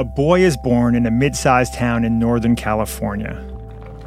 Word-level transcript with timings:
A 0.00 0.04
boy 0.04 0.40
is 0.40 0.56
born 0.56 0.94
in 0.94 1.04
a 1.04 1.10
mid 1.10 1.36
sized 1.36 1.74
town 1.74 2.06
in 2.06 2.18
Northern 2.18 2.56
California. 2.56 3.34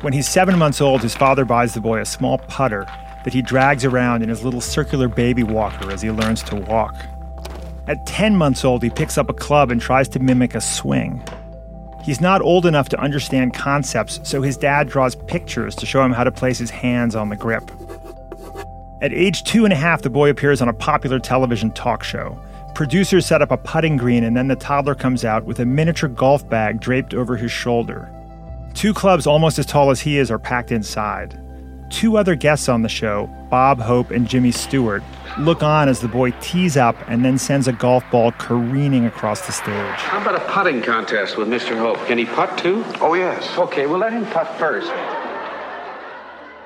When 0.02 0.12
he's 0.12 0.28
seven 0.28 0.58
months 0.58 0.82
old, 0.82 1.04
his 1.04 1.14
father 1.14 1.46
buys 1.46 1.76
the 1.76 1.82
boy 1.82 2.00
a 2.00 2.06
small 2.06 2.40
putter 2.40 2.88
that 3.24 3.32
he 3.32 3.44
drags 3.44 3.86
around 3.86 4.24
in 4.24 4.30
his 4.30 4.44
little 4.44 4.60
circular 4.60 5.08
baby 5.08 5.44
walker 5.44 5.92
as 5.92 6.02
he 6.02 6.10
learns 6.10 6.42
to 6.46 6.56
walk. 6.56 6.96
At 7.86 8.08
10 8.08 8.36
months 8.36 8.66
old, 8.66 8.82
he 8.82 8.90
picks 8.90 9.20
up 9.20 9.30
a 9.30 9.36
club 9.36 9.70
and 9.70 9.80
tries 9.80 10.10
to 10.10 10.20
mimic 10.20 10.56
a 10.56 10.62
swing. 10.62 11.24
He's 12.04 12.20
not 12.20 12.42
old 12.42 12.66
enough 12.66 12.90
to 12.90 13.00
understand 13.00 13.54
concepts, 13.54 14.20
so 14.24 14.42
his 14.42 14.58
dad 14.58 14.90
draws 14.90 15.14
pictures 15.14 15.76
to 15.76 15.86
show 15.86 16.04
him 16.04 16.12
how 16.12 16.24
to 16.24 16.32
place 16.32 16.58
his 16.58 16.72
hands 16.72 17.14
on 17.14 17.30
the 17.30 17.36
grip. 17.36 17.70
At 19.04 19.14
age 19.14 19.44
two 19.44 19.64
and 19.64 19.72
a 19.72 19.76
half, 19.76 20.02
the 20.02 20.10
boy 20.10 20.32
appears 20.32 20.60
on 20.60 20.70
a 20.70 20.74
popular 20.74 21.20
television 21.20 21.70
talk 21.70 22.04
show. 22.04 22.42
Producers 22.74 23.28
set 23.28 23.44
up 23.44 23.52
a 23.52 23.58
putting 23.58 23.98
green, 23.98 24.24
and 24.24 24.36
then 24.36 24.48
the 24.48 24.56
toddler 24.56 24.96
comes 24.96 25.24
out 25.24 25.44
with 25.46 25.60
a 25.60 25.66
miniature 25.66 26.10
golf 26.10 26.50
bag 26.50 26.80
draped 26.80 27.14
over 27.14 27.38
his 27.38 27.52
shoulder. 27.52 28.10
Two 28.74 28.96
clubs 28.96 29.28
almost 29.28 29.60
as 29.60 29.68
tall 29.68 29.92
as 29.92 30.02
he 30.02 30.18
is 30.18 30.32
are 30.32 30.40
packed 30.40 30.72
inside. 30.72 31.40
Two 31.92 32.18
other 32.18 32.34
guests 32.34 32.68
on 32.70 32.82
the 32.82 32.90
show, 32.90 33.28
Bob 33.52 33.80
Hope 33.80 34.10
and 34.10 34.28
Jimmy 34.28 34.52
Stewart, 34.52 35.04
look 35.38 35.62
on 35.62 35.88
as 35.88 36.00
the 36.00 36.08
boy 36.08 36.32
tees 36.42 36.76
up 36.76 36.96
and 37.08 37.24
then 37.24 37.38
sends 37.38 37.68
a 37.68 37.74
golf 37.74 38.04
ball 38.10 38.32
careening 38.32 39.06
across 39.06 39.46
the 39.46 39.52
stage. 39.52 40.00
How 40.00 40.20
about 40.20 40.36
a 40.36 40.52
putting 40.52 40.82
contest 40.82 41.38
with 41.38 41.48
Mr. 41.48 41.78
Hope? 41.78 42.04
Can 42.08 42.18
he 42.18 42.26
putt 42.26 42.58
too? 42.58 42.84
Oh, 43.00 43.14
yes. 43.14 43.56
Okay, 43.60 43.86
we'll 43.86 44.00
let 44.00 44.14
him 44.14 44.26
putt 44.26 44.48
first. 44.58 44.92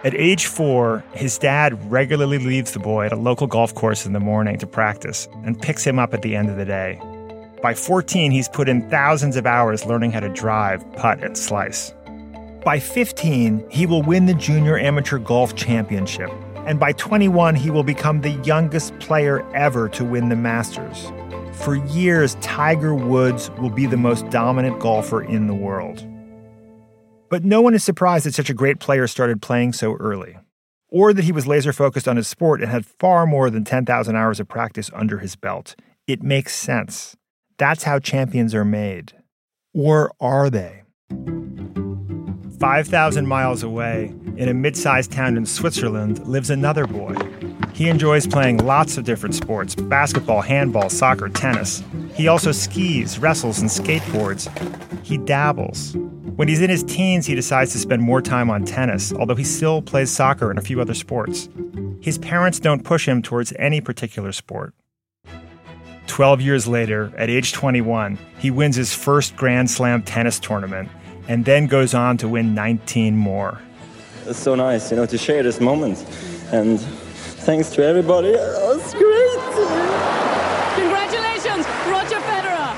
At 0.04 0.14
age 0.14 0.46
four, 0.46 1.04
his 1.14 1.40
dad 1.40 1.92
regularly 1.92 2.38
leaves 2.38 2.72
the 2.72 2.80
boy 2.80 3.08
at 3.08 3.14
a 3.14 3.16
local 3.16 3.48
golf 3.48 3.74
course 3.74 4.06
in 4.06 4.14
the 4.14 4.20
morning 4.20 4.60
to 4.60 4.68
practice 4.68 5.28
and 5.44 5.60
picks 5.60 5.84
him 5.84 5.98
up 5.98 6.14
at 6.14 6.22
the 6.22 6.36
end 6.36 6.52
of 6.52 6.58
the 6.58 6.66
day. 6.66 7.02
By 7.64 7.74
14, 7.74 8.32
he's 8.32 8.48
put 8.48 8.70
in 8.70 8.88
thousands 8.92 9.36
of 9.36 9.48
hours 9.48 9.86
learning 9.86 10.12
how 10.12 10.20
to 10.20 10.30
drive, 10.30 10.86
putt, 10.94 11.24
and 11.24 11.36
slice. 11.36 11.96
By 12.64 12.80
15, 12.80 13.66
he 13.72 13.88
will 13.88 14.04
win 14.04 14.28
the 14.28 14.36
Junior 14.36 14.78
Amateur 14.78 15.18
Golf 15.18 15.56
Championship. 15.56 16.30
And 16.68 16.80
by 16.80 16.92
21, 16.92 17.56
he 17.56 17.72
will 17.72 17.84
become 17.84 18.22
the 18.22 18.40
youngest 18.46 18.98
player 19.00 19.44
ever 19.56 19.90
to 19.90 20.06
win 20.06 20.30
the 20.30 20.36
Masters. 20.36 21.12
For 21.54 21.76
years, 21.88 22.36
Tiger 22.42 22.94
Woods 22.94 23.50
will 23.58 23.72
be 23.72 23.88
the 23.88 23.98
most 23.98 24.30
dominant 24.30 24.80
golfer 24.80 25.24
in 25.24 25.48
the 25.48 25.56
world. 25.56 26.07
But 27.30 27.44
no 27.44 27.62
one 27.62 27.74
is 27.74 27.84
surprised 27.84 28.26
that 28.26 28.34
such 28.34 28.50
a 28.50 28.54
great 28.54 28.80
player 28.80 29.08
started 29.08 29.42
playing 29.42 29.74
so 29.74 29.96
early, 29.96 30.38
or 30.90 31.14
that 31.14 31.26
he 31.26 31.32
was 31.32 31.46
laser 31.46 31.74
focused 31.74 32.08
on 32.08 32.16
his 32.16 32.28
sport 32.28 32.62
and 32.62 32.72
had 32.72 32.86
far 32.86 33.26
more 33.26 33.50
than 33.50 33.66
10,000 33.66 34.16
hours 34.16 34.40
of 34.40 34.48
practice 34.48 34.90
under 34.94 35.20
his 35.20 35.36
belt. 35.36 35.76
It 36.08 36.24
makes 36.24 36.56
sense. 36.56 37.18
That's 37.58 37.84
how 37.84 38.00
champions 38.00 38.56
are 38.56 38.64
made. 38.64 39.14
Or 39.74 40.12
are 40.22 40.50
they? 40.50 40.84
5,000 42.60 43.28
miles 43.28 43.62
away, 43.62 44.14
in 44.38 44.48
a 44.48 44.54
mid 44.54 44.78
sized 44.78 45.12
town 45.12 45.38
in 45.38 45.46
Switzerland, 45.46 46.26
lives 46.28 46.50
another 46.50 46.88
boy. 46.88 47.14
He 47.74 47.90
enjoys 47.90 48.26
playing 48.26 48.66
lots 48.66 48.98
of 48.98 49.04
different 49.04 49.36
sports 49.36 49.76
basketball, 49.76 50.42
handball, 50.42 50.90
soccer, 50.90 51.30
tennis. 51.30 51.84
He 52.14 52.28
also 52.28 52.52
skis, 52.52 53.20
wrestles, 53.20 53.60
and 53.60 53.70
skateboards. 53.70 54.48
He 55.06 55.18
dabbles. 55.18 55.96
When 56.36 56.48
he's 56.48 56.62
in 56.62 56.70
his 56.70 56.84
teens, 56.84 57.26
he 57.26 57.36
decides 57.36 57.72
to 57.72 57.80
spend 57.80 58.02
more 58.02 58.22
time 58.22 58.50
on 58.50 58.64
tennis, 58.64 59.12
although 59.14 59.36
he 59.36 59.44
still 59.44 59.82
plays 59.82 60.12
soccer 60.12 60.50
and 60.50 60.60
a 60.60 60.62
few 60.62 60.80
other 60.80 60.94
sports. 60.94 61.50
His 62.00 62.18
parents 62.18 62.60
don't 62.60 62.84
push 62.84 63.08
him 63.08 63.22
towards 63.22 63.54
any 63.58 63.82
particular 63.82 64.32
sport. 64.32 64.74
12 66.08 66.42
years 66.42 66.68
later, 66.68 67.12
at 67.18 67.30
age 67.30 67.54
21, 67.54 68.18
he 68.40 68.50
wins 68.50 68.76
his 68.76 68.94
first 68.94 69.36
Grand 69.36 69.70
Slam 69.70 70.02
tennis 70.04 70.40
tournament 70.40 70.90
and 71.28 71.46
then 71.46 71.68
goes 71.68 71.94
on 71.94 72.18
to 72.18 72.28
win 72.28 72.54
19 72.54 73.16
more. 73.16 73.60
It's 74.26 74.40
so 74.40 74.56
nice, 74.56 74.92
you 74.92 74.98
know, 74.98 75.06
to 75.06 75.18
share 75.18 75.44
this 75.44 75.60
moment. 75.60 76.06
And 76.52 76.80
thanks 77.48 77.70
to 77.70 77.82
everybody. 77.82 78.28
It's 78.28 78.94
great. 78.94 79.40
Congratulations, 80.76 81.66
Roger 81.88 82.20
Federer. 82.28 82.76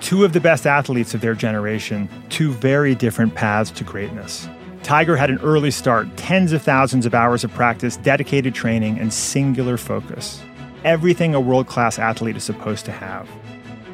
Two 0.00 0.24
of 0.24 0.32
the 0.32 0.40
best 0.40 0.66
athletes 0.66 1.12
of 1.12 1.20
their 1.20 1.34
generation, 1.34 2.08
two 2.30 2.52
very 2.52 2.94
different 2.94 3.34
paths 3.34 3.70
to 3.72 3.84
greatness. 3.84 4.48
Tiger 4.82 5.14
had 5.14 5.28
an 5.28 5.38
early 5.40 5.70
start, 5.70 6.08
tens 6.16 6.52
of 6.52 6.62
thousands 6.62 7.04
of 7.04 7.12
hours 7.12 7.44
of 7.44 7.52
practice, 7.52 7.98
dedicated 7.98 8.54
training, 8.54 8.98
and 8.98 9.12
singular 9.12 9.76
focus. 9.76 10.42
Everything 10.82 11.34
a 11.34 11.40
world 11.40 11.66
class 11.66 11.98
athlete 11.98 12.38
is 12.38 12.44
supposed 12.44 12.86
to 12.86 12.92
have. 12.92 13.28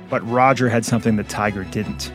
But 0.08 0.24
Roger 0.28 0.68
had 0.68 0.84
something 0.84 1.16
that 1.16 1.28
Tiger 1.28 1.64
didn't 1.64 2.12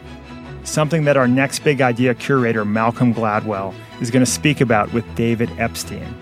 something 0.65 1.03
that 1.03 1.17
our 1.17 1.27
next 1.27 1.59
big 1.59 1.81
idea 1.81 2.13
curator, 2.13 2.63
Malcolm 2.63 3.13
Gladwell, 3.13 3.73
is 3.99 4.09
going 4.09 4.23
to 4.23 4.31
speak 4.31 4.61
about 4.61 4.91
with 4.93 5.03
David 5.13 5.49
Epstein. 5.59 6.15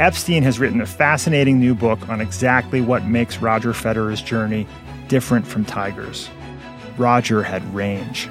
Epstein 0.00 0.42
has 0.42 0.58
written 0.58 0.80
a 0.80 0.86
fascinating 0.86 1.60
new 1.60 1.74
book 1.74 2.08
on 2.08 2.22
exactly 2.22 2.80
what 2.80 3.04
makes 3.04 3.36
Roger 3.36 3.74
Federer's 3.74 4.22
journey 4.22 4.66
different 5.08 5.46
from 5.46 5.62
Tiger's. 5.62 6.30
Roger 6.96 7.42
had 7.42 7.62
range. 7.74 8.26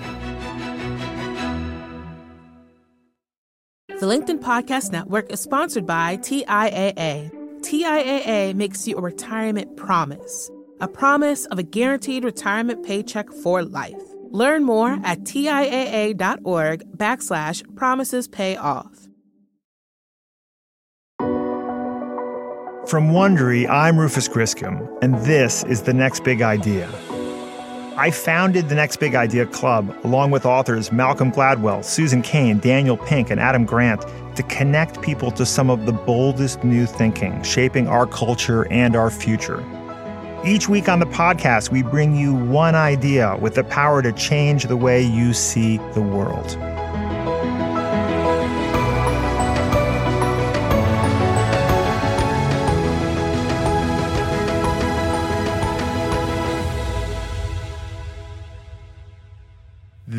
The 3.88 4.08
LinkedIn 4.08 4.40
Podcast 4.40 4.92
Network 4.92 5.32
is 5.32 5.42
sponsored 5.42 5.86
by 5.86 6.18
TIAA. 6.18 7.32
TIAA 7.62 8.56
makes 8.56 8.88
you 8.88 8.98
a 8.98 9.02
retirement 9.02 9.78
promise, 9.78 10.50
a 10.80 10.88
promise 10.88 11.46
of 11.48 11.60
a 11.60 11.64
guaranteed 11.64 12.24
retirement 12.24 12.84
paycheck 12.84 13.30
for 13.44 13.62
life. 13.62 14.02
Learn 14.32 14.64
more 14.64 15.00
at 15.04 15.20
TIAA.org 15.20 16.98
backslash 16.98 17.76
promises 17.76 18.28
pay 18.28 18.58
off. 18.58 18.99
From 22.90 23.12
Wondery, 23.12 23.70
I'm 23.70 24.00
Rufus 24.00 24.28
Griscom, 24.28 24.98
and 25.04 25.14
this 25.18 25.64
is 25.66 25.84
The 25.84 25.94
Next 25.94 26.24
Big 26.24 26.42
Idea. 26.42 26.90
I 27.96 28.10
founded 28.10 28.68
the 28.68 28.74
Next 28.74 28.96
Big 28.96 29.14
Idea 29.14 29.46
Club 29.46 29.96
along 30.04 30.32
with 30.32 30.44
authors 30.44 30.92
Malcolm 30.92 31.32
Gladwell, 31.32 31.86
Susan 31.86 32.24
Cain, 32.24 32.58
Daniel 32.58 32.98
Pink, 32.98 33.30
and 33.30 33.40
Adam 33.40 33.64
Grant 33.64 34.04
to 34.36 34.42
connect 34.42 35.04
people 35.04 35.30
to 35.34 35.46
some 35.46 35.70
of 35.70 35.86
the 35.86 35.92
boldest 35.92 36.64
new 36.64 36.88
thinking 36.88 37.44
shaping 37.44 37.88
our 37.88 38.08
culture 38.08 38.66
and 38.72 38.96
our 38.96 39.12
future. 39.12 39.64
Each 40.44 40.68
week 40.68 40.90
on 40.90 40.98
the 40.98 41.06
podcast, 41.06 41.70
we 41.70 41.84
bring 41.84 42.16
you 42.16 42.34
one 42.34 42.74
idea 42.74 43.38
with 43.40 43.54
the 43.54 43.66
power 43.66 44.02
to 44.02 44.12
change 44.14 44.64
the 44.64 44.78
way 44.78 45.00
you 45.00 45.34
see 45.34 45.78
the 45.94 46.02
world. 46.02 46.58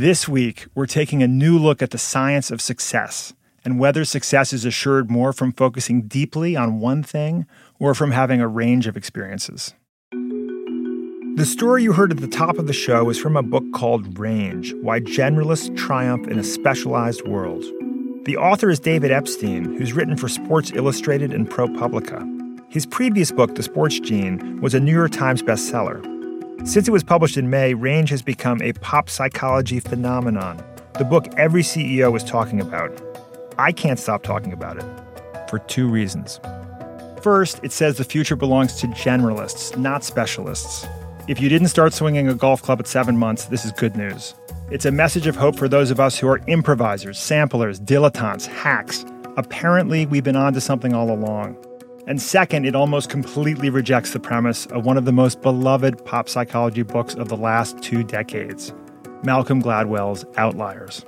This 0.00 0.26
week, 0.26 0.64
we're 0.74 0.86
taking 0.86 1.22
a 1.22 1.28
new 1.28 1.58
look 1.58 1.82
at 1.82 1.90
the 1.90 1.98
science 1.98 2.50
of 2.50 2.62
success 2.62 3.34
and 3.66 3.78
whether 3.78 4.02
success 4.06 4.50
is 4.54 4.64
assured 4.64 5.10
more 5.10 5.30
from 5.34 5.52
focusing 5.52 6.08
deeply 6.08 6.56
on 6.56 6.80
one 6.80 7.02
thing 7.02 7.44
or 7.78 7.94
from 7.94 8.12
having 8.12 8.40
a 8.40 8.48
range 8.48 8.86
of 8.86 8.96
experiences. 8.96 9.74
The 10.10 11.44
story 11.44 11.82
you 11.82 11.92
heard 11.92 12.12
at 12.12 12.16
the 12.16 12.28
top 12.28 12.56
of 12.56 12.66
the 12.66 12.72
show 12.72 13.10
is 13.10 13.18
from 13.18 13.36
a 13.36 13.42
book 13.42 13.64
called 13.74 14.18
Range 14.18 14.72
Why 14.80 15.00
Generalists 15.00 15.76
Triumph 15.76 16.26
in 16.28 16.38
a 16.38 16.44
Specialized 16.44 17.28
World. 17.28 17.62
The 18.24 18.38
author 18.38 18.70
is 18.70 18.80
David 18.80 19.10
Epstein, 19.10 19.76
who's 19.76 19.92
written 19.92 20.16
for 20.16 20.28
Sports 20.28 20.72
Illustrated 20.72 21.34
and 21.34 21.46
ProPublica. 21.46 22.26
His 22.70 22.86
previous 22.86 23.30
book, 23.32 23.54
The 23.54 23.62
Sports 23.62 24.00
Gene, 24.00 24.62
was 24.62 24.72
a 24.72 24.80
New 24.80 24.94
York 24.94 25.10
Times 25.10 25.42
bestseller. 25.42 26.19
Since 26.64 26.88
it 26.88 26.90
was 26.90 27.02
published 27.02 27.38
in 27.38 27.48
May, 27.48 27.72
Range 27.72 28.10
has 28.10 28.20
become 28.20 28.60
a 28.60 28.74
pop 28.74 29.08
psychology 29.08 29.80
phenomenon, 29.80 30.62
the 30.98 31.04
book 31.04 31.26
every 31.38 31.62
CEO 31.62 32.14
is 32.14 32.22
talking 32.22 32.60
about. 32.60 32.92
I 33.58 33.72
can't 33.72 33.98
stop 33.98 34.22
talking 34.22 34.52
about 34.52 34.76
it 34.76 34.84
for 35.48 35.58
two 35.60 35.88
reasons. 35.88 36.38
First, 37.22 37.60
it 37.62 37.72
says 37.72 37.96
the 37.96 38.04
future 38.04 38.36
belongs 38.36 38.74
to 38.80 38.88
generalists, 38.88 39.76
not 39.76 40.04
specialists. 40.04 40.86
If 41.28 41.40
you 41.40 41.48
didn't 41.48 41.68
start 41.68 41.94
swinging 41.94 42.28
a 42.28 42.34
golf 42.34 42.62
club 42.62 42.78
at 42.78 42.86
seven 42.86 43.16
months, 43.16 43.46
this 43.46 43.64
is 43.64 43.72
good 43.72 43.96
news. 43.96 44.34
It's 44.70 44.84
a 44.84 44.92
message 44.92 45.26
of 45.26 45.36
hope 45.36 45.56
for 45.56 45.68
those 45.68 45.90
of 45.90 45.98
us 45.98 46.18
who 46.18 46.28
are 46.28 46.40
improvisers, 46.46 47.18
samplers, 47.18 47.80
dilettantes, 47.80 48.46
hacks. 48.46 49.06
Apparently, 49.38 50.04
we've 50.04 50.24
been 50.24 50.36
onto 50.36 50.60
something 50.60 50.92
all 50.92 51.10
along. 51.10 51.56
And 52.10 52.20
second, 52.20 52.66
it 52.66 52.74
almost 52.74 53.08
completely 53.08 53.70
rejects 53.70 54.12
the 54.12 54.18
premise 54.18 54.66
of 54.66 54.84
one 54.84 54.96
of 54.96 55.04
the 55.04 55.12
most 55.12 55.42
beloved 55.42 56.04
pop 56.04 56.28
psychology 56.28 56.82
books 56.82 57.14
of 57.14 57.28
the 57.28 57.36
last 57.36 57.80
two 57.84 58.02
decades 58.02 58.74
Malcolm 59.22 59.62
Gladwell's 59.62 60.24
Outliers. 60.36 61.04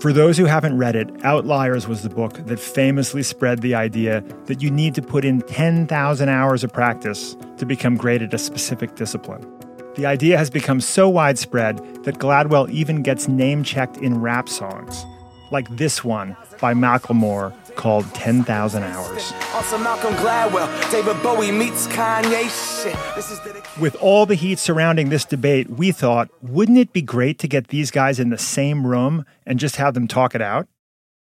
For 0.00 0.12
those 0.12 0.36
who 0.36 0.44
haven't 0.44 0.76
read 0.76 0.96
it, 0.96 1.08
Outliers 1.24 1.88
was 1.88 2.02
the 2.02 2.10
book 2.10 2.34
that 2.44 2.60
famously 2.60 3.22
spread 3.22 3.62
the 3.62 3.74
idea 3.74 4.22
that 4.44 4.60
you 4.60 4.70
need 4.70 4.94
to 4.96 5.00
put 5.00 5.24
in 5.24 5.40
10,000 5.40 6.28
hours 6.28 6.62
of 6.62 6.70
practice 6.70 7.38
to 7.56 7.64
become 7.64 7.96
great 7.96 8.20
at 8.20 8.34
a 8.34 8.38
specific 8.38 8.96
discipline. 8.96 9.50
The 9.94 10.04
idea 10.04 10.36
has 10.36 10.50
become 10.50 10.82
so 10.82 11.08
widespread 11.08 11.78
that 12.04 12.18
Gladwell 12.18 12.68
even 12.68 13.00
gets 13.00 13.28
name 13.28 13.64
checked 13.64 13.96
in 13.96 14.20
rap 14.20 14.50
songs, 14.50 15.06
like 15.50 15.74
this 15.74 16.04
one 16.04 16.36
by 16.60 16.74
Macklemore 16.74 17.54
called 17.76 18.12
10,000 18.14 18.82
Hours. 18.82 19.32
Also, 19.52 19.78
Malcolm 19.78 20.14
Gladwell, 20.14 20.90
David 20.90 21.22
Bowie 21.22 21.52
meets 21.52 21.86
Kanye. 21.88 22.82
Shit. 22.82 22.96
This 23.14 23.30
is 23.30 23.38
dedicated. 23.40 23.80
With 23.80 23.96
all 23.96 24.26
the 24.26 24.34
heat 24.34 24.58
surrounding 24.58 25.08
this 25.08 25.24
debate, 25.24 25.70
we 25.70 25.92
thought, 25.92 26.28
wouldn't 26.42 26.78
it 26.78 26.92
be 26.92 27.02
great 27.02 27.38
to 27.40 27.48
get 27.48 27.68
these 27.68 27.90
guys 27.90 28.20
in 28.20 28.30
the 28.30 28.38
same 28.38 28.86
room 28.86 29.24
and 29.46 29.58
just 29.58 29.76
have 29.76 29.94
them 29.94 30.08
talk 30.08 30.34
it 30.34 30.42
out? 30.42 30.68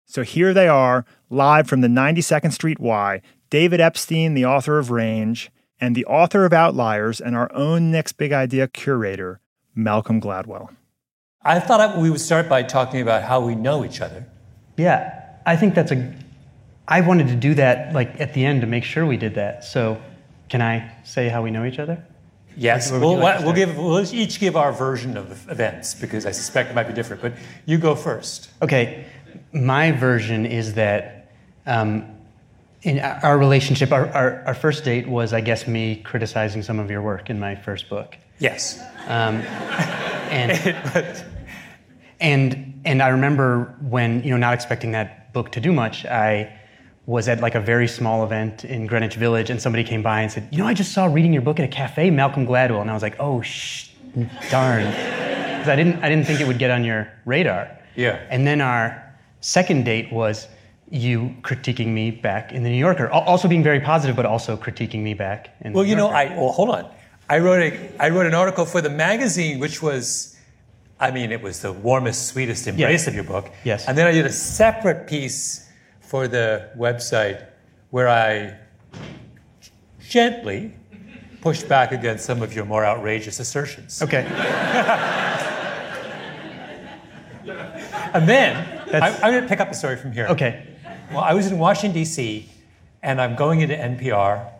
So 0.05 0.21
here 0.21 0.53
they 0.53 0.67
are, 0.67 1.05
live 1.29 1.67
from 1.67 1.81
the 1.81 1.87
92nd 1.87 2.53
Street 2.53 2.79
Y, 2.79 3.21
David 3.49 3.79
Epstein, 3.79 4.33
the 4.33 4.45
author 4.45 4.77
of 4.79 4.91
Range, 4.91 5.51
and 5.79 5.95
the 5.95 6.05
author 6.05 6.45
of 6.45 6.53
Outliers 6.53 7.19
and 7.19 7.35
our 7.35 7.51
own 7.53 7.91
Next 7.91 8.13
Big 8.13 8.31
Idea 8.31 8.67
curator, 8.67 9.39
Malcolm 9.75 10.21
Gladwell. 10.21 10.69
I 11.41 11.59
thought 11.59 11.97
we 11.97 12.09
would 12.09 12.21
start 12.21 12.47
by 12.47 12.63
talking 12.63 13.01
about 13.01 13.23
how 13.23 13.41
we 13.41 13.53
know 13.53 13.83
each 13.83 13.99
other. 13.99 14.25
Yeah, 14.77 15.19
I 15.45 15.55
think 15.55 15.75
that's 15.75 15.91
a. 15.91 16.13
I 16.87 17.01
wanted 17.01 17.27
to 17.27 17.35
do 17.35 17.53
that 17.55 17.93
like 17.93 18.19
at 18.19 18.33
the 18.33 18.45
end 18.45 18.61
to 18.61 18.67
make 18.67 18.83
sure 18.83 19.05
we 19.05 19.17
did 19.17 19.35
that. 19.35 19.63
So, 19.63 20.01
can 20.49 20.61
I 20.61 20.91
say 21.03 21.29
how 21.29 21.41
we 21.41 21.51
know 21.51 21.65
each 21.65 21.79
other? 21.79 22.05
Yes, 22.55 22.91
we'll, 22.91 23.17
like 23.17 23.39
we'll 23.39 23.53
give 23.53 23.77
we'll 23.77 24.13
each 24.13 24.39
give 24.39 24.55
our 24.55 24.71
version 24.71 25.17
of 25.17 25.49
events 25.49 25.95
because 25.95 26.25
I 26.25 26.31
suspect 26.31 26.69
it 26.69 26.75
might 26.75 26.87
be 26.87 26.93
different. 26.93 27.21
But 27.21 27.33
you 27.65 27.77
go 27.77 27.95
first. 27.95 28.49
Okay, 28.61 29.05
my 29.51 29.91
version 29.91 30.45
is 30.45 30.75
that 30.75 31.31
um, 31.65 32.05
in 32.83 32.99
our 32.99 33.37
relationship, 33.37 33.91
our, 33.91 34.07
our, 34.09 34.43
our 34.47 34.53
first 34.53 34.83
date 34.83 35.07
was, 35.07 35.33
I 35.33 35.41
guess, 35.41 35.67
me 35.67 35.95
criticizing 35.95 36.61
some 36.61 36.79
of 36.79 36.91
your 36.91 37.01
work 37.01 37.29
in 37.29 37.39
my 37.39 37.55
first 37.55 37.89
book. 37.89 38.17
Yes. 38.39 38.79
Um, 39.07 39.37
and, 40.29 41.25
and 42.19 42.81
and 42.85 43.01
I 43.01 43.07
remember 43.09 43.75
when 43.81 44.23
you 44.23 44.31
know 44.31 44.37
not 44.37 44.53
expecting 44.53 44.91
that 44.91 45.33
book 45.33 45.51
to 45.53 45.61
do 45.61 45.71
much, 45.71 46.05
I 46.05 46.59
was 47.05 47.27
at 47.27 47.41
like 47.41 47.55
a 47.55 47.59
very 47.59 47.87
small 47.87 48.23
event 48.23 48.63
in 48.63 48.87
Greenwich 48.87 49.15
Village, 49.15 49.49
and 49.49 49.61
somebody 49.61 49.83
came 49.83 50.01
by 50.01 50.21
and 50.21 50.31
said, 50.31 50.47
"You 50.51 50.59
know, 50.59 50.67
I 50.67 50.73
just 50.73 50.93
saw 50.93 51.05
reading 51.05 51.33
your 51.33 51.41
book 51.41 51.59
at 51.59 51.65
a 51.65 51.67
cafe, 51.67 52.09
Malcolm 52.09 52.45
Gladwell," 52.47 52.81
and 52.81 52.89
I 52.89 52.93
was 52.93 53.03
like, 53.03 53.15
"Oh, 53.19 53.41
sh- 53.41 53.89
darn," 54.49 54.83
'Cause 55.59 55.67
I 55.69 55.75
didn't 55.75 56.03
I 56.03 56.09
didn't 56.09 56.25
think 56.25 56.39
it 56.39 56.47
would 56.47 56.59
get 56.59 56.71
on 56.71 56.83
your 56.83 57.07
radar. 57.25 57.69
Yeah. 57.95 58.19
And 58.29 58.47
then 58.47 58.61
our 58.61 59.01
second 59.41 59.83
date 59.85 60.11
was 60.11 60.47
you 60.89 61.35
critiquing 61.41 61.87
me 61.87 62.11
back 62.11 62.51
in 62.53 62.63
the 62.63 62.69
New 62.69 62.77
Yorker, 62.77 63.09
also 63.09 63.47
being 63.47 63.63
very 63.63 63.79
positive, 63.79 64.15
but 64.15 64.25
also 64.25 64.55
critiquing 64.55 65.01
me 65.03 65.13
back. 65.13 65.49
In 65.61 65.73
Well, 65.73 65.83
the 65.83 65.89
you 65.89 65.95
know, 65.95 66.09
I 66.09 66.25
well, 66.37 66.51
hold 66.51 66.69
on. 66.69 66.89
I 67.29 67.39
wrote 67.39 67.61
a 67.61 67.77
I 67.99 68.09
wrote 68.09 68.25
an 68.27 68.33
article 68.33 68.65
for 68.65 68.79
the 68.81 68.89
magazine, 68.89 69.59
which 69.59 69.81
was, 69.81 70.37
I 70.99 71.11
mean, 71.11 71.31
it 71.31 71.41
was 71.41 71.61
the 71.61 71.71
warmest, 71.73 72.27
sweetest 72.27 72.67
embrace 72.67 73.03
Yeah. 73.05 73.09
of 73.09 73.15
your 73.15 73.23
book. 73.25 73.49
Yes. 73.65 73.87
And 73.87 73.97
then 73.97 74.07
I 74.07 74.11
did 74.11 74.25
a 74.25 74.31
separate 74.31 75.07
piece 75.07 75.67
for 76.13 76.27
the 76.27 76.69
website 76.77 77.43
where 77.89 78.07
I 78.07 78.55
gently 80.07 80.71
pushed 81.41 81.67
back 81.67 81.91
against 81.91 82.23
some 82.23 82.43
of 82.43 82.53
your 82.53 82.65
more 82.65 82.85
outrageous 82.85 83.39
assertions. 83.39 83.99
okay. 83.99 84.23
And 88.13 88.29
then 88.29 88.57
I, 88.57 88.91
That's- 88.91 89.23
I'm 89.23 89.31
going 89.31 89.41
to 89.41 89.49
pick 89.49 89.59
up 89.59 89.69
the 89.69 89.73
story 89.73 89.95
from 89.95 90.11
here. 90.11 90.27
Okay. 90.27 90.67
Well, 91.09 91.21
I 91.21 91.33
was 91.33 91.47
in 91.47 91.57
Washington, 91.57 91.95
D.C., 91.95 92.47
and 93.01 93.19
I'm 93.19 93.35
going 93.35 93.61
into 93.61 93.75
NPR, 93.75 94.51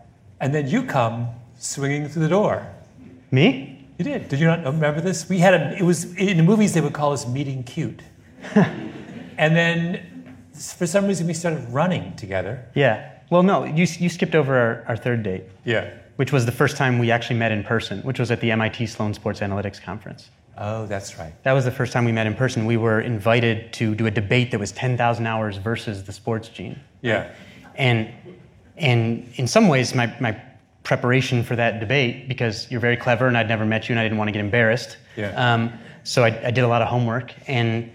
and 0.42 0.56
then 0.56 0.68
you 0.68 0.82
come 0.82 1.30
swinging 1.60 2.08
through 2.08 2.24
the 2.24 2.30
door. 2.30 2.66
Me? 3.30 3.86
You 4.00 4.06
did. 4.06 4.28
Did 4.28 4.40
you 4.40 4.48
not 4.48 4.66
remember 4.66 5.02
this? 5.02 5.30
We 5.30 5.38
had 5.38 5.54
a. 5.54 5.78
It 5.78 5.84
was 5.84 6.16
in 6.16 6.38
the 6.38 6.44
movies 6.44 6.74
they 6.74 6.82
would 6.82 6.94
call 6.94 7.14
us 7.14 7.28
meeting 7.28 7.64
cute. 7.64 8.02
and 8.56 9.56
then, 9.56 10.13
for 10.54 10.86
some 10.88 11.08
reason, 11.08 11.28
we 11.28 11.34
started 11.34 11.68
running 11.70 12.16
together. 12.16 12.64
Yeah. 12.76 13.10
Well, 13.30 13.44
no, 13.44 13.64
you, 13.64 13.86
you 14.00 14.10
skipped 14.10 14.36
over 14.36 14.56
our, 14.58 14.84
our 14.90 14.96
third 14.98 15.24
date, 15.24 15.44
Yeah. 15.66 15.90
which 16.18 16.32
was 16.32 16.46
the 16.46 16.52
first 16.52 16.78
time 16.78 17.00
we 17.00 17.10
actually 17.12 17.40
met 17.40 17.52
in 17.52 17.64
person, 17.64 18.02
which 18.02 18.20
was 18.20 18.30
at 18.32 18.40
the 18.42 18.52
MIT 18.52 18.86
Sloan 18.88 19.14
Sports 19.14 19.40
Analytics 19.40 19.82
Conference. 19.82 20.30
Oh, 20.58 20.86
that's 20.86 21.18
right. 21.18 21.34
That 21.44 21.54
was 21.54 21.66
the 21.66 21.72
first 21.72 21.94
time 21.94 22.06
we 22.06 22.12
met 22.12 22.28
in 22.28 22.36
person. 22.36 22.66
We 22.68 22.78
were 22.78 23.02
invited 23.02 23.74
to 23.74 23.96
do 23.96 24.06
a 24.06 24.12
debate 24.12 24.52
that 24.52 24.60
was 24.60 24.72
10,000 24.74 25.26
hours 25.26 25.58
versus 25.58 26.04
the 26.04 26.12
sports 26.14 26.48
gene. 26.50 26.80
Yeah. 27.02 27.32
And, 27.76 28.10
and 28.78 29.28
in 29.36 29.48
some 29.48 29.68
ways, 29.68 29.96
my, 29.96 30.16
my 30.20 30.40
preparation 30.84 31.42
for 31.44 31.56
that 31.56 31.80
debate, 31.80 32.28
because 32.28 32.70
you're 32.70 32.82
very 32.82 32.98
clever 32.98 33.28
and 33.28 33.36
I'd 33.36 33.48
never 33.48 33.66
met 33.66 33.90
you 33.90 33.94
and 33.94 34.00
I 34.00 34.04
didn't 34.04 34.20
want 34.20 34.28
to 34.28 34.32
get 34.34 34.42
embarrassed. 34.42 34.98
Yeah. 35.16 35.30
Um, 35.54 35.74
so 36.04 36.24
I, 36.24 36.48
I 36.48 36.52
did 36.52 36.64
a 36.64 36.68
lot 36.68 36.84
of 36.84 36.88
homework. 36.88 37.34
And 37.48 37.90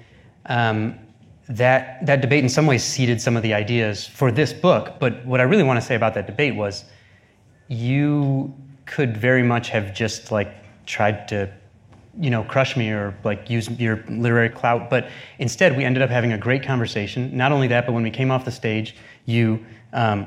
um, 0.47 0.99
that, 1.49 2.05
that 2.07 2.21
debate, 2.21 2.43
in 2.43 2.49
some 2.49 2.67
ways, 2.67 2.85
seeded 2.85 3.21
some 3.21 3.37
of 3.37 3.43
the 3.43 3.55
ideas 3.55 4.07
for 4.07 4.31
this 4.31 4.53
book. 4.53 4.95
But 4.99 5.25
what 5.25 5.41
I 5.41 5.45
really 5.45 5.63
want 5.63 5.81
to 5.81 5.87
say 5.87 5.95
about 5.95 6.15
that 6.15 6.27
debate 6.27 6.55
was 6.55 6.85
you 7.69 8.55
could 8.87 9.17
very 9.17 9.43
much 9.43 9.69
have 9.71 9.95
just 9.95 10.31
like 10.31 10.55
tried 10.87 11.29
to 11.29 11.53
you 12.21 12.31
know 12.31 12.43
crush 12.43 12.77
me 12.77 12.91
or 12.91 13.15
like 13.23 13.49
use 13.49 13.69
your 13.71 14.03
literary 14.09 14.49
clout. 14.49 14.91
But 14.91 15.09
instead 15.39 15.77
we 15.77 15.85
ended 15.85 16.03
up 16.03 16.11
having 16.11 16.33
a 16.33 16.39
great 16.39 16.63
conversation. 16.63 17.37
Not 17.37 17.53
only 17.53 17.69
that 17.69 17.87
but 17.87 17.93
when 17.93 18.03
we 18.03 18.11
came 18.11 18.31
off 18.31 18.45
the 18.45 18.51
stage 18.51 18.97
you 19.27 19.65
um, 19.93 20.27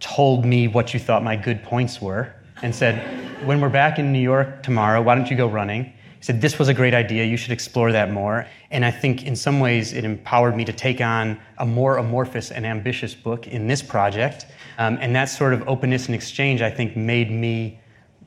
told 0.00 0.44
me 0.44 0.68
what 0.68 0.94
you 0.94 1.00
thought 1.00 1.22
my 1.24 1.36
good 1.36 1.62
points 1.62 2.00
were 2.00 2.32
and 2.62 2.74
said 2.74 3.46
when 3.46 3.60
we're 3.60 3.68
back 3.68 3.98
in 3.98 4.12
new 4.12 4.20
york 4.20 4.62
tomorrow 4.62 5.02
why 5.02 5.14
don't 5.14 5.30
you 5.30 5.36
go 5.36 5.48
running 5.48 5.92
he 6.18 6.24
said 6.24 6.40
this 6.40 6.58
was 6.58 6.68
a 6.68 6.74
great 6.74 6.94
idea 6.94 7.24
you 7.24 7.36
should 7.36 7.52
explore 7.52 7.92
that 7.92 8.10
more 8.10 8.46
and 8.70 8.84
i 8.84 8.90
think 8.90 9.24
in 9.24 9.36
some 9.36 9.60
ways 9.60 9.92
it 9.92 10.04
empowered 10.04 10.56
me 10.56 10.64
to 10.64 10.72
take 10.72 11.00
on 11.00 11.38
a 11.58 11.66
more 11.66 11.96
amorphous 11.96 12.50
and 12.50 12.66
ambitious 12.66 13.14
book 13.14 13.46
in 13.46 13.66
this 13.66 13.82
project 13.82 14.46
um, 14.78 14.98
and 15.00 15.14
that 15.14 15.26
sort 15.26 15.52
of 15.52 15.66
openness 15.68 16.06
and 16.06 16.14
exchange 16.14 16.62
i 16.62 16.70
think 16.70 16.96
made 16.96 17.30
me 17.30 17.78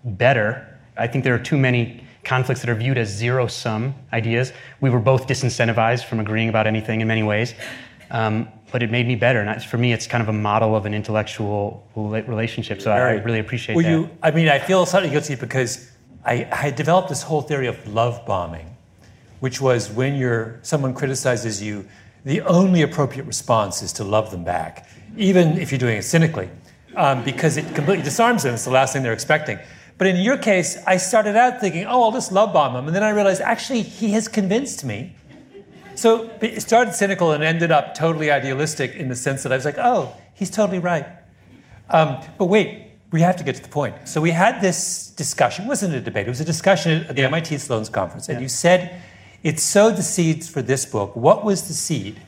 better. 0.03 0.79
I 0.97 1.07
think 1.07 1.23
there 1.23 1.33
are 1.33 1.39
too 1.39 1.57
many 1.57 2.03
conflicts 2.23 2.61
that 2.61 2.69
are 2.69 2.75
viewed 2.75 2.97
as 2.97 3.09
zero 3.09 3.47
sum 3.47 3.95
ideas. 4.13 4.53
We 4.79 4.89
were 4.89 4.99
both 4.99 5.27
disincentivized 5.27 6.05
from 6.05 6.19
agreeing 6.19 6.49
about 6.49 6.67
anything 6.67 7.01
in 7.01 7.07
many 7.07 7.23
ways, 7.23 7.55
um, 8.11 8.47
but 8.71 8.83
it 8.83 8.91
made 8.91 9.07
me 9.07 9.15
better. 9.15 9.41
And 9.41 9.63
for 9.63 9.77
me, 9.77 9.93
it's 9.93 10.07
kind 10.07 10.21
of 10.21 10.29
a 10.29 10.33
model 10.33 10.75
of 10.75 10.85
an 10.85 10.93
intellectual 10.93 11.87
relationship. 11.95 12.81
So 12.81 12.91
I, 12.91 12.97
I 12.97 13.11
really 13.13 13.39
appreciate 13.39 13.75
well, 13.75 13.83
that. 13.83 13.91
you, 13.91 14.09
I 14.21 14.31
mean, 14.31 14.49
I 14.49 14.59
feel 14.59 14.85
slightly 14.85 15.09
guilty 15.09 15.35
because 15.35 15.91
I, 16.25 16.47
I 16.51 16.71
developed 16.71 17.09
this 17.09 17.23
whole 17.23 17.41
theory 17.41 17.67
of 17.67 17.87
love 17.87 18.25
bombing, 18.25 18.75
which 19.39 19.59
was 19.59 19.89
when 19.89 20.15
you're, 20.15 20.59
someone 20.61 20.93
criticizes 20.93 21.61
you, 21.61 21.87
the 22.25 22.41
only 22.41 22.83
appropriate 22.83 23.25
response 23.25 23.81
is 23.81 23.93
to 23.93 24.03
love 24.03 24.29
them 24.29 24.43
back, 24.43 24.87
even 25.17 25.57
if 25.57 25.71
you're 25.71 25.79
doing 25.79 25.97
it 25.97 26.03
cynically, 26.03 26.49
um, 26.95 27.23
because 27.23 27.57
it 27.57 27.63
completely 27.73 28.03
disarms 28.03 28.43
them. 28.43 28.53
It's 28.53 28.65
the 28.65 28.71
last 28.71 28.93
thing 28.93 29.01
they're 29.01 29.13
expecting. 29.13 29.57
But 29.97 30.07
in 30.07 30.17
your 30.17 30.37
case, 30.37 30.77
I 30.85 30.97
started 30.97 31.35
out 31.35 31.59
thinking, 31.59 31.85
oh, 31.85 32.03
I'll 32.03 32.11
just 32.11 32.31
love 32.31 32.53
bomb 32.53 32.75
him. 32.75 32.87
And 32.87 32.95
then 32.95 33.03
I 33.03 33.09
realized, 33.09 33.41
actually, 33.41 33.81
he 33.81 34.11
has 34.11 34.27
convinced 34.27 34.83
me. 34.83 35.15
So 35.95 36.29
it 36.41 36.61
started 36.61 36.93
cynical 36.93 37.31
and 37.31 37.43
ended 37.43 37.71
up 37.71 37.93
totally 37.93 38.31
idealistic 38.31 38.95
in 38.95 39.09
the 39.09 39.15
sense 39.15 39.43
that 39.43 39.51
I 39.51 39.55
was 39.55 39.65
like, 39.65 39.77
oh, 39.77 40.15
he's 40.33 40.49
totally 40.49 40.79
right. 40.79 41.05
Um, 41.89 42.19
but 42.37 42.45
wait, 42.45 42.90
we 43.11 43.21
have 43.21 43.35
to 43.37 43.43
get 43.43 43.55
to 43.55 43.61
the 43.61 43.69
point. 43.69 44.07
So 44.07 44.21
we 44.21 44.31
had 44.31 44.61
this 44.61 45.09
discussion. 45.09 45.65
It 45.65 45.67
wasn't 45.67 45.93
a 45.93 46.01
debate. 46.01 46.27
It 46.27 46.29
was 46.29 46.39
a 46.39 46.45
discussion 46.45 47.05
at 47.05 47.15
the 47.15 47.23
MIT 47.23 47.57
Sloan's 47.57 47.89
conference. 47.89 48.29
And 48.29 48.41
you 48.41 48.47
said 48.47 49.01
it 49.43 49.59
sowed 49.59 49.97
the 49.97 50.03
seeds 50.03 50.47
for 50.47 50.61
this 50.61 50.85
book. 50.85 51.15
What 51.15 51.43
was 51.43 51.67
the 51.67 51.73
seed? 51.73 52.21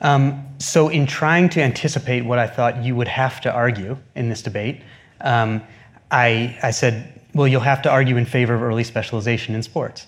Um, 0.00 0.46
so, 0.58 0.88
in 0.88 1.06
trying 1.06 1.48
to 1.50 1.60
anticipate 1.60 2.24
what 2.24 2.38
I 2.38 2.46
thought 2.46 2.84
you 2.84 2.94
would 2.94 3.08
have 3.08 3.40
to 3.40 3.52
argue 3.52 3.98
in 4.14 4.28
this 4.28 4.42
debate, 4.42 4.82
um, 5.22 5.60
I, 6.12 6.56
I 6.62 6.70
said, 6.70 7.20
well, 7.34 7.48
you'll 7.48 7.60
have 7.62 7.82
to 7.82 7.90
argue 7.90 8.16
in 8.16 8.24
favor 8.24 8.54
of 8.54 8.62
early 8.62 8.84
specialization 8.84 9.56
in 9.56 9.62
sports. 9.64 10.06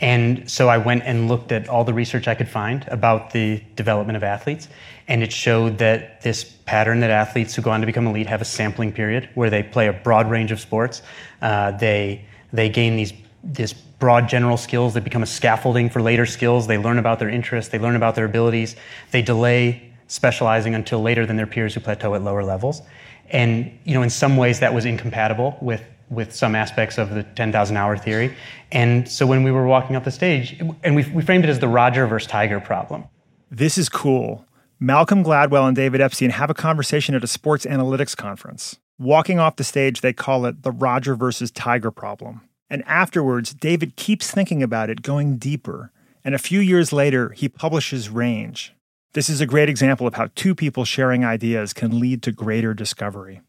And 0.00 0.50
so 0.50 0.68
I 0.68 0.78
went 0.78 1.02
and 1.04 1.28
looked 1.28 1.52
at 1.52 1.68
all 1.68 1.84
the 1.84 1.92
research 1.92 2.26
I 2.26 2.34
could 2.34 2.48
find 2.48 2.86
about 2.88 3.32
the 3.32 3.62
development 3.76 4.16
of 4.16 4.22
athletes, 4.22 4.68
and 5.08 5.22
it 5.22 5.32
showed 5.32 5.78
that 5.78 6.22
this 6.22 6.44
pattern 6.44 7.00
that 7.00 7.10
athletes 7.10 7.54
who 7.54 7.62
go 7.62 7.70
on 7.70 7.80
to 7.80 7.86
become 7.86 8.06
elite 8.06 8.26
have 8.26 8.40
a 8.40 8.44
sampling 8.44 8.92
period 8.92 9.28
where 9.34 9.50
they 9.50 9.62
play 9.62 9.88
a 9.88 9.92
broad 9.92 10.30
range 10.30 10.52
of 10.52 10.60
sports. 10.60 11.02
Uh, 11.42 11.72
they, 11.72 12.24
they 12.52 12.68
gain 12.68 12.96
these 12.96 13.12
this 13.42 13.72
broad 13.72 14.28
general 14.28 14.56
skills 14.56 14.94
that 14.94 15.04
become 15.04 15.22
a 15.22 15.26
scaffolding 15.26 15.88
for 15.88 16.02
later 16.02 16.26
skills. 16.26 16.66
They 16.66 16.78
learn 16.78 16.98
about 16.98 17.18
their 17.18 17.28
interests, 17.28 17.70
they 17.70 17.78
learn 17.78 17.96
about 17.96 18.14
their 18.14 18.24
abilities. 18.24 18.76
They 19.10 19.22
delay 19.22 19.92
specializing 20.08 20.74
until 20.74 21.00
later 21.00 21.24
than 21.26 21.36
their 21.36 21.46
peers 21.46 21.74
who 21.74 21.80
plateau 21.80 22.14
at 22.14 22.22
lower 22.22 22.42
levels. 22.42 22.82
And 23.30 23.78
you 23.84 23.94
know, 23.94 24.02
in 24.02 24.10
some 24.10 24.36
ways, 24.36 24.60
that 24.60 24.74
was 24.74 24.84
incompatible 24.84 25.56
with 25.60 25.82
with 26.10 26.34
some 26.34 26.54
aspects 26.54 26.98
of 26.98 27.10
the 27.10 27.22
10,000 27.22 27.76
hour 27.76 27.96
theory. 27.96 28.36
And 28.72 29.08
so 29.08 29.26
when 29.26 29.42
we 29.42 29.52
were 29.52 29.66
walking 29.66 29.96
up 29.96 30.04
the 30.04 30.10
stage, 30.10 30.60
and 30.82 30.96
we, 30.96 31.04
we 31.10 31.22
framed 31.22 31.44
it 31.44 31.50
as 31.50 31.60
the 31.60 31.68
Roger 31.68 32.06
versus 32.06 32.26
Tiger 32.26 32.60
problem. 32.60 33.04
This 33.50 33.78
is 33.78 33.88
cool. 33.88 34.44
Malcolm 34.78 35.22
Gladwell 35.22 35.66
and 35.66 35.76
David 35.76 36.00
Epstein 36.00 36.30
have 36.30 36.50
a 36.50 36.54
conversation 36.54 37.14
at 37.14 37.22
a 37.22 37.26
sports 37.26 37.64
analytics 37.64 38.16
conference. 38.16 38.78
Walking 38.98 39.38
off 39.38 39.56
the 39.56 39.64
stage, 39.64 40.00
they 40.00 40.12
call 40.12 40.46
it 40.46 40.62
the 40.62 40.72
Roger 40.72 41.14
versus 41.14 41.50
Tiger 41.50 41.90
problem. 41.90 42.42
And 42.68 42.84
afterwards, 42.86 43.54
David 43.54 43.96
keeps 43.96 44.30
thinking 44.30 44.62
about 44.62 44.90
it, 44.90 45.02
going 45.02 45.36
deeper. 45.36 45.90
And 46.24 46.34
a 46.34 46.38
few 46.38 46.60
years 46.60 46.92
later, 46.92 47.30
he 47.30 47.48
publishes 47.48 48.08
Range. 48.08 48.74
This 49.12 49.28
is 49.28 49.40
a 49.40 49.46
great 49.46 49.68
example 49.68 50.06
of 50.06 50.14
how 50.14 50.28
two 50.34 50.54
people 50.54 50.84
sharing 50.84 51.24
ideas 51.24 51.72
can 51.72 51.98
lead 51.98 52.22
to 52.22 52.32
greater 52.32 52.74
discovery. 52.74 53.40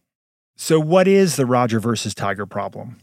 So, 0.64 0.80
what 0.80 1.08
is 1.08 1.38
the 1.38 1.48
Roger 1.48 1.80
versus 1.80 2.14
Tiger 2.14 2.46
problem? 2.46 2.98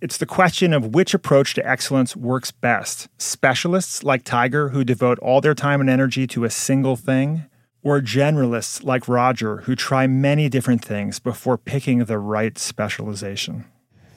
It's 0.00 0.16
the 0.16 0.26
question 0.26 0.72
of 0.72 0.94
which 0.94 1.12
approach 1.12 1.54
to 1.54 1.68
excellence 1.68 2.14
works 2.14 2.52
best 2.52 3.08
specialists 3.18 4.04
like 4.04 4.22
Tiger, 4.22 4.68
who 4.68 4.84
devote 4.84 5.18
all 5.18 5.40
their 5.40 5.56
time 5.56 5.80
and 5.80 5.90
energy 5.90 6.28
to 6.28 6.44
a 6.44 6.50
single 6.50 6.94
thing, 6.94 7.46
or 7.82 8.00
generalists 8.00 8.84
like 8.84 9.08
Roger, 9.08 9.62
who 9.62 9.74
try 9.74 10.06
many 10.06 10.48
different 10.48 10.84
things 10.84 11.18
before 11.18 11.58
picking 11.58 12.04
the 12.04 12.20
right 12.20 12.56
specialization. 12.56 13.64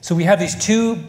So 0.00 0.14
we 0.14 0.22
have 0.22 0.38
these 0.38 0.54
two, 0.54 1.02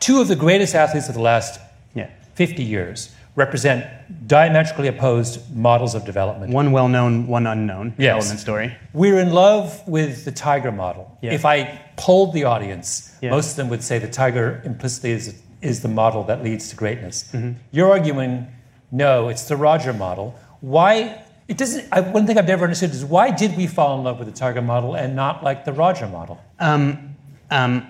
two 0.00 0.22
of 0.22 0.28
the 0.28 0.36
greatest 0.36 0.74
athletes 0.74 1.10
of 1.10 1.14
the 1.14 1.20
last 1.20 1.60
Yeah. 1.92 2.08
50 2.34 2.62
years 2.62 3.13
represent 3.36 3.84
diametrically 4.28 4.88
opposed 4.88 5.54
models 5.54 5.94
of 5.94 6.04
development. 6.04 6.52
One 6.52 6.70
well 6.72 6.88
known, 6.88 7.26
one 7.26 7.46
unknown 7.46 7.94
Yes. 7.98 8.14
development 8.14 8.40
story. 8.40 8.76
We're 8.92 9.18
in 9.18 9.32
love 9.32 9.82
with 9.88 10.24
the 10.24 10.30
tiger 10.32 10.70
model. 10.70 11.18
Yeah. 11.20 11.32
If 11.32 11.44
I 11.44 11.80
polled 11.96 12.32
the 12.32 12.44
audience, 12.44 13.16
Yeah. 13.20 13.30
most 13.30 13.50
of 13.50 13.56
them 13.56 13.68
would 13.70 13.82
say 13.82 13.98
the 13.98 14.08
tiger 14.08 14.62
implicitly 14.64 15.10
is, 15.12 15.40
is 15.62 15.82
the 15.82 15.88
model 15.88 16.22
that 16.24 16.44
leads 16.44 16.68
to 16.70 16.76
greatness. 16.76 17.24
Mm-hmm. 17.32 17.52
You're 17.72 17.90
arguing, 17.90 18.46
no, 18.92 19.28
it's 19.28 19.44
the 19.48 19.56
Roger 19.56 19.92
model. 19.92 20.36
Why? 20.60 21.20
It 21.48 21.58
doesn't. 21.58 21.86
I, 21.92 22.00
one 22.00 22.26
thing 22.26 22.38
I've 22.38 22.46
never 22.48 22.64
understood 22.64 22.90
is 22.92 23.04
why 23.04 23.30
did 23.30 23.56
we 23.56 23.66
fall 23.66 23.98
in 23.98 24.04
love 24.04 24.18
with 24.18 24.28
the 24.28 24.34
tiger 24.34 24.62
model 24.62 24.94
and 24.94 25.14
not 25.14 25.42
like 25.42 25.64
the 25.64 25.72
Roger 25.72 26.06
model? 26.06 26.40
Um, 26.58 27.16
um, 27.50 27.86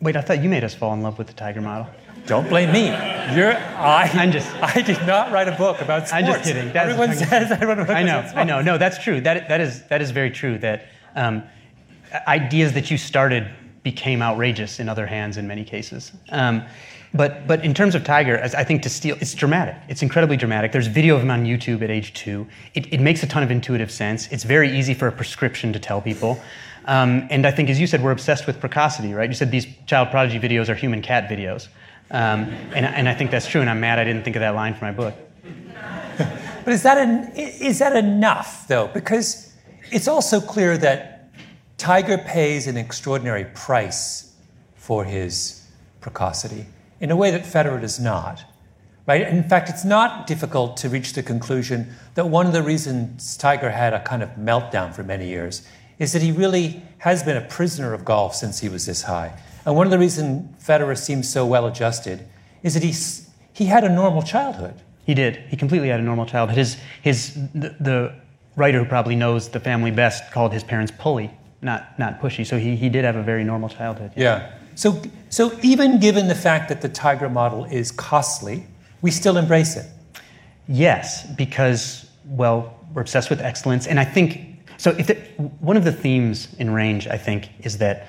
wait, 0.00 0.14
I 0.16 0.20
thought 0.20 0.40
you 0.42 0.48
made 0.48 0.62
us 0.62 0.74
fall 0.74 0.92
in 0.94 1.02
love 1.02 1.18
with 1.18 1.26
the 1.26 1.32
tiger 1.32 1.60
model. 1.60 1.88
Don't 2.26 2.48
blame 2.48 2.72
me. 2.72 2.86
You're. 3.36 3.52
I. 3.52 4.08
I'm 4.14 4.30
just- 4.32 4.54
I 4.62 4.80
did 4.82 5.04
not 5.06 5.32
write 5.32 5.48
a 5.48 5.52
book 5.52 5.80
about 5.80 6.08
sports. 6.08 6.12
I'm 6.12 6.26
just 6.26 6.44
kidding. 6.44 6.72
That's- 6.72 6.90
Everyone 6.92 7.16
says 7.16 7.50
I 7.52 7.64
wrote 7.64 7.78
a 7.78 7.84
book 7.84 7.90
I 7.90 8.02
know. 8.02 8.20
I 8.34 8.44
know. 8.44 8.62
No, 8.62 8.78
that's 8.78 9.02
true. 9.02 9.20
That, 9.20 9.48
that, 9.48 9.60
is, 9.60 9.82
that 9.84 10.00
is 10.02 10.10
very 10.10 10.30
true. 10.30 10.58
That 10.58 10.86
um, 11.16 11.42
ideas 12.26 12.72
that 12.74 12.90
you 12.90 12.98
started 12.98 13.48
became 13.82 14.22
outrageous 14.22 14.78
in 14.78 14.88
other 14.88 15.06
hands 15.06 15.36
in 15.36 15.46
many 15.48 15.64
cases. 15.64 16.12
Um, 16.28 16.64
but, 17.14 17.46
but 17.46 17.62
in 17.64 17.74
terms 17.74 17.94
of 17.94 18.04
Tiger, 18.04 18.38
as 18.38 18.54
I 18.54 18.64
think 18.64 18.82
to 18.84 18.88
steal, 18.88 19.16
it's 19.20 19.34
dramatic. 19.34 19.76
It's 19.88 20.02
incredibly 20.02 20.36
dramatic. 20.36 20.72
There's 20.72 20.86
video 20.86 21.16
of 21.16 21.22
him 21.22 21.30
on 21.30 21.44
YouTube 21.44 21.82
at 21.82 21.90
age 21.90 22.14
two. 22.14 22.46
It, 22.74 22.90
it 22.92 23.00
makes 23.00 23.22
a 23.22 23.26
ton 23.26 23.42
of 23.42 23.50
intuitive 23.50 23.90
sense. 23.90 24.28
It's 24.32 24.44
very 24.44 24.74
easy 24.78 24.94
for 24.94 25.08
a 25.08 25.12
prescription 25.12 25.72
to 25.74 25.78
tell 25.78 26.00
people. 26.00 26.40
Um, 26.86 27.26
and 27.30 27.46
I 27.46 27.50
think, 27.50 27.68
as 27.68 27.78
you 27.78 27.86
said, 27.86 28.02
we're 28.02 28.12
obsessed 28.12 28.46
with 28.46 28.60
precocity, 28.60 29.12
right? 29.12 29.28
You 29.28 29.34
said 29.34 29.50
these 29.50 29.66
child 29.86 30.10
prodigy 30.10 30.38
videos 30.40 30.68
are 30.68 30.74
human 30.74 31.02
cat 31.02 31.28
videos. 31.28 31.68
Um, 32.12 32.44
and, 32.74 32.84
and 32.84 33.08
I 33.08 33.14
think 33.14 33.30
that's 33.30 33.48
true, 33.48 33.62
and 33.62 33.70
I'm 33.70 33.80
mad 33.80 33.98
I 33.98 34.04
didn't 34.04 34.22
think 34.22 34.36
of 34.36 34.40
that 34.40 34.54
line 34.54 34.74
for 34.74 34.84
my 34.84 34.92
book. 34.92 35.14
But 36.64 36.74
is 36.74 36.84
that 36.84 36.98
en- 36.98 37.32
is 37.34 37.80
that 37.80 37.96
enough 37.96 38.68
though? 38.68 38.86
Because 38.86 39.52
it's 39.90 40.06
also 40.06 40.40
clear 40.40 40.78
that 40.78 41.30
Tiger 41.76 42.18
pays 42.18 42.68
an 42.68 42.76
extraordinary 42.76 43.46
price 43.46 44.32
for 44.76 45.04
his 45.04 45.66
precocity 46.00 46.66
in 47.00 47.10
a 47.10 47.16
way 47.16 47.32
that 47.32 47.42
Federer 47.42 47.80
does 47.80 47.98
not. 47.98 48.44
Right? 49.06 49.22
In 49.22 49.42
fact, 49.42 49.68
it's 49.68 49.84
not 49.84 50.28
difficult 50.28 50.76
to 50.78 50.88
reach 50.88 51.14
the 51.14 51.24
conclusion 51.24 51.92
that 52.14 52.28
one 52.28 52.46
of 52.46 52.52
the 52.52 52.62
reasons 52.62 53.36
Tiger 53.36 53.70
had 53.70 53.92
a 53.92 54.00
kind 54.04 54.22
of 54.22 54.30
meltdown 54.36 54.94
for 54.94 55.02
many 55.02 55.26
years 55.26 55.66
is 55.98 56.12
that 56.12 56.22
he 56.22 56.30
really 56.30 56.80
has 56.98 57.24
been 57.24 57.36
a 57.36 57.48
prisoner 57.48 57.92
of 57.92 58.04
golf 58.04 58.36
since 58.36 58.60
he 58.60 58.68
was 58.68 58.86
this 58.86 59.02
high. 59.02 59.36
And 59.64 59.76
one 59.76 59.86
of 59.86 59.90
the 59.90 59.98
reasons 59.98 60.62
Federer 60.62 60.96
seems 60.96 61.28
so 61.28 61.46
well 61.46 61.66
adjusted 61.66 62.26
is 62.62 62.74
that 62.74 62.82
he's, 62.82 63.30
he 63.52 63.66
had 63.66 63.84
a 63.84 63.88
normal 63.88 64.22
childhood. 64.22 64.74
He 65.04 65.14
did. 65.14 65.36
He 65.48 65.56
completely 65.56 65.88
had 65.88 66.00
a 66.00 66.02
normal 66.02 66.26
childhood. 66.26 66.58
His, 66.58 66.76
his, 67.02 67.34
the, 67.54 67.74
the 67.80 68.14
writer 68.56 68.78
who 68.78 68.84
probably 68.84 69.16
knows 69.16 69.48
the 69.48 69.60
family 69.60 69.90
best 69.90 70.30
called 70.32 70.52
his 70.52 70.62
parents 70.62 70.92
pulley, 70.98 71.30
not, 71.60 71.98
not 71.98 72.20
pushy. 72.20 72.46
So 72.46 72.58
he, 72.58 72.76
he 72.76 72.88
did 72.88 73.04
have 73.04 73.16
a 73.16 73.22
very 73.22 73.44
normal 73.44 73.68
childhood. 73.68 74.12
Yeah. 74.16 74.52
So, 74.74 75.02
so 75.28 75.58
even 75.62 76.00
given 76.00 76.28
the 76.28 76.34
fact 76.34 76.68
that 76.68 76.80
the 76.80 76.88
Tiger 76.88 77.28
model 77.28 77.64
is 77.64 77.90
costly, 77.90 78.66
we 79.00 79.10
still 79.10 79.36
embrace 79.36 79.76
it. 79.76 79.86
Yes, 80.68 81.26
because, 81.34 82.08
well, 82.24 82.78
we're 82.94 83.02
obsessed 83.02 83.30
with 83.30 83.40
excellence. 83.40 83.86
And 83.86 83.98
I 83.98 84.04
think, 84.04 84.64
so 84.76 84.90
if 84.90 85.10
it, 85.10 85.38
one 85.60 85.76
of 85.76 85.84
the 85.84 85.92
themes 85.92 86.48
in 86.58 86.70
range, 86.70 87.06
I 87.08 87.18
think, 87.18 87.48
is 87.60 87.78
that 87.78 88.06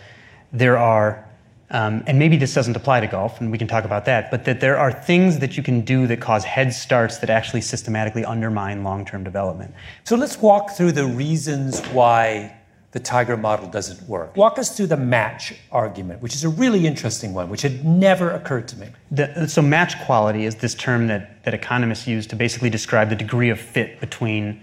there 0.52 0.78
are, 0.78 1.28
um, 1.74 2.04
and 2.06 2.20
maybe 2.20 2.38
this 2.38 2.54
doesn't 2.54 2.76
apply 2.76 3.00
to 3.00 3.08
golf, 3.08 3.42
and 3.42 3.52
we 3.52 3.58
can 3.58 3.68
talk 3.68 3.84
about 3.84 4.06
that, 4.06 4.30
but 4.30 4.46
that 4.46 4.62
there 4.62 4.78
are 4.78 4.92
things 4.92 5.40
that 5.40 5.58
you 5.58 5.64
can 5.64 5.82
do 5.82 6.06
that 6.06 6.22
cause 6.22 6.44
head 6.44 6.72
starts 6.72 7.18
that 7.18 7.32
actually 7.32 7.62
systematically 7.62 8.24
undermine 8.24 8.84
long 8.84 9.06
term 9.06 9.24
development. 9.24 9.74
So 10.04 10.16
let's 10.16 10.38
walk 10.40 10.72
through 10.78 10.92
the 10.92 11.06
reasons 11.06 11.82
why 11.88 12.56
the 12.92 13.00
Tiger 13.00 13.36
model 13.36 13.68
doesn't 13.68 14.08
work. 14.08 14.38
Walk 14.38 14.60
us 14.60 14.78
through 14.78 14.86
the 14.86 14.98
match 14.98 15.56
argument, 15.72 16.22
which 16.22 16.36
is 16.36 16.44
a 16.44 16.50
really 16.50 16.86
interesting 16.86 17.34
one, 17.34 17.50
which 17.50 17.64
had 17.64 17.84
never 17.84 18.30
occurred 18.30 18.68
to 18.68 18.78
me. 18.78 18.90
The, 19.10 19.48
so 19.48 19.64
match 19.64 20.00
quality 20.06 20.46
is 20.46 20.56
this 20.58 20.76
term 20.76 21.08
that, 21.08 21.44
that 21.44 21.56
economists 21.56 22.06
use 22.06 22.28
to 22.28 22.36
basically 22.36 22.70
describe 22.70 23.10
the 23.10 23.16
degree 23.16 23.50
of 23.50 23.60
fit 23.60 24.00
between 24.00 24.62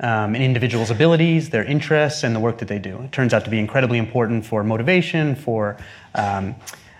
um, 0.00 0.34
an 0.34 0.42
individual's 0.42 0.90
abilities, 0.90 1.50
their 1.50 1.64
interests, 1.64 2.22
and 2.22 2.34
the 2.34 2.40
work 2.40 2.58
that 2.58 2.68
they 2.68 2.78
do. 2.78 3.00
It 3.02 3.12
turns 3.12 3.32
out 3.32 3.44
to 3.44 3.50
be 3.50 3.58
incredibly 3.58 3.98
important 3.98 4.44
for 4.44 4.62
motivation, 4.62 5.34
for 5.34 5.76
um, 6.14 6.54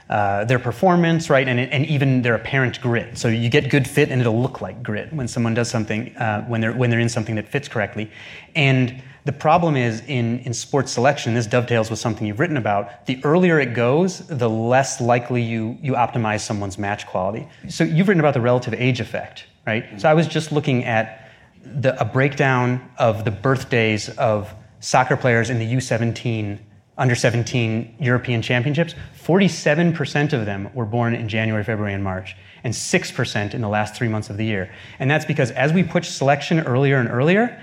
uh, 0.09 0.45
their 0.45 0.59
performance, 0.59 1.29
right, 1.29 1.49
and, 1.49 1.59
and 1.59 1.85
even 1.87 2.23
their 2.23 2.35
apparent 2.35 2.81
grit. 2.81 3.19
So 3.19 3.29
you 3.29 3.49
get 3.49 3.71
good 3.71 3.89
fit, 3.89 4.11
and 4.11 4.21
it'll 4.21 4.41
look 4.41 4.61
like 4.61 4.83
grit 4.83 5.13
when 5.13 5.29
someone 5.29 5.55
does 5.55 5.69
something, 5.69 6.17
uh, 6.17 6.45
when 6.45 6.61
they're 6.61 6.73
when 6.73 6.91
they're 6.91 7.01
in 7.01 7.09
something 7.09 7.35
that 7.35 7.49
fits 7.49 7.69
correctly. 7.69 8.11
And 8.55 9.03
the 9.27 9.33
problem 9.33 9.75
is 9.75 10.03
in, 10.07 10.39
in 10.41 10.55
sports 10.55 10.93
selection, 10.93 11.35
this 11.35 11.49
dovetails 11.49 11.91
with 11.91 11.99
something 11.99 12.29
you've 12.29 12.39
written 12.39 12.57
about. 12.57 13.07
The 13.07 13.21
earlier 13.25 13.59
it 13.59 13.75
goes, 13.75 14.25
the 14.29 14.49
less 14.49 15.01
likely 15.01 15.43
you, 15.43 15.77
you 15.83 15.95
optimize 15.95 16.43
someone's 16.43 16.79
match 16.79 17.09
quality. 17.09 17.49
So 17.69 17.83
you've 17.83 18.07
written 18.07 18.21
about 18.21 18.35
the 18.35 18.41
relative 18.41 18.73
age 18.75 19.01
effect, 19.01 19.47
right? 19.67 20.01
So 20.01 20.09
I 20.09 20.15
was 20.15 20.29
just 20.29 20.53
looking 20.53 20.85
at 20.85 21.26
the, 21.75 21.99
a 22.01 22.05
breakdown 22.05 22.91
of 22.99 23.25
the 23.25 23.31
birthdays 23.31 24.09
of 24.11 24.53
soccer 24.81 25.17
players 25.17 25.51
in 25.51 25.59
the 25.59 25.75
U17, 25.75 26.59
under 26.99 27.15
17 27.15 27.97
European 28.01 28.41
championships. 28.41 28.95
47% 29.23 30.33
of 30.33 30.47
them 30.47 30.71
were 30.75 30.87
born 30.87 31.15
in 31.15 31.29
January, 31.29 31.63
February, 31.63 31.95
and 31.95 32.03
March, 32.03 32.37
and 32.65 32.73
6% 32.73 33.55
in 33.55 33.61
the 33.61 33.69
last 33.69 33.95
three 33.95 34.09
months 34.09 34.31
of 34.31 34.37
the 34.37 34.45
year. 34.45 34.73
And 34.99 35.11
that's 35.11 35.25
because 35.25 35.51
as 35.51 35.73
we 35.73 35.83
push 35.83 36.09
selection 36.09 36.61
earlier 36.61 36.99
and 36.99 37.09
earlier, 37.09 37.63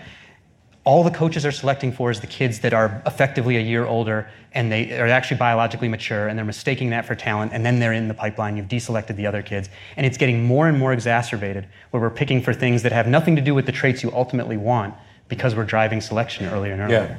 all 0.86 1.04
the 1.04 1.12
coaches 1.12 1.46
are 1.46 1.52
selecting 1.52 1.92
for 1.92 2.12
is 2.12 2.20
the 2.20 2.28
kids 2.28 2.60
that 2.60 2.74
are 2.74 3.02
effectively 3.06 3.56
a 3.58 3.62
year 3.62 3.86
older 3.86 4.30
and 4.52 4.72
they 4.72 5.00
are 5.00 5.08
actually 5.08 5.38
biologically 5.38 5.88
mature 5.88 6.28
and 6.28 6.38
they're 6.38 6.46
mistaking 6.46 6.90
that 6.90 7.06
for 7.06 7.16
talent 7.16 7.52
and 7.54 7.66
then 7.66 7.80
they're 7.80 7.94
in 7.94 8.08
the 8.08 8.14
pipeline 8.14 8.58
you've 8.58 8.68
deselected 8.68 9.16
the 9.16 9.26
other 9.26 9.42
kids 9.42 9.70
and 9.96 10.06
it's 10.06 10.18
getting 10.18 10.44
more 10.44 10.68
and 10.68 10.78
more 10.78 10.92
exacerbated 10.92 11.68
where 11.92 12.02
we're 12.02 12.10
picking 12.10 12.42
for 12.42 12.54
things 12.54 12.84
that 12.84 12.92
have 12.92 13.08
nothing 13.08 13.36
to 13.36 13.42
do 13.42 13.54
with 13.54 13.66
the 13.66 13.72
traits 13.72 14.04
you 14.04 14.12
ultimately 14.14 14.58
want 14.58 14.94
because 15.30 15.56
we're 15.56 15.64
driving 15.64 16.02
selection 16.02 16.46
earlier 16.48 16.74
and 16.74 16.82
earlier 16.82 17.08
yeah. 17.10 17.18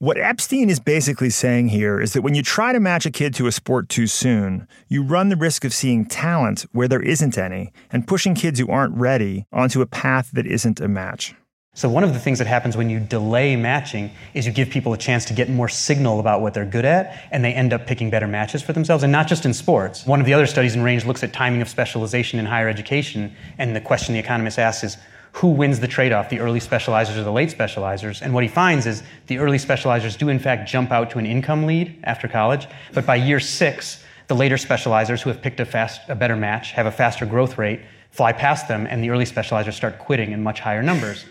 What 0.00 0.16
Epstein 0.16 0.70
is 0.70 0.78
basically 0.78 1.28
saying 1.28 1.70
here 1.70 2.00
is 2.00 2.12
that 2.12 2.22
when 2.22 2.36
you 2.36 2.42
try 2.44 2.72
to 2.72 2.78
match 2.78 3.04
a 3.04 3.10
kid 3.10 3.34
to 3.34 3.48
a 3.48 3.52
sport 3.52 3.88
too 3.88 4.06
soon, 4.06 4.68
you 4.86 5.02
run 5.02 5.28
the 5.28 5.34
risk 5.34 5.64
of 5.64 5.74
seeing 5.74 6.06
talent 6.06 6.66
where 6.70 6.86
there 6.86 7.02
isn't 7.02 7.36
any 7.36 7.72
and 7.90 8.06
pushing 8.06 8.36
kids 8.36 8.60
who 8.60 8.68
aren't 8.68 8.94
ready 8.94 9.44
onto 9.52 9.80
a 9.80 9.86
path 9.86 10.30
that 10.34 10.46
isn't 10.46 10.78
a 10.78 10.86
match. 10.86 11.34
So 11.78 11.88
one 11.88 12.02
of 12.02 12.12
the 12.12 12.18
things 12.18 12.40
that 12.40 12.48
happens 12.48 12.76
when 12.76 12.90
you 12.90 12.98
delay 12.98 13.54
matching 13.54 14.10
is 14.34 14.44
you 14.44 14.50
give 14.50 14.68
people 14.68 14.94
a 14.94 14.98
chance 14.98 15.24
to 15.26 15.32
get 15.32 15.48
more 15.48 15.68
signal 15.68 16.18
about 16.18 16.40
what 16.40 16.52
they're 16.52 16.64
good 16.64 16.84
at, 16.84 17.16
and 17.30 17.44
they 17.44 17.54
end 17.54 17.72
up 17.72 17.86
picking 17.86 18.10
better 18.10 18.26
matches 18.26 18.62
for 18.62 18.72
themselves, 18.72 19.04
and 19.04 19.12
not 19.12 19.28
just 19.28 19.44
in 19.44 19.54
sports. 19.54 20.04
One 20.04 20.18
of 20.18 20.26
the 20.26 20.34
other 20.34 20.48
studies 20.48 20.74
in 20.74 20.82
range 20.82 21.04
looks 21.04 21.22
at 21.22 21.32
timing 21.32 21.62
of 21.62 21.68
specialization 21.68 22.40
in 22.40 22.46
higher 22.46 22.68
education, 22.68 23.32
and 23.58 23.76
the 23.76 23.80
question 23.80 24.12
the 24.12 24.18
economist 24.18 24.58
asks 24.58 24.82
is, 24.82 24.96
who 25.34 25.50
wins 25.50 25.78
the 25.78 25.86
trade-off, 25.86 26.30
the 26.30 26.40
early 26.40 26.58
specializers 26.58 27.16
or 27.16 27.22
the 27.22 27.30
late 27.30 27.56
specializers? 27.56 28.22
And 28.22 28.34
what 28.34 28.42
he 28.42 28.48
finds 28.48 28.84
is 28.84 29.04
the 29.28 29.38
early 29.38 29.58
specializers 29.58 30.18
do 30.18 30.30
in 30.30 30.40
fact 30.40 30.68
jump 30.68 30.90
out 30.90 31.10
to 31.10 31.20
an 31.20 31.26
income 31.26 31.64
lead 31.64 31.96
after 32.02 32.26
college, 32.26 32.66
but 32.92 33.06
by 33.06 33.14
year 33.14 33.38
six, 33.38 34.02
the 34.26 34.34
later 34.34 34.56
specializers 34.56 35.20
who 35.20 35.30
have 35.30 35.40
picked 35.40 35.60
a, 35.60 35.64
fast, 35.64 36.00
a 36.08 36.16
better 36.16 36.34
match, 36.34 36.72
have 36.72 36.86
a 36.86 36.90
faster 36.90 37.24
growth 37.24 37.56
rate, 37.56 37.82
fly 38.10 38.32
past 38.32 38.66
them, 38.66 38.84
and 38.88 39.00
the 39.04 39.10
early 39.10 39.24
specializers 39.24 39.74
start 39.74 40.00
quitting 40.00 40.32
in 40.32 40.42
much 40.42 40.58
higher 40.58 40.82
numbers. 40.82 41.24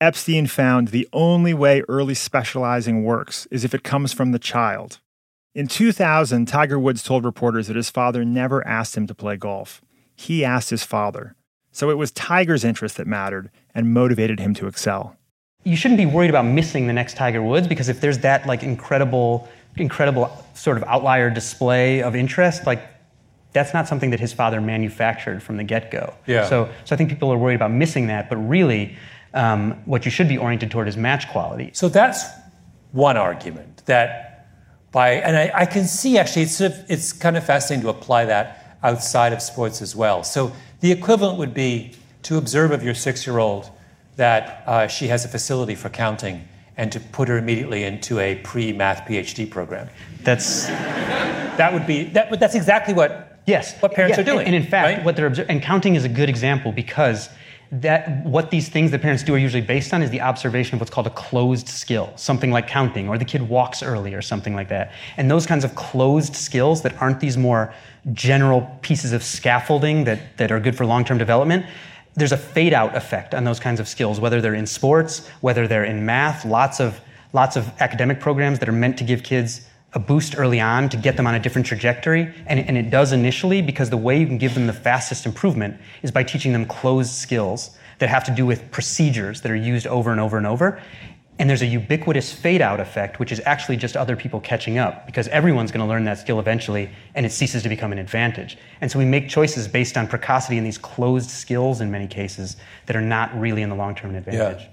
Epstein 0.00 0.46
found 0.46 0.88
the 0.88 1.06
only 1.12 1.52
way 1.52 1.82
early 1.86 2.14
specializing 2.14 3.04
works 3.04 3.46
is 3.50 3.64
if 3.64 3.74
it 3.74 3.82
comes 3.84 4.14
from 4.14 4.32
the 4.32 4.38
child. 4.38 4.98
In 5.54 5.66
2000, 5.66 6.46
Tiger 6.46 6.78
Woods 6.78 7.02
told 7.02 7.24
reporters 7.24 7.66
that 7.66 7.76
his 7.76 7.90
father 7.90 8.24
never 8.24 8.66
asked 8.66 8.96
him 8.96 9.06
to 9.08 9.14
play 9.14 9.36
golf. 9.36 9.82
He 10.14 10.42
asked 10.42 10.70
his 10.70 10.84
father. 10.84 11.34
So 11.70 11.90
it 11.90 11.98
was 11.98 12.10
Tiger's 12.12 12.64
interest 12.64 12.96
that 12.96 13.06
mattered 13.06 13.50
and 13.74 13.92
motivated 13.92 14.40
him 14.40 14.54
to 14.54 14.66
excel. 14.66 15.16
You 15.64 15.76
shouldn't 15.76 15.98
be 15.98 16.06
worried 16.06 16.30
about 16.30 16.46
missing 16.46 16.86
the 16.86 16.94
next 16.94 17.16
Tiger 17.16 17.42
Woods 17.42 17.68
because 17.68 17.90
if 17.90 18.00
there's 18.00 18.20
that 18.20 18.46
like 18.46 18.62
incredible 18.62 19.48
incredible 19.76 20.30
sort 20.54 20.78
of 20.78 20.84
outlier 20.84 21.28
display 21.30 22.02
of 22.02 22.16
interest, 22.16 22.66
like 22.66 22.82
That's 23.52 23.74
not 23.74 23.88
something 23.88 24.10
that 24.10 24.20
his 24.20 24.32
father 24.32 24.60
manufactured 24.60 25.42
from 25.42 25.56
the 25.56 25.64
get 25.64 25.90
go. 25.90 26.14
Yeah. 26.26 26.48
So, 26.48 26.70
so 26.84 26.94
I 26.94 26.96
think 26.96 27.10
people 27.10 27.32
are 27.32 27.38
worried 27.38 27.56
about 27.56 27.72
missing 27.72 28.06
that, 28.06 28.28
but 28.28 28.36
really, 28.36 28.96
um, 29.34 29.72
what 29.84 30.04
you 30.04 30.10
should 30.10 30.28
be 30.28 30.38
oriented 30.38 30.70
toward 30.70 30.88
is 30.88 30.96
match 30.96 31.28
quality. 31.30 31.70
So 31.72 31.88
that's 31.88 32.24
one 32.92 33.16
argument 33.16 33.82
that 33.86 34.48
by, 34.92 35.12
and 35.12 35.36
I, 35.36 35.52
I 35.54 35.66
can 35.66 35.84
see 35.84 36.18
actually, 36.18 36.42
it's, 36.42 36.56
sort 36.56 36.72
of, 36.72 36.90
it's 36.90 37.12
kind 37.12 37.36
of 37.36 37.44
fascinating 37.44 37.82
to 37.84 37.90
apply 37.90 38.24
that 38.26 38.78
outside 38.82 39.32
of 39.32 39.40
sports 39.40 39.80
as 39.82 39.94
well. 39.94 40.24
So 40.24 40.52
the 40.80 40.90
equivalent 40.90 41.38
would 41.38 41.54
be 41.54 41.92
to 42.22 42.38
observe 42.38 42.72
of 42.72 42.82
your 42.82 42.94
six 42.94 43.26
year 43.26 43.38
old 43.38 43.70
that 44.16 44.64
uh, 44.66 44.86
she 44.88 45.08
has 45.08 45.24
a 45.24 45.28
facility 45.28 45.74
for 45.74 45.88
counting 45.88 46.46
and 46.76 46.90
to 46.92 47.00
put 47.00 47.28
her 47.28 47.38
immediately 47.38 47.84
into 47.84 48.18
a 48.18 48.36
pre 48.36 48.72
math 48.72 49.06
PhD 49.06 49.48
program. 49.48 49.88
That's 50.22 50.66
That 50.66 51.72
would 51.72 51.86
be, 51.86 52.04
that, 52.04 52.30
but 52.30 52.40
that's 52.40 52.54
exactly 52.54 52.94
what, 52.94 53.38
Yes. 53.46 53.78
what 53.80 53.92
parents 53.92 54.18
are 54.18 54.22
doing. 54.22 54.46
And, 54.46 54.54
and 54.54 54.64
in 54.64 54.70
fact, 54.70 54.96
right? 54.96 55.04
what 55.04 55.16
they're 55.16 55.26
observing, 55.26 55.50
and 55.50 55.62
counting 55.62 55.94
is 55.94 56.04
a 56.04 56.08
good 56.08 56.28
example 56.28 56.72
because 56.72 57.28
that 57.72 58.24
what 58.24 58.50
these 58.50 58.68
things 58.68 58.90
that 58.90 59.00
parents 59.00 59.22
do 59.22 59.34
are 59.34 59.38
usually 59.38 59.62
based 59.62 59.94
on 59.94 60.02
is 60.02 60.10
the 60.10 60.20
observation 60.20 60.74
of 60.74 60.80
what's 60.80 60.90
called 60.90 61.06
a 61.06 61.10
closed 61.10 61.68
skill, 61.68 62.12
something 62.16 62.50
like 62.50 62.66
counting, 62.66 63.08
or 63.08 63.16
the 63.16 63.24
kid 63.24 63.48
walks 63.48 63.82
early, 63.82 64.12
or 64.12 64.22
something 64.22 64.56
like 64.56 64.68
that. 64.68 64.92
And 65.16 65.30
those 65.30 65.46
kinds 65.46 65.64
of 65.64 65.74
closed 65.76 66.34
skills 66.34 66.82
that 66.82 67.00
aren't 67.00 67.20
these 67.20 67.36
more 67.36 67.72
general 68.12 68.68
pieces 68.82 69.12
of 69.12 69.22
scaffolding 69.22 70.04
that, 70.04 70.36
that 70.38 70.50
are 70.50 70.58
good 70.58 70.76
for 70.76 70.84
long-term 70.84 71.18
development. 71.18 71.64
There's 72.14 72.32
a 72.32 72.36
fade 72.36 72.74
out 72.74 72.96
effect 72.96 73.34
on 73.34 73.44
those 73.44 73.60
kinds 73.60 73.78
of 73.78 73.86
skills, 73.86 74.18
whether 74.18 74.40
they're 74.40 74.54
in 74.54 74.66
sports, 74.66 75.28
whether 75.40 75.68
they're 75.68 75.84
in 75.84 76.04
math, 76.04 76.44
lots 76.44 76.80
of 76.80 77.00
lots 77.32 77.54
of 77.54 77.70
academic 77.80 78.18
programs 78.18 78.58
that 78.58 78.68
are 78.68 78.72
meant 78.72 78.98
to 78.98 79.04
give 79.04 79.22
kids 79.22 79.69
a 79.92 79.98
boost 79.98 80.38
early 80.38 80.60
on 80.60 80.88
to 80.88 80.96
get 80.96 81.16
them 81.16 81.26
on 81.26 81.34
a 81.34 81.40
different 81.40 81.66
trajectory. 81.66 82.32
And, 82.46 82.60
and 82.60 82.78
it 82.78 82.90
does 82.90 83.12
initially 83.12 83.60
because 83.60 83.90
the 83.90 83.96
way 83.96 84.20
you 84.20 84.26
can 84.26 84.38
give 84.38 84.54
them 84.54 84.66
the 84.66 84.72
fastest 84.72 85.26
improvement 85.26 85.80
is 86.02 86.10
by 86.10 86.22
teaching 86.22 86.52
them 86.52 86.64
closed 86.66 87.12
skills 87.12 87.76
that 87.98 88.08
have 88.08 88.24
to 88.24 88.30
do 88.30 88.46
with 88.46 88.70
procedures 88.70 89.40
that 89.42 89.50
are 89.50 89.56
used 89.56 89.86
over 89.86 90.10
and 90.10 90.20
over 90.20 90.38
and 90.38 90.46
over. 90.46 90.80
And 91.38 91.48
there's 91.48 91.62
a 91.62 91.66
ubiquitous 91.66 92.32
fade 92.32 92.60
out 92.60 92.80
effect, 92.80 93.18
which 93.18 93.32
is 93.32 93.40
actually 93.46 93.78
just 93.78 93.96
other 93.96 94.14
people 94.14 94.40
catching 94.40 94.78
up 94.78 95.06
because 95.06 95.26
everyone's 95.28 95.72
going 95.72 95.84
to 95.84 95.88
learn 95.88 96.04
that 96.04 96.18
skill 96.18 96.38
eventually 96.38 96.90
and 97.14 97.24
it 97.24 97.32
ceases 97.32 97.62
to 97.62 97.68
become 97.68 97.92
an 97.92 97.98
advantage. 97.98 98.58
And 98.82 98.90
so 98.90 98.98
we 98.98 99.06
make 99.06 99.28
choices 99.28 99.66
based 99.66 99.96
on 99.96 100.06
precocity 100.06 100.58
in 100.58 100.64
these 100.64 100.78
closed 100.78 101.30
skills 101.30 101.80
in 101.80 101.90
many 101.90 102.06
cases 102.06 102.56
that 102.86 102.94
are 102.94 103.00
not 103.00 103.34
really 103.38 103.62
in 103.62 103.70
the 103.70 103.74
long 103.74 103.94
term 103.94 104.10
an 104.10 104.16
advantage. 104.16 104.68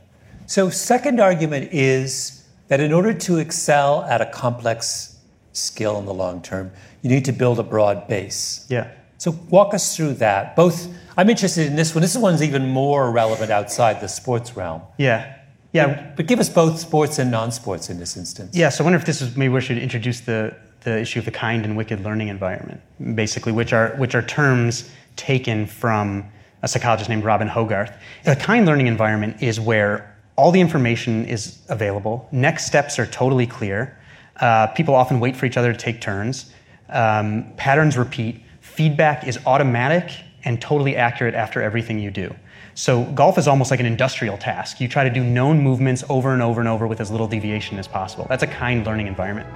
So, 0.45 0.69
second 0.69 1.19
argument 1.19 1.69
is 1.73 2.36
that 2.67 2.79
in 2.79 2.93
order 2.93 3.13
to 3.13 3.37
excel 3.37 4.03
at 4.03 4.21
a 4.21 4.25
complex 4.25 5.17
skill 5.53 5.97
in 5.99 6.05
the 6.05 6.13
long 6.13 6.41
term, 6.41 6.71
you 7.01 7.09
need 7.09 7.25
to 7.25 7.31
build 7.31 7.59
a 7.59 7.63
broad 7.63 8.07
base. 8.07 8.65
Yeah. 8.69 8.91
So, 9.17 9.31
walk 9.49 9.73
us 9.73 9.95
through 9.95 10.13
that. 10.15 10.55
Both, 10.55 10.87
I'm 11.17 11.29
interested 11.29 11.65
in 11.65 11.75
this 11.75 11.95
one. 11.95 12.03
This 12.03 12.15
one's 12.15 12.43
even 12.43 12.69
more 12.69 13.09
relevant 13.11 13.49
outside 13.49 13.99
the 13.99 14.07
sports 14.07 14.55
realm. 14.55 14.81
Yeah. 14.97 15.37
Yeah. 15.73 16.13
But 16.15 16.27
give 16.27 16.39
us 16.39 16.49
both 16.49 16.79
sports 16.79 17.19
and 17.19 17.31
non 17.31 17.51
sports 17.51 17.89
in 17.89 17.99
this 17.99 18.17
instance. 18.17 18.55
Yeah, 18.55 18.69
so 18.69 18.83
I 18.83 18.85
wonder 18.85 18.97
if 18.97 19.05
this 19.05 19.21
is 19.21 19.35
maybe 19.35 19.53
we 19.53 19.61
should 19.61 19.77
introduce 19.77 20.21
the, 20.21 20.55
the 20.81 20.99
issue 20.99 21.19
of 21.19 21.25
the 21.25 21.31
kind 21.31 21.65
and 21.65 21.75
wicked 21.77 22.03
learning 22.03 22.29
environment, 22.29 22.81
basically, 23.15 23.51
which 23.51 23.73
are, 23.73 23.95
which 23.97 24.15
are 24.15 24.21
terms 24.21 24.89
taken 25.15 25.65
from 25.65 26.25
a 26.63 26.67
psychologist 26.67 27.09
named 27.09 27.23
Robin 27.23 27.47
Hogarth. 27.47 27.93
A 28.25 28.35
kind 28.35 28.65
learning 28.65 28.87
environment 28.87 29.41
is 29.41 29.59
where 29.59 30.16
all 30.37 30.51
the 30.51 30.61
information 30.61 31.25
is 31.25 31.57
available, 31.67 32.27
next 32.31 32.67
steps 32.67 32.99
are 32.99 33.07
totally 33.07 33.47
clear, 33.47 33.97
uh, 34.39 34.67
people 34.67 34.93
often 34.93 35.19
wait 35.19 35.35
for 35.35 35.47
each 35.47 35.57
other 35.57 35.73
to 35.73 35.77
take 35.77 35.99
turns, 35.99 36.53
um, 36.89 37.51
patterns 37.57 37.97
repeat, 37.97 38.41
feedback 38.61 39.27
is 39.27 39.39
automatic 39.47 40.11
and 40.45 40.61
totally 40.61 40.95
accurate 40.95 41.33
after 41.33 41.61
everything 41.61 41.97
you 41.99 42.11
do. 42.11 42.33
So 42.75 43.05
golf 43.05 43.39
is 43.39 43.47
almost 43.47 43.71
like 43.71 43.79
an 43.79 43.87
industrial 43.87 44.37
task. 44.37 44.79
You 44.79 44.87
try 44.87 45.03
to 45.03 45.09
do 45.09 45.23
known 45.23 45.59
movements 45.59 46.03
over 46.07 46.31
and 46.31 46.43
over 46.43 46.61
and 46.61 46.69
over 46.69 46.85
with 46.85 47.01
as 47.01 47.09
little 47.09 47.27
deviation 47.27 47.79
as 47.79 47.87
possible. 47.87 48.27
That's 48.29 48.43
a 48.43 48.47
kind 48.47 48.85
learning 48.85 49.07
environment. 49.07 49.47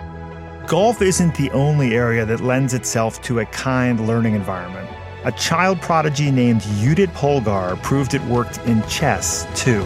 Golf 0.67 1.03
isn't 1.03 1.35
the 1.35 1.51
only 1.51 1.93
area 1.93 2.25
that 2.25 2.41
lends 2.41 2.73
itself 2.73 3.21
to 3.23 3.39
a 3.41 3.45
kind 3.45 4.07
learning 4.07 4.33
environment. 4.33 4.89
A 5.25 5.31
child 5.33 5.79
prodigy 5.81 6.31
named 6.31 6.61
Judith 6.79 7.11
Polgar 7.11 7.79
proved 7.83 8.15
it 8.15 8.23
worked 8.23 8.57
in 8.65 8.81
chess, 8.87 9.45
too. 9.53 9.85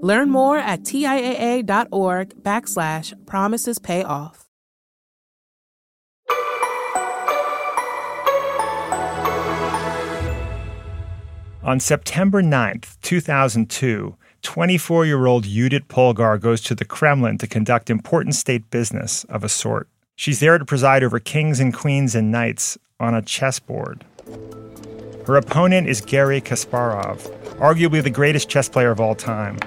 Learn 0.00 0.30
more 0.30 0.58
at 0.58 0.82
TIAA.org 0.82 2.42
backslash 2.42 3.26
promises 3.26 3.78
pay 3.78 4.02
off. 4.02 4.46
On 11.66 11.80
September 11.80 12.42
9th, 12.42 12.96
2002, 13.02 14.14
24 14.42 15.06
year 15.06 15.26
old 15.26 15.42
Judith 15.42 15.88
Polgar 15.88 16.40
goes 16.40 16.60
to 16.60 16.76
the 16.76 16.84
Kremlin 16.84 17.38
to 17.38 17.48
conduct 17.48 17.90
important 17.90 18.36
state 18.36 18.70
business 18.70 19.24
of 19.24 19.42
a 19.42 19.48
sort. 19.48 19.88
She's 20.14 20.38
there 20.38 20.58
to 20.58 20.64
preside 20.64 21.02
over 21.02 21.18
kings 21.18 21.58
and 21.58 21.74
queens 21.74 22.14
and 22.14 22.30
knights 22.30 22.78
on 23.00 23.14
a 23.16 23.22
chessboard. 23.22 24.04
Her 25.26 25.34
opponent 25.34 25.88
is 25.88 26.00
Garry 26.00 26.40
Kasparov, 26.40 27.18
arguably 27.58 28.00
the 28.00 28.10
greatest 28.10 28.48
chess 28.48 28.68
player 28.68 28.92
of 28.92 29.00
all 29.00 29.16
time. 29.16 29.58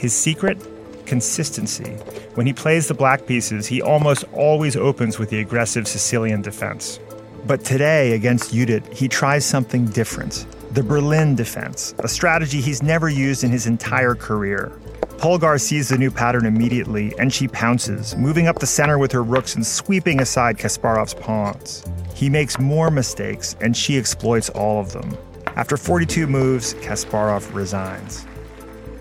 His 0.00 0.14
secret? 0.14 0.56
Consistency. 1.04 1.90
When 2.34 2.46
he 2.46 2.54
plays 2.54 2.88
the 2.88 2.94
black 2.94 3.26
pieces, 3.26 3.66
he 3.66 3.82
almost 3.82 4.24
always 4.32 4.74
opens 4.74 5.18
with 5.18 5.28
the 5.28 5.40
aggressive 5.40 5.86
Sicilian 5.86 6.40
defense. 6.40 6.98
But 7.46 7.66
today, 7.66 8.12
against 8.12 8.54
Judith, 8.54 8.90
he 8.90 9.08
tries 9.08 9.44
something 9.44 9.84
different 9.84 10.46
the 10.70 10.82
Berlin 10.82 11.34
defense, 11.34 11.94
a 11.98 12.08
strategy 12.08 12.62
he's 12.62 12.82
never 12.82 13.10
used 13.10 13.44
in 13.44 13.50
his 13.50 13.66
entire 13.66 14.14
career. 14.14 14.72
Polgar 15.18 15.60
sees 15.60 15.90
the 15.90 15.98
new 15.98 16.10
pattern 16.10 16.46
immediately, 16.46 17.12
and 17.18 17.30
she 17.30 17.46
pounces, 17.46 18.16
moving 18.16 18.46
up 18.48 18.58
the 18.58 18.66
center 18.66 18.96
with 18.96 19.12
her 19.12 19.22
rooks 19.22 19.54
and 19.54 19.66
sweeping 19.66 20.22
aside 20.22 20.56
Kasparov's 20.56 21.12
pawns. 21.12 21.84
He 22.14 22.30
makes 22.30 22.58
more 22.58 22.90
mistakes, 22.90 23.54
and 23.60 23.76
she 23.76 23.98
exploits 23.98 24.48
all 24.48 24.80
of 24.80 24.92
them. 24.92 25.14
After 25.56 25.76
42 25.76 26.26
moves, 26.26 26.72
Kasparov 26.74 27.52
resigns. 27.52 28.24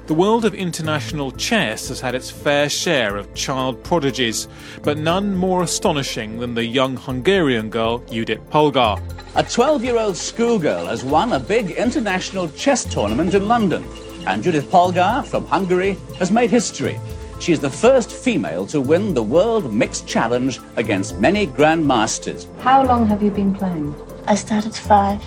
The 0.09 0.15
world 0.15 0.43
of 0.43 0.55
international 0.55 1.29
chess 1.29 1.89
has 1.89 2.01
had 2.01 2.15
its 2.15 2.31
fair 2.31 2.67
share 2.67 3.15
of 3.15 3.31
child 3.35 3.83
prodigies, 3.83 4.47
but 4.81 4.97
none 4.97 5.35
more 5.35 5.61
astonishing 5.61 6.39
than 6.39 6.55
the 6.55 6.65
young 6.65 6.97
Hungarian 6.97 7.69
girl 7.69 7.99
Judith 7.99 8.39
Polgar. 8.49 8.99
A 9.35 9.43
12 9.43 9.83
year 9.83 9.99
old 9.99 10.17
schoolgirl 10.17 10.87
has 10.87 11.03
won 11.03 11.33
a 11.33 11.39
big 11.39 11.69
international 11.69 12.49
chess 12.53 12.85
tournament 12.85 13.35
in 13.35 13.47
London, 13.47 13.85
and 14.25 14.41
Judith 14.41 14.71
Polgar 14.71 15.23
from 15.27 15.45
Hungary 15.45 15.95
has 16.17 16.31
made 16.31 16.49
history. 16.49 16.99
She 17.39 17.51
is 17.51 17.59
the 17.59 17.69
first 17.69 18.11
female 18.11 18.65
to 18.65 18.81
win 18.81 19.13
the 19.13 19.21
World 19.21 19.71
Mixed 19.71 20.07
Challenge 20.07 20.59
against 20.75 21.19
many 21.19 21.45
grandmasters. 21.45 22.47
How 22.61 22.83
long 22.83 23.05
have 23.05 23.21
you 23.21 23.29
been 23.29 23.53
playing? 23.53 23.93
I 24.25 24.33
started 24.33 24.73
five. 24.73 25.21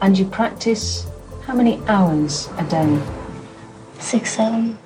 And 0.00 0.16
you 0.16 0.26
practice 0.26 1.08
how 1.42 1.56
many 1.56 1.80
hours 1.88 2.48
a 2.58 2.62
day? 2.66 3.02
Six, 3.98 4.30
seven. 4.36 4.78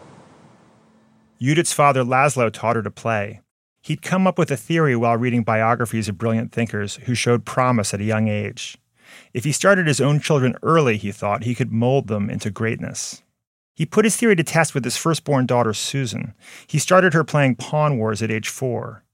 Judith's 1.40 1.72
father 1.72 2.04
Laszlo 2.04 2.52
taught 2.52 2.76
her 2.76 2.82
to 2.82 2.90
play. 2.90 3.40
He'd 3.82 4.02
come 4.02 4.26
up 4.26 4.38
with 4.38 4.50
a 4.50 4.56
theory 4.56 4.94
while 4.94 5.16
reading 5.16 5.42
biographies 5.42 6.08
of 6.08 6.18
brilliant 6.18 6.52
thinkers 6.52 6.96
who 7.04 7.14
showed 7.14 7.46
promise 7.46 7.94
at 7.94 8.00
a 8.00 8.04
young 8.04 8.28
age. 8.28 8.76
If 9.32 9.44
he 9.44 9.52
started 9.52 9.86
his 9.86 10.00
own 10.00 10.20
children 10.20 10.56
early, 10.62 10.96
he 10.96 11.12
thought, 11.12 11.44
he 11.44 11.54
could 11.54 11.72
mold 11.72 12.08
them 12.08 12.28
into 12.28 12.50
greatness. 12.50 13.22
He 13.74 13.86
put 13.86 14.04
his 14.04 14.16
theory 14.16 14.36
to 14.36 14.44
test 14.44 14.74
with 14.74 14.84
his 14.84 14.98
firstborn 14.98 15.46
daughter, 15.46 15.72
Susan. 15.72 16.34
He 16.66 16.78
started 16.78 17.14
her 17.14 17.24
playing 17.24 17.56
Pawn 17.56 17.96
Wars 17.96 18.22
at 18.22 18.30
age 18.30 18.48
four. 18.48 19.04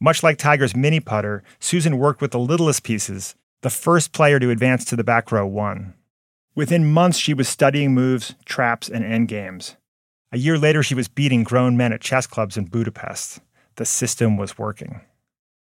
Much 0.00 0.22
like 0.22 0.38
Tiger's 0.38 0.76
mini 0.76 1.00
putter, 1.00 1.42
Susan 1.60 1.98
worked 1.98 2.20
with 2.20 2.32
the 2.32 2.38
littlest 2.38 2.82
pieces. 2.82 3.36
The 3.62 3.70
first 3.70 4.12
player 4.12 4.38
to 4.38 4.50
advance 4.50 4.84
to 4.86 4.96
the 4.96 5.04
back 5.04 5.30
row 5.30 5.46
won. 5.46 5.94
Within 6.58 6.90
months, 6.90 7.18
she 7.18 7.34
was 7.34 7.48
studying 7.48 7.94
moves, 7.94 8.34
traps, 8.44 8.88
and 8.88 9.04
endgames. 9.04 9.76
A 10.32 10.38
year 10.38 10.58
later, 10.58 10.82
she 10.82 10.96
was 10.96 11.06
beating 11.06 11.44
grown 11.44 11.76
men 11.76 11.92
at 11.92 12.00
chess 12.00 12.26
clubs 12.26 12.56
in 12.56 12.64
Budapest. 12.64 13.38
The 13.76 13.84
system 13.84 14.36
was 14.36 14.58
working. 14.58 15.02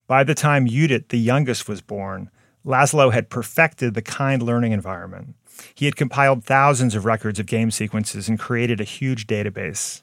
By 0.08 0.24
the 0.24 0.34
time 0.34 0.66
Judith, 0.66 1.10
the 1.10 1.18
youngest, 1.18 1.68
was 1.68 1.82
born, 1.82 2.32
Laszlo 2.66 3.12
had 3.12 3.30
perfected 3.30 3.94
the 3.94 4.02
kind 4.02 4.42
learning 4.42 4.72
environment. 4.72 5.36
He 5.74 5.84
had 5.84 5.98
compiled 5.98 6.46
thousands 6.46 6.96
of 6.96 7.04
records 7.04 7.42
of 7.42 7.46
game 7.46 7.72
sequences 7.72 8.30
and 8.30 8.40
created 8.40 8.80
a 8.80 8.86
huge 8.86 9.28
database. 9.28 10.02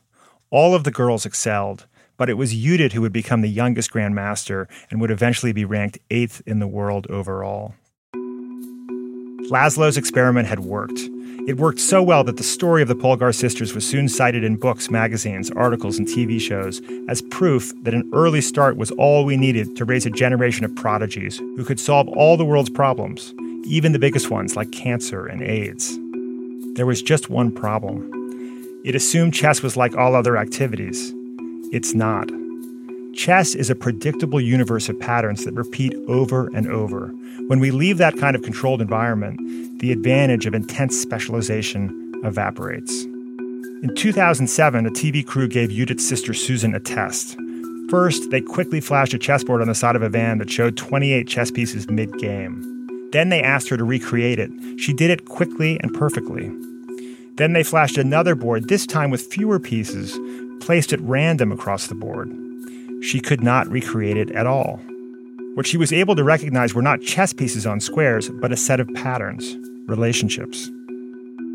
All 0.51 0.75
of 0.75 0.85
the 0.85 0.91
girls 0.91 1.25
excelled, 1.25 1.87
but 2.19 2.29
it 2.29 2.35
was 2.35 2.53
Judith 2.53 2.93
who 2.93 3.01
would 3.01 3.15
become 3.15 3.41
the 3.41 3.49
youngest 3.49 3.91
grandmaster 3.91 4.67
and 4.91 5.01
would 5.01 5.11
eventually 5.11 5.55
be 5.55 5.65
ranked 5.65 6.01
eighth 6.11 6.43
in 6.45 6.59
the 6.59 6.69
world 6.69 7.07
overall. 7.09 7.73
Laszlo's 9.51 9.97
experiment 9.97 10.49
had 10.49 10.61
worked. 10.61 10.99
It 11.49 11.57
worked 11.57 11.81
so 11.81 12.03
well 12.03 12.23
that 12.25 12.37
the 12.37 12.45
story 12.45 12.83
of 12.83 12.89
the 12.89 12.95
Polgar 12.95 13.35
sisters 13.35 13.75
was 13.75 13.85
soon 13.85 14.09
cited 14.09 14.45
in 14.45 14.57
books, 14.57 14.91
magazines, 14.91 15.51
articles, 15.51 15.99
and 15.99 16.07
TV 16.07 16.41
shows 16.41 16.81
as 17.09 17.21
proof 17.21 17.73
that 17.83 17.95
an 17.95 18.09
early 18.15 18.41
start 18.41 18.77
was 18.77 18.93
all 18.93 19.25
we 19.25 19.37
needed 19.37 19.75
to 19.77 19.85
raise 19.85 20.07
a 20.07 20.11
generation 20.11 20.65
of 20.65 20.75
prodigies 20.77 21.39
who 21.39 21.65
could 21.65 21.81
solve 21.81 22.07
all 22.09 22.37
the 22.37 22.45
world's 22.45 22.71
problems, 22.71 23.35
even 23.65 23.93
the 23.93 23.99
biggest 23.99 24.31
ones 24.31 24.55
like 24.55 24.71
cancer 24.71 25.27
and 25.27 25.43
AIDS. 25.43 25.99
There 26.77 26.87
was 26.87 27.03
just 27.03 27.29
one 27.29 27.53
problem. 27.53 28.09
It 28.85 28.95
assumed 28.95 29.35
chess 29.35 29.63
was 29.63 29.77
like 29.77 29.97
all 29.97 30.15
other 30.15 30.37
activities. 30.37 31.13
It's 31.73 31.93
not. 31.93 32.31
Chess 33.15 33.55
is 33.55 33.69
a 33.69 33.75
predictable 33.75 34.41
universe 34.41 34.89
of 34.89 34.99
patterns 34.99 35.45
that 35.45 35.53
repeat 35.53 35.95
over 36.09 36.47
and 36.55 36.67
over. 36.67 37.09
When 37.47 37.61
we 37.61 37.71
leave 37.71 37.99
that 37.99 38.17
kind 38.17 38.35
of 38.35 38.43
controlled 38.43 38.81
environment, 38.81 39.39
the 39.81 39.93
advantage 39.93 40.47
of 40.47 40.55
intense 40.55 40.99
specialization 40.99 42.13
evaporates. 42.25 43.05
In 43.83 43.93
2007, 43.95 44.87
a 44.87 44.91
TV 44.91 45.27
crew 45.27 45.47
gave 45.47 45.71
Judith's 45.71 46.09
sister 46.09 46.33
Susan 46.33 46.75
a 46.75 46.81
test. 46.81 47.37
First, 47.91 48.31
they 48.31 48.41
quickly 48.41 48.81
flashed 48.81 49.13
a 49.13 49.19
chessboard 49.19 49.61
on 49.61 49.69
the 49.69 49.75
side 49.75 49.97
of 49.97 50.03
a 50.03 50.09
van 50.09 50.39
that 50.39 50.51
showed 50.51 50.79
28 50.79 51.29
chess 51.29 51.51
pieces 51.51 51.91
mid 51.91 52.17
game. 52.19 53.11
Then 53.13 53.29
they 53.29 53.43
asked 53.43 53.69
her 53.69 53.77
to 53.77 53.85
recreate 53.85 54.39
it. 54.39 54.51
She 54.79 54.95
did 54.95 55.11
it 55.11 55.27
quickly 55.27 55.79
and 55.81 55.93
perfectly. 55.93 56.51
Then 57.37 57.53
they 57.53 57.63
flashed 57.63 57.99
another 57.99 58.35
board, 58.35 58.69
this 58.69 58.87
time 58.87 59.11
with 59.11 59.21
fewer 59.21 59.61
pieces, 59.61 60.19
placed 60.65 60.95
at 60.95 61.01
random 61.03 61.53
across 61.53 61.89
the 61.89 61.95
board 61.95 62.31
she 63.03 63.21
could 63.21 63.43
not 63.43 63.69
recreate 63.69 64.17
it 64.17 64.31
at 64.31 64.47
all. 64.47 64.81
What 65.55 65.67
she 65.67 65.77
was 65.77 65.93
able 65.93 66.17
to 66.17 66.25
recognize 66.25 66.75
were 66.75 66.83
not 66.83 67.03
chess 67.03 67.33
pieces 67.33 67.67
on 67.67 67.81
squares, 67.81 68.31
but 68.41 68.53
a 68.53 68.57
set 68.57 68.81
of 68.81 68.89
patterns, 68.95 69.57
relationships. 69.87 70.71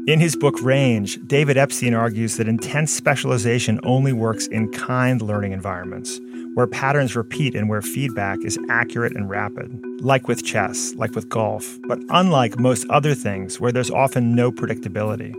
In 0.08 0.20
his 0.20 0.36
book 0.36 0.62
Range, 0.62 1.20
David 1.28 1.58
Epstein 1.58 1.94
argues 1.94 2.38
that 2.38 2.48
intense 2.48 2.94
specialization 2.94 3.80
only 3.84 4.14
works 4.14 4.48
in 4.48 4.72
kind 4.72 5.22
learning 5.22 5.52
environments, 5.52 6.22
where 6.54 6.68
patterns 6.68 7.16
repeat 7.16 7.56
and 7.56 7.68
where 7.68 7.82
feedback 7.82 8.38
is 8.44 8.58
accurate 8.70 9.16
and 9.16 9.30
rapid, 9.30 9.80
like 10.00 10.28
with 10.28 10.46
chess, 10.46 10.94
like 10.96 11.14
with 11.16 11.28
golf, 11.28 11.78
but 11.88 12.00
unlike 12.10 12.60
most 12.60 12.88
other 12.90 13.14
things 13.14 13.60
where 13.60 13.72
there's 13.72 13.92
often 13.92 14.36
no 14.36 14.52
predictability. 14.52 15.34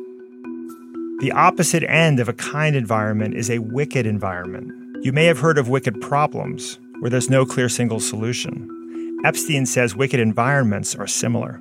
The 1.20 1.32
opposite 1.32 1.82
end 1.84 2.20
of 2.20 2.28
a 2.28 2.34
kind 2.34 2.76
environment 2.76 3.34
is 3.34 3.50
a 3.50 3.60
wicked 3.60 4.04
environment, 4.06 4.72
you 5.02 5.12
may 5.12 5.26
have 5.26 5.38
heard 5.38 5.58
of 5.58 5.68
wicked 5.68 6.00
problems, 6.00 6.78
where 7.00 7.10
there's 7.10 7.30
no 7.30 7.46
clear 7.46 7.68
single 7.68 8.00
solution. 8.00 9.20
Epstein 9.24 9.64
says 9.64 9.94
wicked 9.94 10.18
environments 10.20 10.94
are 10.94 11.06
similar. 11.06 11.60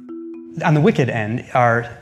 On 0.66 0.74
the 0.74 0.82
wicked 0.82 1.10
end 1.10 1.46
are 1.54 1.98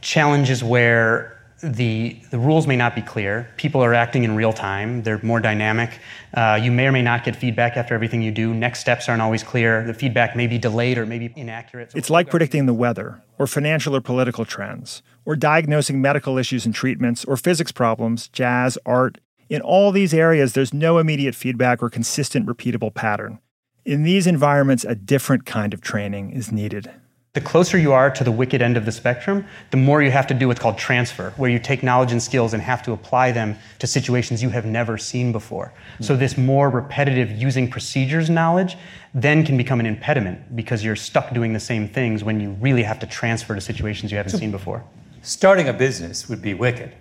challenges 0.00 0.62
where 0.62 1.32
the, 1.62 2.16
the 2.30 2.38
rules 2.38 2.66
may 2.66 2.76
not 2.76 2.94
be 2.94 3.00
clear. 3.00 3.48
People 3.56 3.82
are 3.82 3.94
acting 3.94 4.22
in 4.22 4.36
real 4.36 4.52
time. 4.52 5.02
They're 5.02 5.20
more 5.22 5.40
dynamic. 5.40 5.98
Uh, 6.34 6.58
you 6.62 6.70
may 6.70 6.86
or 6.86 6.92
may 6.92 7.02
not 7.02 7.24
get 7.24 7.34
feedback 7.34 7.76
after 7.76 7.94
everything 7.94 8.22
you 8.22 8.30
do. 8.30 8.52
Next 8.52 8.80
steps 8.80 9.08
aren't 9.08 9.22
always 9.22 9.42
clear. 9.42 9.84
The 9.84 9.94
feedback 9.94 10.36
may 10.36 10.46
be 10.46 10.58
delayed 10.58 10.98
or 10.98 11.06
maybe 11.06 11.32
inaccurate. 11.36 11.92
So 11.92 11.98
it's 11.98 12.10
like 12.10 12.28
predicting 12.28 12.66
the 12.66 12.74
weather, 12.74 13.22
or 13.38 13.46
financial 13.46 13.96
or 13.96 14.00
political 14.00 14.44
trends, 14.44 15.02
or 15.24 15.36
diagnosing 15.36 16.02
medical 16.02 16.36
issues 16.38 16.66
and 16.66 16.74
treatments, 16.74 17.24
or 17.24 17.36
physics 17.36 17.72
problems, 17.72 18.28
jazz, 18.28 18.76
art, 18.84 19.18
in 19.54 19.62
all 19.62 19.92
these 19.92 20.12
areas, 20.12 20.52
there's 20.52 20.74
no 20.74 20.98
immediate 20.98 21.34
feedback 21.34 21.82
or 21.82 21.88
consistent 21.88 22.46
repeatable 22.46 22.92
pattern. 22.92 23.38
In 23.84 24.02
these 24.02 24.26
environments, 24.26 24.84
a 24.84 24.94
different 24.94 25.46
kind 25.46 25.72
of 25.72 25.80
training 25.80 26.32
is 26.32 26.50
needed. 26.50 26.90
The 27.34 27.40
closer 27.40 27.78
you 27.78 27.92
are 27.92 28.10
to 28.10 28.24
the 28.24 28.32
wicked 28.32 28.62
end 28.62 28.76
of 28.76 28.84
the 28.84 28.92
spectrum, 28.92 29.44
the 29.70 29.76
more 29.76 30.02
you 30.02 30.10
have 30.10 30.26
to 30.28 30.34
do 30.34 30.48
what's 30.48 30.60
called 30.60 30.78
transfer, 30.78 31.32
where 31.36 31.50
you 31.50 31.58
take 31.58 31.82
knowledge 31.82 32.12
and 32.12 32.22
skills 32.22 32.52
and 32.52 32.62
have 32.62 32.82
to 32.84 32.92
apply 32.92 33.32
them 33.32 33.56
to 33.80 33.86
situations 33.86 34.42
you 34.42 34.50
have 34.50 34.64
never 34.64 34.96
seen 34.98 35.32
before. 35.32 35.72
Mm-hmm. 35.94 36.04
So, 36.04 36.16
this 36.16 36.38
more 36.38 36.70
repetitive 36.70 37.30
using 37.32 37.68
procedures 37.68 38.30
knowledge 38.30 38.76
then 39.14 39.44
can 39.44 39.56
become 39.56 39.80
an 39.80 39.86
impediment 39.86 40.54
because 40.56 40.84
you're 40.84 40.96
stuck 40.96 41.34
doing 41.34 41.52
the 41.52 41.60
same 41.60 41.88
things 41.88 42.22
when 42.22 42.40
you 42.40 42.50
really 42.60 42.84
have 42.84 43.00
to 43.00 43.06
transfer 43.06 43.54
to 43.54 43.60
situations 43.60 44.12
you 44.12 44.16
haven't 44.16 44.32
so, 44.32 44.38
seen 44.38 44.52
before. 44.52 44.84
Starting 45.22 45.68
a 45.68 45.72
business 45.72 46.28
would 46.28 46.40
be 46.40 46.54
wicked 46.54 46.92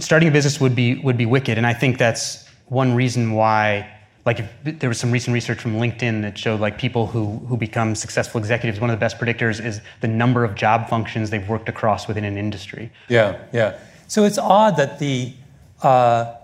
starting 0.00 0.28
a 0.28 0.32
business 0.32 0.60
would 0.60 0.74
be 0.74 0.96
would 0.96 1.16
be 1.16 1.26
wicked, 1.26 1.58
and 1.58 1.66
I 1.66 1.74
think 1.74 1.98
that's 1.98 2.46
one 2.66 2.94
reason 2.94 3.32
why. 3.32 3.90
Like 4.26 4.40
if, 4.40 4.78
there 4.80 4.88
was 4.88 4.98
some 4.98 5.12
recent 5.12 5.34
research 5.34 5.60
from 5.60 5.74
LinkedIn 5.74 6.22
that 6.22 6.38
showed 6.38 6.58
like 6.58 6.78
people 6.78 7.06
who 7.06 7.38
who 7.46 7.58
become 7.58 7.94
successful 7.94 8.38
executives, 8.38 8.80
one 8.80 8.88
of 8.88 8.96
the 8.96 9.00
best 9.00 9.18
predictors 9.18 9.62
is 9.62 9.82
the 10.00 10.08
number 10.08 10.44
of 10.44 10.54
job 10.54 10.88
functions 10.88 11.28
they've 11.28 11.46
worked 11.46 11.68
across 11.68 12.08
within 12.08 12.24
an 12.24 12.38
industry. 12.38 12.90
Yeah, 13.08 13.36
yeah. 13.52 13.78
So 14.06 14.24
it's 14.24 14.38
odd 14.38 14.78
that 14.78 14.98
the 14.98 15.34
uh, 15.82 16.34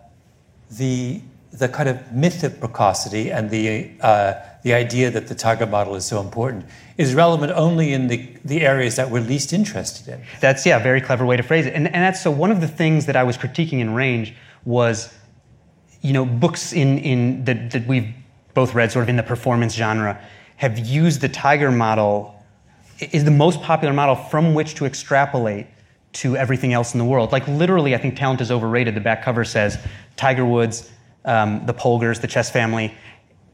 the 0.70 1.22
the 1.52 1.68
kind 1.68 1.88
of 1.88 2.12
myth 2.12 2.44
of 2.44 2.60
precocity 2.60 3.32
and 3.32 3.50
the 3.50 3.90
uh, 4.00 4.34
the 4.62 4.74
idea 4.74 5.10
that 5.10 5.28
the 5.28 5.34
Tiger 5.34 5.66
model 5.66 5.94
is 5.94 6.04
so 6.04 6.20
important 6.20 6.66
is 6.98 7.14
relevant 7.14 7.52
only 7.52 7.92
in 7.92 8.08
the, 8.08 8.28
the 8.44 8.60
areas 8.60 8.96
that 8.96 9.10
we're 9.10 9.22
least 9.22 9.52
interested 9.52 10.08
in. 10.08 10.22
That's, 10.40 10.66
yeah, 10.66 10.78
a 10.78 10.82
very 10.82 11.00
clever 11.00 11.24
way 11.24 11.36
to 11.36 11.42
phrase 11.42 11.66
it. 11.66 11.74
And, 11.74 11.86
and 11.86 12.02
that's 12.02 12.22
so 12.22 12.30
one 12.30 12.50
of 12.50 12.60
the 12.60 12.68
things 12.68 13.06
that 13.06 13.16
I 13.16 13.22
was 13.22 13.38
critiquing 13.38 13.80
in 13.80 13.94
Range 13.94 14.34
was, 14.64 15.12
you 16.02 16.12
know, 16.12 16.26
books 16.26 16.72
in, 16.72 16.98
in 16.98 17.44
that, 17.44 17.70
that 17.70 17.86
we've 17.86 18.12
both 18.54 18.74
read 18.74 18.92
sort 18.92 19.04
of 19.04 19.08
in 19.08 19.16
the 19.16 19.22
performance 19.22 19.74
genre 19.74 20.20
have 20.56 20.78
used 20.78 21.22
the 21.22 21.28
Tiger 21.28 21.70
model 21.70 22.34
is 23.00 23.24
the 23.24 23.30
most 23.30 23.62
popular 23.62 23.94
model 23.94 24.14
from 24.14 24.52
which 24.52 24.74
to 24.74 24.84
extrapolate 24.84 25.66
to 26.12 26.36
everything 26.36 26.72
else 26.72 26.92
in 26.92 26.98
the 26.98 27.04
world. 27.04 27.32
Like 27.32 27.46
literally, 27.48 27.94
I 27.94 27.98
think 27.98 28.16
talent 28.16 28.40
is 28.40 28.50
overrated. 28.50 28.94
The 28.94 29.00
back 29.00 29.22
cover 29.22 29.44
says 29.44 29.78
Tiger 30.16 30.44
Woods, 30.44 30.90
um, 31.24 31.64
the 31.66 31.72
Polgars, 31.72 32.20
the 32.20 32.26
chess 32.26 32.50
family, 32.50 32.94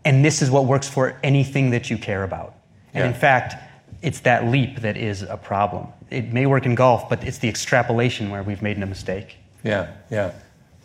and 0.07 0.25
this 0.25 0.41
is 0.41 0.51
what 0.51 0.67
works 0.67 0.89
for 0.89 1.19
anything 1.25 1.71
that 1.71 1.91
you 1.91 1.99
care 1.99 2.23
about. 2.23 2.55
And 2.95 3.03
yeah. 3.03 3.09
in 3.09 3.15
fact, 3.15 3.57
it's 4.03 4.21
that 4.21 4.47
leap 4.47 4.81
that 4.81 4.97
is 4.97 5.23
a 5.23 5.37
problem. 5.37 5.89
It 6.11 6.33
may 6.33 6.47
work 6.47 6.65
in 6.65 6.77
golf, 6.77 7.09
but 7.09 7.25
it's 7.25 7.39
the 7.39 7.49
extrapolation 7.49 8.31
where 8.31 8.45
we've 8.45 8.63
made 8.63 8.81
a 8.81 8.87
mistake. 8.87 9.37
Yeah, 9.65 9.91
yeah. 10.11 10.31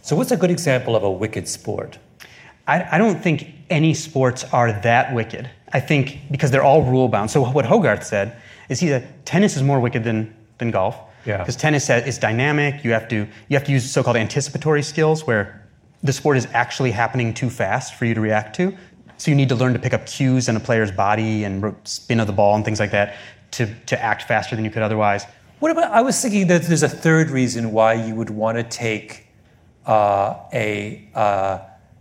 So, 0.02 0.16
what's 0.16 0.32
a 0.32 0.38
good 0.38 0.50
example 0.50 0.96
of 0.96 1.04
a 1.04 1.12
wicked 1.12 1.48
sport? 1.48 2.00
I, 2.68 2.96
I 2.96 2.98
don't 2.98 3.22
think 3.22 3.48
any 3.70 3.94
sports 3.94 4.44
are 4.46 4.72
that 4.82 5.14
wicked. 5.14 5.48
I 5.72 5.80
think 5.80 6.20
because 6.32 6.50
they're 6.50 6.64
all 6.64 6.82
rule 6.82 7.08
bound. 7.08 7.30
So, 7.30 7.46
what 7.46 7.66
Hogarth 7.66 8.04
said 8.04 8.36
is 8.70 8.80
he 8.80 8.88
said 8.88 9.26
tennis 9.26 9.56
is 9.56 9.62
more 9.62 9.80
wicked 9.80 10.04
than, 10.04 10.36
than 10.58 10.72
golf. 10.72 10.98
Yeah. 11.28 11.38
Because 11.38 11.56
tennis 11.56 11.88
is 11.92 12.18
dynamic. 12.18 12.84
You 12.84 12.92
have 12.94 13.08
to 13.10 13.28
you 13.50 13.58
have 13.58 13.66
to 13.66 13.72
use 13.72 13.90
so-called 13.92 14.18
anticipatory 14.18 14.82
skills 14.82 15.28
where 15.28 15.62
the 16.04 16.14
sport 16.14 16.38
is 16.38 16.48
actually 16.54 16.90
happening 16.90 17.34
too 17.34 17.50
fast 17.50 17.94
for 17.94 18.06
you 18.06 18.16
to 18.16 18.22
react 18.22 18.56
to. 18.56 18.76
So 19.22 19.30
you 19.30 19.38
need 19.38 19.50
to 19.50 19.56
learn 19.56 19.74
to 19.74 19.78
pick 19.78 19.94
up 19.94 20.08
cues 20.08 20.50
in 20.50 20.56
a 20.56 20.60
player's 20.60 20.92
body 20.92 21.44
and 21.44 21.76
spin 21.84 22.20
of 22.20 22.26
the 22.26 22.34
ball 22.34 22.56
and 22.56 22.66
things 22.66 22.80
like 22.80 22.90
that 22.90 23.18
to, 23.52 23.72
to 23.86 24.02
act 24.02 24.24
faster 24.24 24.56
than 24.56 24.66
you 24.66 24.72
could 24.72 24.82
otherwise. 24.82 25.26
What 25.60 25.70
about? 25.70 25.92
I 25.92 26.02
was 26.02 26.20
thinking 26.20 26.48
that 26.48 26.64
there's 26.64 26.82
a 26.82 26.90
third 26.90 27.30
reason 27.30 27.72
why 27.72 27.94
you 27.94 28.16
would 28.16 28.32
want 28.32 28.58
to 28.58 28.64
take 28.64 29.28
uh, 29.86 30.40
a 30.52 31.08
uh, 31.14 31.60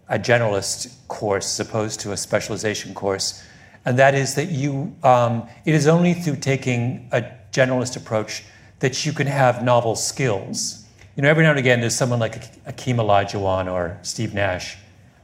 a 0.09 0.19
generalist 0.19 0.97
course 1.09 1.61
as 1.61 1.69
opposed 1.69 2.01
to 2.01 2.13
a 2.13 2.17
specialization 2.17 2.95
course, 2.95 3.45
and 3.85 3.99
that 3.99 4.15
is 4.15 4.35
that 4.37 4.49
you 4.49 4.97
um, 5.03 5.47
it 5.67 5.75
is 5.75 5.87
only 5.87 6.15
through 6.15 6.37
taking 6.37 7.07
a 7.13 7.23
generalist 7.53 7.99
approach 7.99 8.45
that 8.79 9.05
you 9.05 9.13
can 9.13 9.27
have 9.27 9.63
novel 9.63 9.95
skills. 9.95 10.87
You 11.17 11.23
know, 11.23 11.29
every 11.29 11.45
now 11.45 11.51
and 11.51 11.59
again, 11.59 11.83
there's 11.83 11.95
someone 11.95 12.19
like 12.19 12.65
Akeem 12.65 12.97
Olajuwon 12.97 13.71
or 13.71 13.99
Steve 14.01 14.33
Nash 14.33 14.79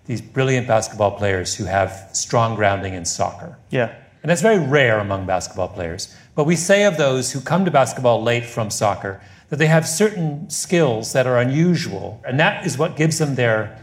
these 0.07 0.21
brilliant 0.21 0.66
basketball 0.66 1.12
players 1.12 1.55
who 1.55 1.64
have 1.64 2.09
strong 2.12 2.55
grounding 2.55 2.95
in 2.95 3.05
soccer. 3.05 3.59
Yeah. 3.71 3.95
And 4.23 4.31
that's 4.31 4.42
very 4.42 4.59
rare 4.59 4.99
among 4.99 5.27
basketball 5.27 5.69
players. 5.69 6.14
But 6.35 6.45
we 6.45 6.57
say 6.57 6.85
of 6.85 6.97
those 6.97 7.33
who 7.33 7.40
come 7.40 7.64
to 7.64 7.71
basketball 7.71 8.23
late 8.23 8.45
from 8.45 8.71
soccer 8.71 9.21
that 9.49 9.57
they 9.57 9.66
have 9.66 9.87
certain 9.87 10.51
skills 10.51 11.12
that 11.12 11.27
are 11.27 11.38
unusual, 11.38 12.21
and 12.27 12.38
that 12.40 12.66
is 12.66 12.77
what 12.77 12.97
gives 12.97 13.19
them 13.19 13.37
their 13.37 13.81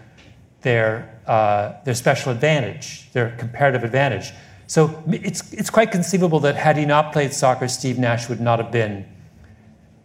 their 0.62 1.20
uh, 1.26 1.74
their 1.86 1.96
special 1.96 2.32
advantage, 2.32 3.10
their 3.14 3.32
comparative 3.38 3.84
advantage. 3.84 4.34
So 4.68 5.04
it's 5.08 5.54
it's 5.54 5.70
quite 5.70 5.92
conceivable 5.92 6.40
that 6.42 6.56
had 6.56 6.78
he 6.78 6.86
not 6.86 7.14
played 7.14 7.34
soccer, 7.34 7.68
Steve 7.68 7.98
Nash 7.98 8.28
would 8.28 8.42
not 8.42 8.60
have 8.60 8.72
been 8.72 9.06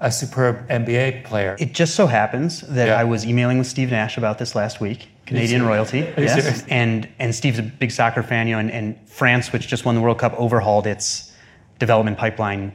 a 0.01 0.11
superb 0.13 0.67
NBA 0.69 1.25
player. 1.25 1.57
It 1.59 1.73
just 1.73 1.95
so 1.97 2.07
happens 2.07 2.61
that 2.63 2.89
Yeah. 2.89 3.01
I 3.01 3.05
was 3.05 3.27
emailing 3.27 3.59
with 3.59 3.67
Steve 3.67 3.91
Nash 3.91 4.17
about 4.17 4.39
this 4.39 4.55
last 4.55 4.81
week. 4.81 5.09
Canadian 5.27 5.67
royalty, 5.67 5.99
yes. 6.17 6.65
And 6.69 7.07
and 7.19 7.35
Steve's 7.35 7.59
a 7.59 7.63
big 7.63 7.91
soccer 7.91 8.23
fan, 8.23 8.49
you 8.49 8.55
know, 8.55 8.61
and, 8.61 8.71
and 8.71 8.97
France, 9.09 9.53
which 9.53 9.69
just 9.69 9.85
won 9.85 9.95
the 9.95 10.01
World 10.01 10.19
Cup, 10.19 10.33
overhauled 10.39 10.87
its 10.87 11.33
development 11.79 12.17
pipeline 12.17 12.73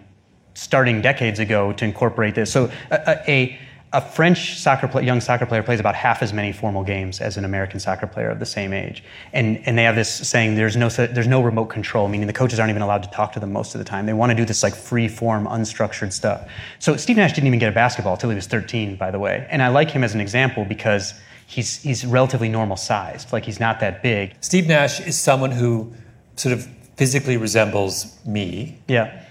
starting 0.53 1.01
decades 1.01 1.39
ago 1.39 1.73
to 1.73 1.83
incorporate 1.85 2.35
this. 2.35 2.51
So 2.51 2.69
a, 2.91 2.99
a, 3.07 3.31
a 3.31 3.59
French 4.01 4.57
soccer 4.57 4.87
play, 4.87 5.05
young 5.05 5.21
soccer 5.21 5.45
player 5.45 5.61
plays 5.61 5.79
about 5.79 5.93
half 5.93 6.23
as 6.23 6.33
many 6.33 6.51
formal 6.51 6.83
games 6.83 7.21
as 7.21 7.37
an 7.37 7.45
American 7.45 7.79
soccer 7.79 8.07
player 8.07 8.29
of 8.29 8.39
the 8.39 8.45
same 8.45 8.73
age, 8.73 9.03
and 9.33 9.61
and 9.67 9.77
they 9.77 9.83
have 9.83 9.95
this 9.95 10.09
saying 10.09 10.55
there's 10.55 10.75
no 10.75 10.89
there's 10.89 11.27
no 11.27 11.41
remote 11.41 11.67
control, 11.67 12.07
meaning 12.07 12.25
the 12.25 12.33
coaches 12.33 12.59
aren't 12.59 12.71
even 12.71 12.81
allowed 12.81 13.03
to 13.03 13.09
talk 13.11 13.33
to 13.33 13.39
them 13.39 13.51
most 13.53 13.75
of 13.75 13.79
the 13.79 13.85
time. 13.85 14.05
They 14.05 14.13
want 14.13 14.31
to 14.31 14.35
do 14.35 14.45
this 14.45 14.63
like 14.63 14.75
free 14.75 15.07
form, 15.07 15.45
unstructured 15.45 16.11
stuff. 16.11 16.49
So 16.79 16.97
Steve 16.97 17.17
Nash 17.17 17.33
didn't 17.33 17.47
even 17.47 17.59
get 17.59 17.69
a 17.69 17.75
basketball 17.75 18.13
until 18.13 18.31
he 18.31 18.35
was 18.35 18.47
13, 18.47 18.95
by 18.95 19.11
the 19.11 19.19
way, 19.19 19.47
and 19.51 19.61
I 19.61 19.67
like 19.67 19.91
him 19.91 20.03
as 20.03 20.15
an 20.15 20.21
example 20.21 20.65
because 20.65 21.13
he's 21.45 21.81
he's 21.83 22.05
relatively 22.05 22.49
normal 22.49 22.77
sized, 22.77 23.31
like 23.31 23.45
he's 23.45 23.59
not 23.59 23.79
that 23.81 24.01
big. 24.01 24.33
Steve 24.41 24.67
Nash 24.67 24.99
is 25.01 25.19
someone 25.19 25.51
who 25.51 25.93
sort 26.35 26.53
of 26.53 26.67
physically 26.95 27.37
resembles 27.37 28.17
me. 28.25 28.79
Yeah. 28.87 29.23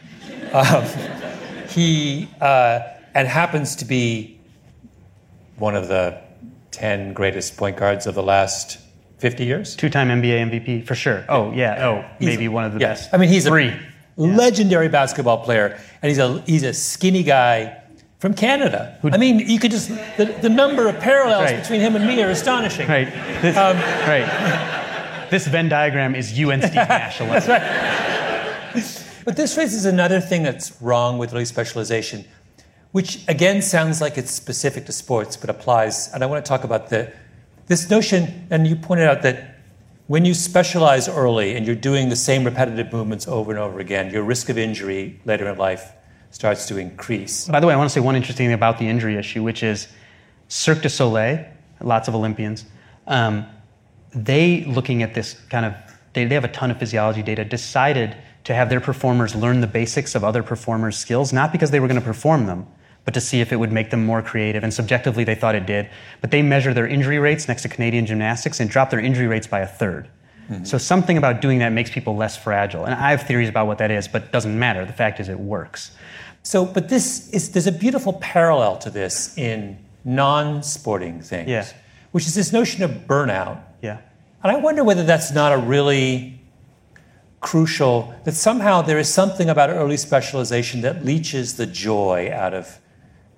Um, 0.53 0.85
he 1.69 2.29
uh, 2.41 2.81
and 3.15 3.27
happens 3.27 3.77
to 3.77 3.85
be 3.85 4.39
one 5.63 5.77
of 5.77 5.87
the 5.87 6.19
10 6.73 7.13
greatest 7.13 7.57
point 7.57 7.77
guards 7.77 8.07
of 8.09 8.15
the 8.17 8.23
last 8.23 8.79
50 9.19 9.45
years. 9.45 9.77
Two-time 9.77 10.09
NBA 10.09 10.51
MVP 10.51 10.85
for 10.87 10.97
sure. 10.97 11.25
Oh 11.29 11.53
yeah. 11.53 11.87
Oh, 11.87 11.95
He's- 12.19 12.33
maybe 12.35 12.49
one 12.49 12.65
of 12.65 12.73
the 12.75 12.81
yes. 12.81 13.03
best. 13.03 13.15
I 13.15 13.17
mean, 13.19 13.29
he's 13.29 13.47
three. 13.47 13.69
a 13.69 13.77
legendary 14.21 14.89
basketball 14.89 15.39
player, 15.45 15.79
and 16.03 16.09
he's 16.11 16.19
a 16.19 16.41
he's 16.43 16.65
a 16.65 16.73
skinny 16.73 17.23
guy 17.23 17.79
from 18.19 18.35
Canada. 18.35 18.99
Who, 19.03 19.11
I 19.13 19.19
mean, 19.19 19.39
you 19.39 19.59
could 19.61 19.71
just 19.71 19.89
the, 20.17 20.25
the 20.43 20.49
number 20.49 20.89
of 20.89 20.99
parallels 20.99 21.45
Right. 21.45 21.61
between 21.63 21.81
him 21.81 21.95
and 21.95 22.05
me 22.07 22.21
are 22.25 22.31
astonishing. 22.31 22.89
Right. 22.89 23.09
This, 23.43 23.57
Um, 23.57 23.77
right. 24.09 25.29
This 25.31 25.47
Venn 25.47 25.69
diagram 25.69 26.15
is 26.17 26.37
you 26.37 26.51
and 26.51 26.61
Steve 26.63 26.75
Nash 26.89 27.21
alone. 27.21 27.33
That's 27.39 27.49
right. 27.49 29.23
But 29.25 29.37
this 29.37 29.57
raises 29.57 29.85
another 29.85 30.21
thing 30.21 30.43
that's 30.43 30.73
wrong 30.83 31.17
with 31.19 31.33
early 31.33 31.45
specialization, 31.45 32.25
which 32.93 33.27
again 33.29 33.61
sounds 33.63 34.01
like 34.01 34.17
it's 34.17 34.31
specific 34.31 34.87
to 34.87 34.93
sports, 34.93 35.37
but 35.37 35.51
applies. 35.51 36.13
And 36.13 36.23
I 36.23 36.27
want 36.27 36.45
to 36.45 36.49
talk 36.49 36.65
about 36.65 36.89
the 36.89 37.13
this 37.67 37.91
notion. 37.91 38.47
And 38.51 38.67
you 38.67 38.77
pointed 38.77 39.09
out 39.09 39.23
that 39.23 39.59
when 40.07 40.25
you 40.25 40.35
specialize 40.35 41.09
early 41.09 41.57
and 41.57 41.67
you're 41.67 41.77
doing 41.77 42.09
the 42.09 42.17
same 42.17 42.45
repetitive 42.45 42.93
movements 42.93 43.27
over 43.27 43.51
and 43.51 43.59
over 43.59 43.81
again, 43.81 44.13
your 44.13 44.23
risk 44.23 44.49
of 44.49 44.59
injury 44.59 45.21
later 45.25 45.49
in 45.49 45.57
life 45.57 45.93
starts 46.31 46.67
to 46.67 46.77
increase. 46.79 47.49
By 47.49 47.61
the 47.61 47.67
way, 47.67 47.75
I 47.75 47.77
want 47.77 47.89
to 47.89 47.95
say 47.95 48.01
one 48.01 48.17
interesting 48.17 48.47
thing 48.47 48.55
about 48.55 48.79
the 48.79 48.89
injury 48.89 49.17
issue, 49.17 49.43
which 49.43 49.63
is 49.63 49.89
Cirque 50.49 50.83
du 50.83 50.89
Soleil, 50.89 51.47
lots 51.81 52.09
of 52.09 52.15
Olympians, 52.15 52.67
um, 53.07 53.47
they, 54.15 54.65
looking 54.65 55.03
at 55.03 55.15
this 55.15 55.35
kind 55.49 55.65
of, 55.65 55.75
they, 56.13 56.25
they 56.25 56.35
have 56.35 56.45
a 56.45 56.49
ton 56.49 56.71
of 56.71 56.79
physiology 56.79 57.23
data, 57.23 57.45
decided 57.45 58.17
to 58.45 58.55
have 58.55 58.69
their 58.69 58.81
performers 58.81 59.35
learn 59.35 59.61
the 59.61 59.67
basics 59.67 60.15
of 60.15 60.25
other 60.25 60.43
performers' 60.43 60.99
skills, 60.99 61.33
not 61.33 61.53
because 61.53 61.71
they 61.71 61.81
were 61.81 61.89
going 61.89 62.01
to 62.01 62.05
perform 62.05 62.47
them, 62.47 62.67
but 63.05 63.15
to 63.15 63.21
see 63.21 63.41
if 63.41 63.53
it 63.53 63.57
would 63.57 63.73
make 63.73 63.91
them 63.91 64.05
more 64.05 64.23
creative. 64.23 64.63
And 64.63 64.73
subjectively, 64.73 65.25
they 65.25 65.35
thought 65.35 65.55
it 65.55 65.67
did. 65.67 65.91
But 66.21 66.31
they 66.31 66.43
measure 66.43 66.73
their 66.73 66.87
injury 66.87 67.19
rates 67.19 67.49
next 67.49 67.63
to 67.63 67.69
Canadian 67.69 68.07
gymnastics 68.07 68.61
and 68.61 68.71
drop 68.71 68.91
their 68.91 69.01
injury 69.01 69.27
rates 69.27 69.47
by 69.47 69.61
a 69.61 69.67
3rd 69.67 70.07
mm-hmm. 70.49 70.65
So 70.65 70.79
something 70.79 71.19
about 71.19 71.41
doing 71.41 71.59
that 71.59 71.71
makes 71.71 71.91
people 71.91 72.17
less 72.17 72.37
fragile. 72.37 72.85
And 72.85 72.95
I 72.95 73.11
have 73.11 73.23
theories 73.23 73.49
about 73.49 73.67
what 73.67 73.79
that 73.79 73.91
is, 73.91 74.07
but 74.07 74.25
it 74.25 74.33
doesn't 74.33 74.57
matter. 74.57 74.85
The 74.85 74.93
fact 74.93 75.19
is, 75.21 75.29
it 75.29 75.39
works. 75.39 75.93
So, 76.45 76.65
but 76.65 76.89
this 76.89 77.31
is 77.31 77.53
there's 77.53 77.67
a 77.67 77.73
beautiful 77.73 78.15
parallel 78.15 78.79
to 78.79 78.91
this 78.91 79.37
in 79.39 79.79
non-sporting 80.05 81.21
things, 81.23 81.49
Yeah. 81.49 81.67
which 82.11 82.27
is 82.27 82.35
this 82.35 82.53
notion 82.53 82.83
of 82.83 82.91
burnout. 83.07 83.61
Yeah. 83.81 83.99
And 84.43 84.51
I 84.51 84.57
wonder 84.57 84.83
whether 84.83 85.05
that's 85.05 85.31
not 85.33 85.53
a 85.53 85.57
really 85.57 86.41
crucial, 87.41 88.15
that 88.25 88.35
somehow 88.35 88.83
there 88.83 88.99
is 88.99 89.13
something 89.13 89.49
about 89.49 89.71
early 89.71 89.97
specialization 89.97 90.81
that 90.83 91.05
leaches 91.05 91.57
the 91.57 91.67
joy 91.67 92.31
out 92.33 92.55
of 92.55 92.81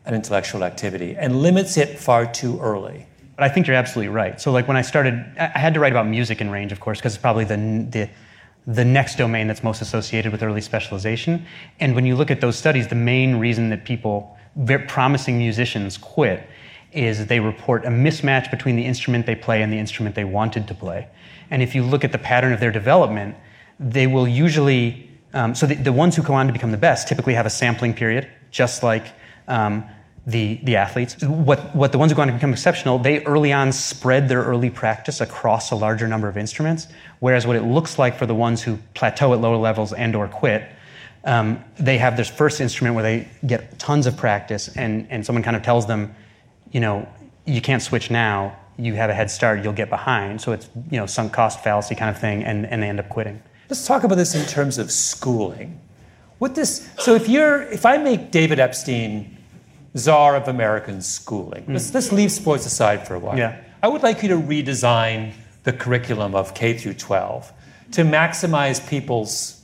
an 0.04 0.14
intellectual 0.14 0.64
activity 0.64 1.16
and 1.16 1.42
limits 1.42 1.76
it 1.76 1.98
far 1.98 2.26
too 2.26 2.58
early. 2.60 3.06
But 3.36 3.44
I 3.44 3.48
think 3.48 3.66
you're 3.66 3.76
absolutely 3.76 4.14
right. 4.14 4.40
So, 4.40 4.52
like 4.52 4.68
when 4.68 4.76
I 4.76 4.82
started, 4.82 5.14
I 5.38 5.58
had 5.58 5.74
to 5.74 5.80
write 5.80 5.92
about 5.92 6.06
music 6.06 6.40
and 6.40 6.52
range, 6.52 6.72
of 6.72 6.80
course, 6.80 6.98
because 6.98 7.14
it's 7.14 7.22
probably 7.22 7.44
the, 7.44 7.56
the 7.90 8.10
the 8.66 8.84
next 8.84 9.16
domain 9.18 9.46
that's 9.46 9.62
most 9.62 9.82
associated 9.82 10.32
with 10.32 10.42
early 10.42 10.60
specialization. 10.60 11.44
And 11.80 11.94
when 11.94 12.06
you 12.06 12.16
look 12.16 12.30
at 12.30 12.40
those 12.40 12.56
studies, 12.56 12.88
the 12.88 12.94
main 12.94 13.36
reason 13.36 13.68
that 13.70 13.84
people, 13.84 14.38
promising 14.88 15.36
musicians, 15.36 15.98
quit 15.98 16.48
is 16.92 17.26
they 17.26 17.40
report 17.40 17.84
a 17.84 17.88
mismatch 17.88 18.50
between 18.50 18.76
the 18.76 18.86
instrument 18.86 19.26
they 19.26 19.34
play 19.34 19.62
and 19.62 19.72
the 19.72 19.78
instrument 19.78 20.14
they 20.14 20.24
wanted 20.24 20.68
to 20.68 20.74
play. 20.74 21.08
And 21.50 21.62
if 21.62 21.74
you 21.74 21.82
look 21.82 22.04
at 22.04 22.12
the 22.12 22.18
pattern 22.18 22.52
of 22.52 22.60
their 22.60 22.70
development, 22.70 23.36
they 23.78 24.06
will 24.06 24.28
usually, 24.28 25.10
um, 25.34 25.54
so 25.54 25.66
the, 25.66 25.74
the 25.74 25.92
ones 25.92 26.16
who 26.16 26.22
go 26.22 26.32
on 26.34 26.46
to 26.46 26.52
become 26.52 26.70
the 26.70 26.78
best 26.78 27.08
typically 27.08 27.34
have 27.34 27.46
a 27.46 27.50
sampling 27.50 27.92
period, 27.92 28.30
just 28.50 28.82
like 28.82 29.08
um, 29.48 29.84
the, 30.26 30.58
the 30.62 30.76
athletes. 30.76 31.22
What, 31.22 31.74
what 31.76 31.92
the 31.92 31.98
ones 31.98 32.12
who 32.12 32.16
go 32.16 32.22
on 32.22 32.28
to 32.28 32.34
become 32.34 32.52
exceptional, 32.52 32.98
they 32.98 33.22
early 33.24 33.52
on 33.52 33.72
spread 33.72 34.28
their 34.28 34.42
early 34.42 34.70
practice 34.70 35.20
across 35.20 35.70
a 35.70 35.76
larger 35.76 36.08
number 36.08 36.28
of 36.28 36.36
instruments, 36.36 36.88
whereas 37.20 37.46
what 37.46 37.56
it 37.56 37.62
looks 37.62 37.98
like 37.98 38.16
for 38.16 38.26
the 38.26 38.34
ones 38.34 38.62
who 38.62 38.78
plateau 38.94 39.34
at 39.34 39.40
lower 39.40 39.56
levels 39.56 39.92
and 39.92 40.16
or 40.16 40.28
quit, 40.28 40.66
um, 41.24 41.62
they 41.78 41.98
have 41.98 42.16
this 42.16 42.28
first 42.28 42.60
instrument 42.60 42.94
where 42.94 43.04
they 43.04 43.28
get 43.46 43.78
tons 43.78 44.06
of 44.06 44.16
practice 44.16 44.68
and, 44.76 45.06
and 45.10 45.24
someone 45.24 45.42
kind 45.42 45.56
of 45.56 45.62
tells 45.62 45.86
them, 45.86 46.14
you 46.72 46.80
know, 46.80 47.08
you 47.44 47.60
can't 47.60 47.82
switch 47.82 48.10
now, 48.10 48.56
you 48.78 48.94
have 48.94 49.10
a 49.10 49.14
head 49.14 49.30
start, 49.30 49.62
you'll 49.62 49.72
get 49.72 49.90
behind. 49.90 50.40
So 50.40 50.52
it's, 50.52 50.68
you 50.90 50.98
know, 50.98 51.06
sunk 51.06 51.32
cost 51.32 51.62
fallacy 51.62 51.94
kind 51.94 52.10
of 52.10 52.18
thing, 52.18 52.42
and, 52.44 52.66
and 52.66 52.82
they 52.82 52.88
end 52.88 52.98
up 52.98 53.08
quitting. 53.08 53.42
Let's 53.68 53.86
talk 53.86 54.04
about 54.04 54.16
this 54.16 54.34
in 54.34 54.46
terms 54.46 54.78
of 54.78 54.90
schooling. 54.90 55.80
What 56.38 56.54
this, 56.54 56.90
so 56.98 57.14
if 57.14 57.28
you're, 57.28 57.62
if 57.62 57.86
I 57.86 57.96
make 57.98 58.30
David 58.30 58.58
Epstein 58.58 59.33
czar 59.96 60.36
of 60.36 60.48
American 60.48 61.00
schooling, 61.00 61.64
let's, 61.68 61.94
let's 61.94 62.12
leave 62.12 62.32
sports 62.32 62.66
aside 62.66 63.06
for 63.06 63.14
a 63.14 63.18
while. 63.18 63.38
Yeah. 63.38 63.60
I 63.82 63.88
would 63.88 64.02
like 64.02 64.22
you 64.22 64.28
to 64.30 64.36
redesign 64.36 65.32
the 65.64 65.72
curriculum 65.72 66.34
of 66.34 66.54
K 66.54 66.76
through 66.76 66.94
12 66.94 67.52
to 67.92 68.02
maximize 68.02 68.86
people's 68.88 69.62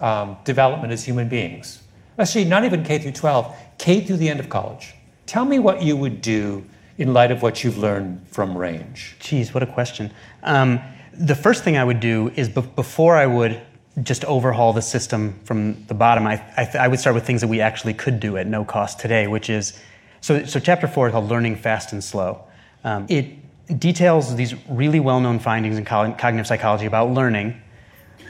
um, 0.00 0.36
development 0.44 0.92
as 0.92 1.04
human 1.04 1.28
beings. 1.28 1.82
Actually, 2.18 2.44
not 2.44 2.64
even 2.64 2.82
K 2.82 2.98
through 2.98 3.12
12, 3.12 3.54
K 3.78 4.00
through 4.02 4.16
the 4.16 4.28
end 4.28 4.40
of 4.40 4.48
college. 4.48 4.94
Tell 5.26 5.44
me 5.44 5.58
what 5.58 5.82
you 5.82 5.96
would 5.96 6.20
do 6.20 6.64
in 6.98 7.14
light 7.14 7.30
of 7.30 7.42
what 7.42 7.64
you've 7.64 7.78
learned 7.78 8.26
from 8.28 8.56
range. 8.56 9.16
Geez, 9.20 9.54
what 9.54 9.62
a 9.62 9.66
question. 9.66 10.12
Um, 10.42 10.80
the 11.12 11.34
first 11.34 11.64
thing 11.64 11.76
I 11.76 11.84
would 11.84 12.00
do 12.00 12.30
is 12.36 12.48
be- 12.48 12.60
before 12.60 13.16
I 13.16 13.26
would 13.26 13.60
just 14.02 14.24
overhaul 14.24 14.72
the 14.72 14.82
system 14.82 15.38
from 15.44 15.84
the 15.86 15.94
bottom, 15.94 16.26
I, 16.26 16.42
I, 16.56 16.64
th- 16.64 16.76
I 16.76 16.88
would 16.88 17.00
start 17.00 17.14
with 17.14 17.26
things 17.26 17.40
that 17.40 17.48
we 17.48 17.60
actually 17.60 17.94
could 17.94 18.20
do 18.20 18.36
at 18.36 18.46
no 18.46 18.64
cost 18.64 18.98
today, 19.00 19.26
which 19.26 19.50
is 19.50 19.78
so, 20.20 20.44
so 20.44 20.60
chapter 20.60 20.86
four 20.86 21.08
is 21.08 21.12
called 21.12 21.28
Learning 21.28 21.56
Fast 21.56 21.92
and 21.92 22.02
Slow. 22.02 22.42
Um, 22.84 23.06
it 23.08 23.36
details 23.78 24.34
these 24.36 24.54
really 24.68 25.00
well 25.00 25.20
known 25.20 25.38
findings 25.38 25.78
in 25.78 25.84
co- 25.84 26.12
cognitive 26.12 26.46
psychology 26.46 26.86
about 26.86 27.10
learning 27.10 27.60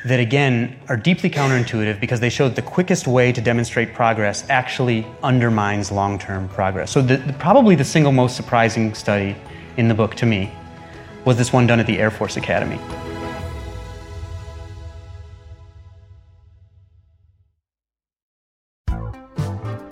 that 0.06 0.20
again 0.20 0.78
are 0.88 0.96
deeply 0.96 1.28
counterintuitive 1.28 2.00
because 2.00 2.20
they 2.20 2.30
show 2.30 2.48
the 2.48 2.62
quickest 2.62 3.06
way 3.06 3.33
to 3.33 3.40
demonstrate 3.40 3.92
progress 3.92 4.48
actually 4.48 5.06
undermines 5.22 5.92
long-term 5.92 6.48
progress. 6.48 6.90
So 6.90 7.02
the, 7.02 7.18
the- 7.18 7.33
probably 7.35 7.74
the 7.74 7.85
single 7.85 8.12
most 8.12 8.37
surprising 8.37 8.94
study 8.94 9.37
in 9.76 9.88
the 9.88 9.94
book 9.94 10.14
to 10.16 10.26
me 10.26 10.52
was 11.24 11.37
this 11.37 11.52
one 11.52 11.66
done 11.66 11.80
at 11.80 11.87
the 11.87 11.98
Air 11.98 12.11
Force 12.11 12.37
Academy. 12.37 12.78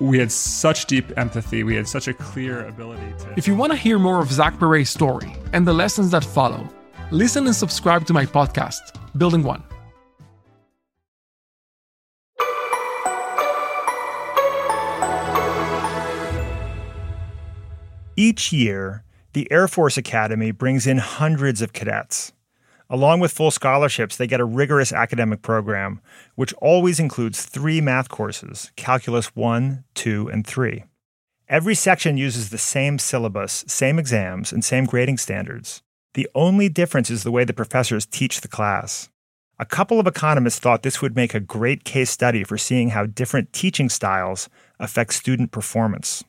we 0.00 0.18
had 0.18 0.30
such 0.30 0.86
deep 0.86 1.16
empathy. 1.16 1.62
We 1.62 1.76
had 1.76 1.88
such 1.88 2.08
a 2.08 2.14
clear 2.14 2.66
ability 2.66 3.14
to. 3.20 3.34
If 3.36 3.46
you 3.46 3.54
want 3.54 3.72
to 3.72 3.78
hear 3.78 3.98
more 3.98 4.20
of 4.20 4.30
Zach 4.30 4.58
Perret's 4.58 4.90
story 4.90 5.34
and 5.52 5.66
the 5.66 5.72
lessons 5.72 6.10
that 6.10 6.24
follow, 6.24 6.68
listen 7.10 7.46
and 7.46 7.54
subscribe 7.54 8.06
to 8.06 8.12
my 8.12 8.26
podcast, 8.26 8.98
Building 9.16 9.42
One. 9.42 9.62
Each 18.16 18.52
year, 18.52 19.02
the 19.32 19.50
Air 19.50 19.66
Force 19.66 19.96
Academy 19.96 20.52
brings 20.52 20.86
in 20.86 20.98
hundreds 20.98 21.60
of 21.60 21.72
cadets. 21.72 22.32
Along 22.94 23.18
with 23.18 23.32
full 23.32 23.50
scholarships, 23.50 24.16
they 24.16 24.28
get 24.28 24.38
a 24.38 24.44
rigorous 24.44 24.92
academic 24.92 25.42
program, 25.42 26.00
which 26.36 26.54
always 26.62 27.00
includes 27.00 27.44
three 27.44 27.80
math 27.80 28.08
courses 28.08 28.70
Calculus 28.76 29.34
1, 29.34 29.82
2, 29.94 30.28
and 30.28 30.46
3. 30.46 30.84
Every 31.48 31.74
section 31.74 32.16
uses 32.16 32.50
the 32.50 32.56
same 32.56 33.00
syllabus, 33.00 33.64
same 33.66 33.98
exams, 33.98 34.52
and 34.52 34.64
same 34.64 34.84
grading 34.84 35.18
standards. 35.18 35.82
The 36.12 36.28
only 36.36 36.68
difference 36.68 37.10
is 37.10 37.24
the 37.24 37.32
way 37.32 37.42
the 37.42 37.52
professors 37.52 38.06
teach 38.06 38.42
the 38.42 38.46
class. 38.46 39.08
A 39.58 39.66
couple 39.66 39.98
of 39.98 40.06
economists 40.06 40.60
thought 40.60 40.84
this 40.84 41.02
would 41.02 41.16
make 41.16 41.34
a 41.34 41.40
great 41.40 41.82
case 41.82 42.12
study 42.12 42.44
for 42.44 42.56
seeing 42.56 42.90
how 42.90 43.06
different 43.06 43.52
teaching 43.52 43.88
styles 43.88 44.48
affect 44.78 45.14
student 45.14 45.50
performance. 45.50 46.22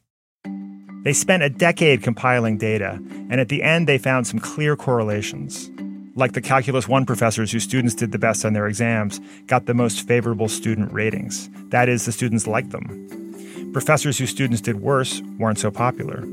They 1.04 1.14
spent 1.14 1.44
a 1.44 1.50
decade 1.52 2.02
compiling 2.02 2.58
data, 2.58 3.00
and 3.30 3.40
at 3.40 3.50
the 3.50 3.62
end, 3.62 3.86
they 3.86 4.00
found 4.00 4.26
some 4.26 4.40
clear 4.40 4.76
correlations 4.76 5.70
like 6.16 6.32
the 6.32 6.42
Calculus 6.42 6.88
1 6.88 7.06
professors 7.06 7.52
whose 7.52 7.64
students 7.64 7.94
did 7.94 8.14
the 8.14 8.18
best 8.18 8.46
on 8.46 8.54
their 8.54 8.68
exams, 8.68 9.20
got 9.48 9.66
the 9.66 9.74
most 9.74 10.08
favorable 10.08 10.48
student 10.48 10.92
ratings. 10.94 11.50
That 11.70 11.90
is, 11.90 12.06
the 12.06 12.14
students 12.14 12.48
liked 12.48 12.72
them. 12.72 13.72
Professors 13.74 14.18
whose 14.18 14.30
students 14.30 14.62
did 14.62 14.82
worse 14.82 15.22
weren't 15.38 15.60
so 15.60 15.70
popular. 15.70 16.24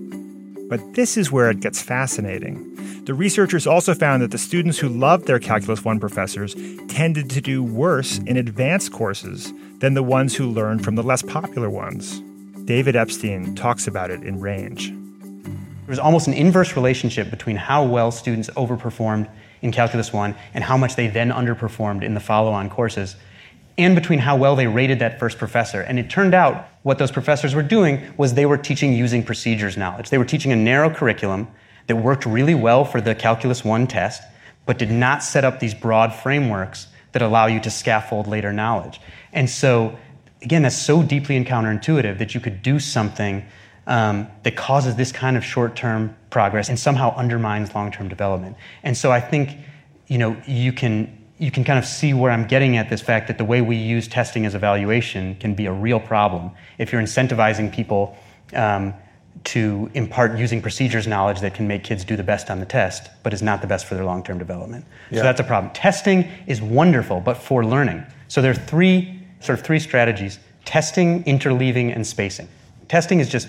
But 0.68 0.94
this 0.94 1.16
is 1.16 1.32
where 1.32 1.50
it 1.50 1.60
gets 1.60 1.82
fascinating. 1.82 2.68
The 3.04 3.14
researchers 3.14 3.66
also 3.66 3.94
found 3.94 4.22
that 4.22 4.30
the 4.30 4.38
students 4.38 4.78
who 4.78 4.88
loved 4.88 5.26
their 5.26 5.40
Calculus 5.40 5.84
1 5.84 5.98
professors 5.98 6.54
tended 6.86 7.28
to 7.30 7.40
do 7.40 7.64
worse 7.64 8.18
in 8.18 8.36
advanced 8.36 8.92
courses 8.92 9.52
than 9.80 9.94
the 9.94 10.02
ones 10.04 10.36
who 10.36 10.48
learned 10.48 10.84
from 10.84 10.94
the 10.94 11.02
less 11.02 11.22
popular 11.22 11.68
ones. 11.68 12.22
David 12.64 12.94
Epstein 12.94 13.56
talks 13.56 13.88
about 13.88 14.12
it 14.12 14.22
in 14.22 14.38
Range. 14.38 14.92
There 14.92 15.88
was 15.88 15.98
almost 15.98 16.28
an 16.28 16.34
inverse 16.34 16.76
relationship 16.76 17.28
between 17.28 17.56
how 17.56 17.84
well 17.84 18.12
students 18.12 18.48
overperformed 18.50 19.28
in 19.62 19.72
Calculus 19.72 20.12
1 20.12 20.34
and 20.52 20.64
how 20.64 20.76
much 20.76 20.96
they 20.96 21.08
then 21.08 21.30
underperformed 21.30 22.02
in 22.02 22.14
the 22.14 22.20
follow 22.20 22.52
on 22.52 22.68
courses, 22.68 23.16
and 23.78 23.94
between 23.94 24.18
how 24.18 24.36
well 24.36 24.54
they 24.54 24.66
rated 24.66 24.98
that 24.98 25.18
first 25.18 25.38
professor. 25.38 25.80
And 25.80 25.98
it 25.98 26.10
turned 26.10 26.34
out 26.34 26.68
what 26.82 26.98
those 26.98 27.10
professors 27.10 27.54
were 27.54 27.62
doing 27.62 28.02
was 28.16 28.34
they 28.34 28.44
were 28.44 28.58
teaching 28.58 28.92
using 28.92 29.22
procedures 29.22 29.76
knowledge. 29.76 30.10
They 30.10 30.18
were 30.18 30.24
teaching 30.24 30.52
a 30.52 30.56
narrow 30.56 30.90
curriculum 30.90 31.48
that 31.86 31.96
worked 31.96 32.26
really 32.26 32.54
well 32.54 32.84
for 32.84 33.00
the 33.00 33.14
Calculus 33.14 33.64
1 33.64 33.86
test, 33.86 34.22
but 34.66 34.78
did 34.78 34.90
not 34.90 35.22
set 35.22 35.44
up 35.44 35.58
these 35.58 35.74
broad 35.74 36.14
frameworks 36.14 36.88
that 37.12 37.22
allow 37.22 37.46
you 37.46 37.60
to 37.60 37.70
scaffold 37.70 38.26
later 38.26 38.52
knowledge. 38.52 39.00
And 39.32 39.48
so, 39.48 39.98
again, 40.42 40.62
that's 40.62 40.76
so 40.76 41.02
deeply 41.02 41.42
counterintuitive 41.44 42.18
that 42.18 42.34
you 42.34 42.40
could 42.40 42.62
do 42.62 42.78
something 42.78 43.44
um, 43.86 44.28
that 44.42 44.56
causes 44.56 44.96
this 44.96 45.12
kind 45.12 45.36
of 45.36 45.44
short 45.44 45.76
term 45.76 46.16
progress 46.30 46.68
and 46.68 46.78
somehow 46.78 47.14
undermines 47.16 47.74
long 47.74 47.90
term 47.90 48.08
development. 48.08 48.56
And 48.82 48.96
so 48.96 49.10
I 49.10 49.20
think 49.20 49.56
you 50.12 50.18
know, 50.18 50.36
you 50.46 50.74
can, 50.74 51.18
you 51.38 51.50
can 51.50 51.64
kind 51.64 51.78
of 51.78 51.86
see 51.86 52.12
where 52.12 52.30
I'm 52.30 52.46
getting 52.46 52.76
at 52.76 52.90
this 52.90 53.00
fact 53.00 53.28
that 53.28 53.38
the 53.38 53.46
way 53.46 53.62
we 53.62 53.76
use 53.76 54.06
testing 54.06 54.44
as 54.44 54.54
evaluation 54.54 55.36
can 55.36 55.54
be 55.54 55.64
a 55.64 55.72
real 55.72 55.98
problem 55.98 56.50
if 56.76 56.92
you're 56.92 57.00
incentivizing 57.00 57.72
people 57.72 58.14
um, 58.52 58.92
to 59.44 59.90
impart 59.94 60.38
using 60.38 60.60
procedures 60.60 61.06
knowledge 61.06 61.40
that 61.40 61.54
can 61.54 61.66
make 61.66 61.82
kids 61.82 62.04
do 62.04 62.14
the 62.14 62.22
best 62.22 62.50
on 62.50 62.60
the 62.60 62.66
test, 62.66 63.08
but 63.22 63.32
is 63.32 63.40
not 63.40 63.62
the 63.62 63.66
best 63.66 63.86
for 63.86 63.94
their 63.94 64.04
long 64.04 64.22
term 64.22 64.38
development. 64.38 64.84
Yeah. 65.10 65.20
So 65.20 65.22
that's 65.24 65.40
a 65.40 65.44
problem. 65.44 65.72
Testing 65.72 66.30
is 66.46 66.60
wonderful, 66.60 67.20
but 67.20 67.38
for 67.38 67.64
learning. 67.64 68.04
So 68.28 68.42
there 68.42 68.50
are 68.50 68.54
three, 68.54 69.18
sort 69.40 69.58
of 69.58 69.64
three 69.64 69.78
strategies 69.78 70.38
testing, 70.66 71.24
interleaving, 71.24 71.94
and 71.94 72.06
spacing. 72.06 72.48
Testing 72.88 73.18
is 73.18 73.30
just 73.30 73.48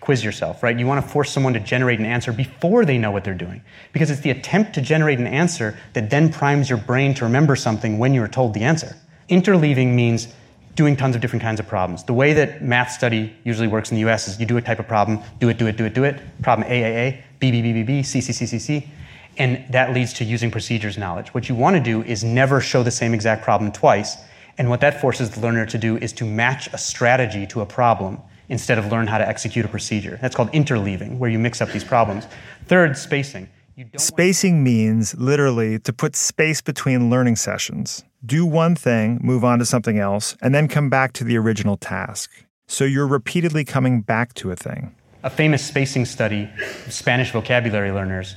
quiz 0.00 0.24
yourself, 0.24 0.62
right? 0.62 0.78
You 0.78 0.86
want 0.86 1.04
to 1.04 1.10
force 1.10 1.30
someone 1.30 1.52
to 1.52 1.60
generate 1.60 1.98
an 1.98 2.06
answer 2.06 2.32
before 2.32 2.84
they 2.84 2.98
know 2.98 3.10
what 3.10 3.22
they're 3.22 3.34
doing. 3.34 3.62
Because 3.92 4.10
it's 4.10 4.22
the 4.22 4.30
attempt 4.30 4.74
to 4.74 4.80
generate 4.80 5.18
an 5.18 5.26
answer 5.26 5.78
that 5.92 6.10
then 6.10 6.32
primes 6.32 6.68
your 6.68 6.78
brain 6.78 7.14
to 7.14 7.24
remember 7.24 7.54
something 7.54 7.98
when 7.98 8.14
you're 8.14 8.28
told 8.28 8.54
the 8.54 8.62
answer. 8.62 8.96
Interleaving 9.28 9.94
means 9.94 10.28
doing 10.74 10.96
tons 10.96 11.14
of 11.14 11.20
different 11.20 11.42
kinds 11.42 11.60
of 11.60 11.68
problems. 11.68 12.04
The 12.04 12.14
way 12.14 12.32
that 12.32 12.62
math 12.62 12.90
study 12.90 13.34
usually 13.44 13.68
works 13.68 13.90
in 13.90 13.96
the 13.96 14.08
US 14.10 14.28
is 14.28 14.40
you 14.40 14.46
do 14.46 14.56
a 14.56 14.62
type 14.62 14.78
of 14.78 14.88
problem, 14.88 15.20
do 15.38 15.48
it, 15.50 15.58
do 15.58 15.66
it, 15.66 15.76
do 15.76 15.84
it, 15.84 15.94
do 15.94 16.04
it, 16.04 16.20
problem 16.42 16.66
A, 16.70 16.82
A, 16.82 16.96
A, 17.08 17.24
B, 17.38 17.50
B, 17.50 17.60
B, 17.60 17.72
B, 17.72 17.82
B, 17.82 18.02
C, 18.02 18.20
C, 18.20 18.32
C, 18.32 18.46
C, 18.46 18.58
C, 18.58 18.88
and 19.36 19.64
that 19.70 19.92
leads 19.92 20.12
to 20.14 20.24
using 20.24 20.50
procedures 20.50 20.96
knowledge. 20.96 21.34
What 21.34 21.48
you 21.48 21.54
want 21.54 21.76
to 21.76 21.82
do 21.82 22.02
is 22.02 22.24
never 22.24 22.60
show 22.60 22.82
the 22.82 22.90
same 22.90 23.12
exact 23.12 23.44
problem 23.44 23.72
twice, 23.72 24.16
and 24.56 24.70
what 24.70 24.80
that 24.80 25.00
forces 25.00 25.30
the 25.30 25.40
learner 25.40 25.66
to 25.66 25.78
do 25.78 25.96
is 25.98 26.12
to 26.14 26.24
match 26.24 26.72
a 26.72 26.78
strategy 26.78 27.46
to 27.48 27.60
a 27.60 27.66
problem 27.66 28.20
instead 28.50 28.78
of 28.78 28.90
learn 28.92 29.06
how 29.06 29.16
to 29.16 29.26
execute 29.26 29.64
a 29.64 29.68
procedure. 29.68 30.18
That's 30.20 30.36
called 30.36 30.52
interleaving, 30.52 31.16
where 31.18 31.30
you 31.30 31.38
mix 31.38 31.62
up 31.62 31.70
these 31.70 31.84
problems. 31.84 32.26
Third, 32.66 32.98
spacing. 32.98 33.48
Spacing 33.96 34.62
means 34.62 35.14
literally 35.14 35.78
to 35.78 35.92
put 35.92 36.14
space 36.14 36.60
between 36.60 37.08
learning 37.08 37.36
sessions. 37.36 38.04
Do 38.26 38.44
one 38.44 38.76
thing, 38.76 39.18
move 39.22 39.42
on 39.42 39.58
to 39.60 39.64
something 39.64 39.98
else, 39.98 40.36
and 40.42 40.54
then 40.54 40.68
come 40.68 40.90
back 40.90 41.14
to 41.14 41.24
the 41.24 41.38
original 41.38 41.78
task. 41.78 42.30
So 42.66 42.84
you're 42.84 43.06
repeatedly 43.06 43.64
coming 43.64 44.02
back 44.02 44.34
to 44.34 44.50
a 44.50 44.56
thing. 44.56 44.94
A 45.22 45.30
famous 45.30 45.64
spacing 45.64 46.04
study, 46.04 46.50
of 46.86 46.92
Spanish 46.92 47.30
vocabulary 47.30 47.92
learners, 47.92 48.36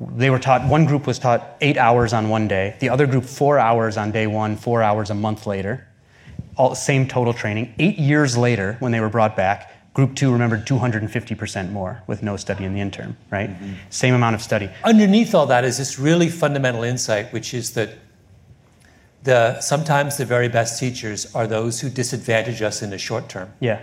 they 0.00 0.30
were 0.30 0.38
taught, 0.38 0.68
one 0.68 0.84
group 0.84 1.06
was 1.06 1.18
taught 1.18 1.56
eight 1.60 1.78
hours 1.78 2.12
on 2.12 2.28
one 2.28 2.46
day, 2.46 2.76
the 2.78 2.90
other 2.90 3.06
group 3.06 3.24
four 3.24 3.58
hours 3.58 3.96
on 3.96 4.12
day 4.12 4.26
one, 4.26 4.56
four 4.56 4.82
hours 4.82 5.10
a 5.10 5.14
month 5.14 5.46
later 5.46 5.88
all 6.56 6.74
same 6.74 7.06
total 7.06 7.32
training. 7.32 7.74
Eight 7.78 7.98
years 7.98 8.36
later, 8.36 8.76
when 8.80 8.92
they 8.92 9.00
were 9.00 9.08
brought 9.08 9.36
back, 9.36 9.72
Group 9.96 10.14
two 10.14 10.30
remembered 10.30 10.66
250% 10.66 11.72
more 11.72 12.02
with 12.06 12.22
no 12.22 12.36
study 12.36 12.66
in 12.66 12.74
the 12.74 12.82
interim, 12.82 13.16
right? 13.30 13.48
Mm-hmm. 13.48 13.72
Same 13.88 14.12
amount 14.12 14.34
of 14.34 14.42
study. 14.42 14.68
Underneath 14.84 15.34
all 15.34 15.46
that 15.46 15.64
is 15.64 15.78
this 15.78 15.98
really 15.98 16.28
fundamental 16.28 16.82
insight, 16.82 17.32
which 17.32 17.54
is 17.54 17.72
that 17.72 17.94
the, 19.22 19.58
sometimes 19.62 20.18
the 20.18 20.26
very 20.26 20.50
best 20.50 20.78
teachers 20.78 21.34
are 21.34 21.46
those 21.46 21.80
who 21.80 21.88
disadvantage 21.88 22.60
us 22.60 22.82
in 22.82 22.90
the 22.90 22.98
short 22.98 23.30
term. 23.30 23.50
Yeah, 23.58 23.80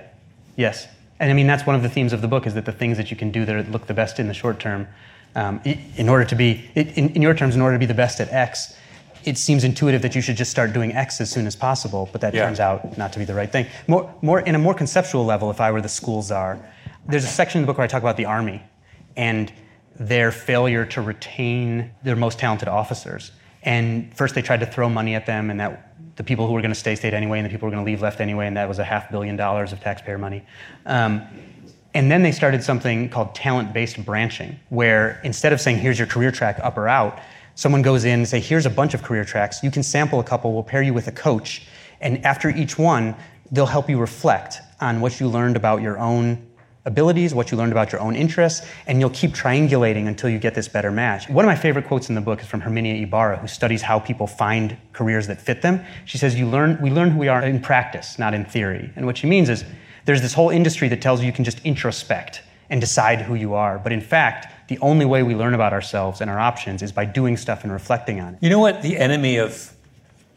yes. 0.55 0.87
And 1.19 1.31
I 1.31 1.33
mean, 1.33 1.47
that's 1.47 1.65
one 1.65 1.75
of 1.75 1.81
the 1.81 1.89
themes 1.89 2.13
of 2.13 2.21
the 2.21 2.27
book 2.27 2.45
is 2.45 2.53
that 2.53 2.65
the 2.65 2.71
things 2.71 2.97
that 2.97 3.09
you 3.09 3.17
can 3.17 3.31
do 3.31 3.43
that 3.45 3.71
look 3.71 3.87
the 3.87 3.95
best 3.95 4.19
in 4.19 4.27
the 4.27 4.35
short 4.35 4.59
term, 4.59 4.87
um, 5.33 5.61
in 5.63 6.09
order 6.09 6.25
to 6.25 6.35
be, 6.35 6.69
in, 6.75 7.09
in 7.09 7.23
your 7.23 7.33
terms, 7.33 7.55
in 7.55 7.61
order 7.61 7.75
to 7.75 7.79
be 7.79 7.87
the 7.87 7.93
best 7.95 8.19
at 8.19 8.31
X, 8.31 8.77
it 9.25 9.37
seems 9.37 9.63
intuitive 9.63 10.01
that 10.01 10.15
you 10.15 10.21
should 10.21 10.37
just 10.37 10.51
start 10.51 10.73
doing 10.73 10.93
X 10.93 11.21
as 11.21 11.29
soon 11.29 11.47
as 11.47 11.55
possible, 11.55 12.09
but 12.11 12.21
that 12.21 12.33
yeah. 12.33 12.45
turns 12.45 12.59
out 12.59 12.97
not 12.97 13.13
to 13.13 13.19
be 13.19 13.25
the 13.25 13.33
right 13.33 13.51
thing. 13.51 13.65
More, 13.87 14.13
more 14.21 14.39
in 14.39 14.55
a 14.55 14.59
more 14.59 14.73
conceptual 14.73 15.25
level, 15.25 15.49
if 15.51 15.61
I 15.61 15.71
were 15.71 15.81
the 15.81 15.89
school 15.89 16.21
czar, 16.21 16.59
there's 17.07 17.23
a 17.23 17.27
section 17.27 17.59
in 17.59 17.63
the 17.63 17.67
book 17.67 17.77
where 17.77 17.85
I 17.85 17.87
talk 17.87 18.01
about 18.01 18.17
the 18.17 18.25
army 18.25 18.61
and 19.15 19.51
their 19.99 20.31
failure 20.31 20.85
to 20.85 21.01
retain 21.01 21.91
their 22.03 22.15
most 22.15 22.39
talented 22.39 22.67
officers. 22.67 23.31
And 23.61 24.15
first, 24.15 24.35
they 24.35 24.41
tried 24.41 24.59
to 24.59 24.65
throw 24.65 24.89
money 24.89 25.15
at 25.15 25.25
them, 25.25 25.49
and 25.49 25.59
that 25.59 25.95
the 26.15 26.23
people 26.23 26.47
who 26.47 26.53
were 26.53 26.61
going 26.61 26.73
to 26.73 26.79
stay 26.79 26.95
stayed 26.95 27.13
anyway, 27.13 27.39
and 27.39 27.45
the 27.45 27.49
people 27.49 27.67
who 27.67 27.71
were 27.71 27.75
going 27.75 27.85
to 27.85 27.91
leave 27.91 28.01
left 28.01 28.19
anyway, 28.19 28.47
and 28.47 28.57
that 28.57 28.67
was 28.67 28.79
a 28.79 28.83
half 28.83 29.09
billion 29.09 29.35
dollars 29.35 29.71
of 29.71 29.79
taxpayer 29.79 30.17
money. 30.17 30.43
Um, 30.85 31.21
and 31.93 32.11
then 32.11 32.23
they 32.23 32.31
started 32.31 32.63
something 32.63 33.09
called 33.09 33.35
talent 33.35 33.71
based 33.71 34.03
branching, 34.03 34.59
where 34.69 35.21
instead 35.23 35.53
of 35.53 35.61
saying, 35.61 35.77
here's 35.77 35.99
your 35.99 36.07
career 36.07 36.31
track 36.31 36.59
up 36.61 36.77
or 36.77 36.87
out, 36.87 37.19
someone 37.55 37.81
goes 37.81 38.05
in 38.05 38.19
and 38.19 38.27
say, 38.27 38.39
here's 38.39 38.65
a 38.65 38.69
bunch 38.69 38.93
of 38.93 39.03
career 39.03 39.25
tracks. 39.25 39.63
You 39.63 39.71
can 39.71 39.83
sample 39.83 40.19
a 40.19 40.23
couple. 40.23 40.53
We'll 40.53 40.63
pair 40.63 40.81
you 40.81 40.93
with 40.93 41.07
a 41.07 41.11
coach. 41.11 41.67
And 42.01 42.25
after 42.25 42.49
each 42.49 42.77
one, 42.77 43.15
they'll 43.51 43.65
help 43.65 43.89
you 43.89 43.99
reflect 43.99 44.59
on 44.81 45.01
what 45.01 45.19
you 45.19 45.27
learned 45.27 45.55
about 45.55 45.81
your 45.81 45.97
own 45.99 46.45
abilities, 46.85 47.33
what 47.33 47.49
you 47.49 47.57
learned 47.57 47.71
about 47.71 47.93
your 47.93 48.01
own 48.01 48.13
interests, 48.13 48.67
and 48.87 48.99
you'll 48.99 49.09
keep 49.11 49.31
triangulating 49.31 50.07
until 50.07 50.29
you 50.29 50.37
get 50.37 50.53
this 50.53 50.67
better 50.67 50.91
match. 50.91 51.29
One 51.29 51.45
of 51.45 51.47
my 51.47 51.55
favorite 51.55 51.87
quotes 51.87 52.09
in 52.09 52.15
the 52.15 52.19
book 52.19 52.41
is 52.41 52.47
from 52.47 52.59
Herminia 52.59 53.01
Ibarra, 53.03 53.37
who 53.37 53.47
studies 53.47 53.81
how 53.81 53.99
people 53.99 54.27
find 54.27 54.75
careers 54.91 55.27
that 55.27 55.39
fit 55.39 55.61
them. 55.61 55.79
She 56.03 56.17
says, 56.17 56.35
you 56.37 56.45
learn, 56.45 56.77
we 56.81 56.89
learn 56.89 57.11
who 57.11 57.19
we 57.19 57.29
are 57.29 57.41
in 57.41 57.61
practice, 57.61 58.19
not 58.19 58.33
in 58.33 58.43
theory. 58.43 58.91
And 58.97 59.05
what 59.05 59.17
she 59.17 59.27
means 59.27 59.49
is, 59.49 59.63
There's 60.05 60.21
this 60.21 60.33
whole 60.33 60.49
industry 60.49 60.89
that 60.89 61.01
tells 61.01 61.21
you 61.21 61.27
you 61.27 61.33
can 61.33 61.45
just 61.45 61.63
introspect 61.63 62.41
and 62.69 62.81
decide 62.81 63.21
who 63.21 63.35
you 63.35 63.53
are. 63.53 63.79
But 63.79 63.93
in 63.93 64.01
fact, 64.01 64.62
the 64.73 64.79
only 64.83 65.05
way 65.05 65.21
we 65.21 65.35
learn 65.35 65.53
about 65.53 65.71
ourselves 65.71 66.19
and 66.19 66.31
our 66.31 66.39
options 66.39 66.81
is 66.81 66.91
by 66.91 67.05
doing 67.05 67.37
stuff 67.37 67.63
and 67.63 67.71
reflecting 67.71 68.19
on 68.19 68.33
it. 68.33 68.39
You 68.41 68.49
know 68.49 68.57
what 68.59 68.81
the 68.81 68.97
enemy 68.97 69.37
of 69.37 69.71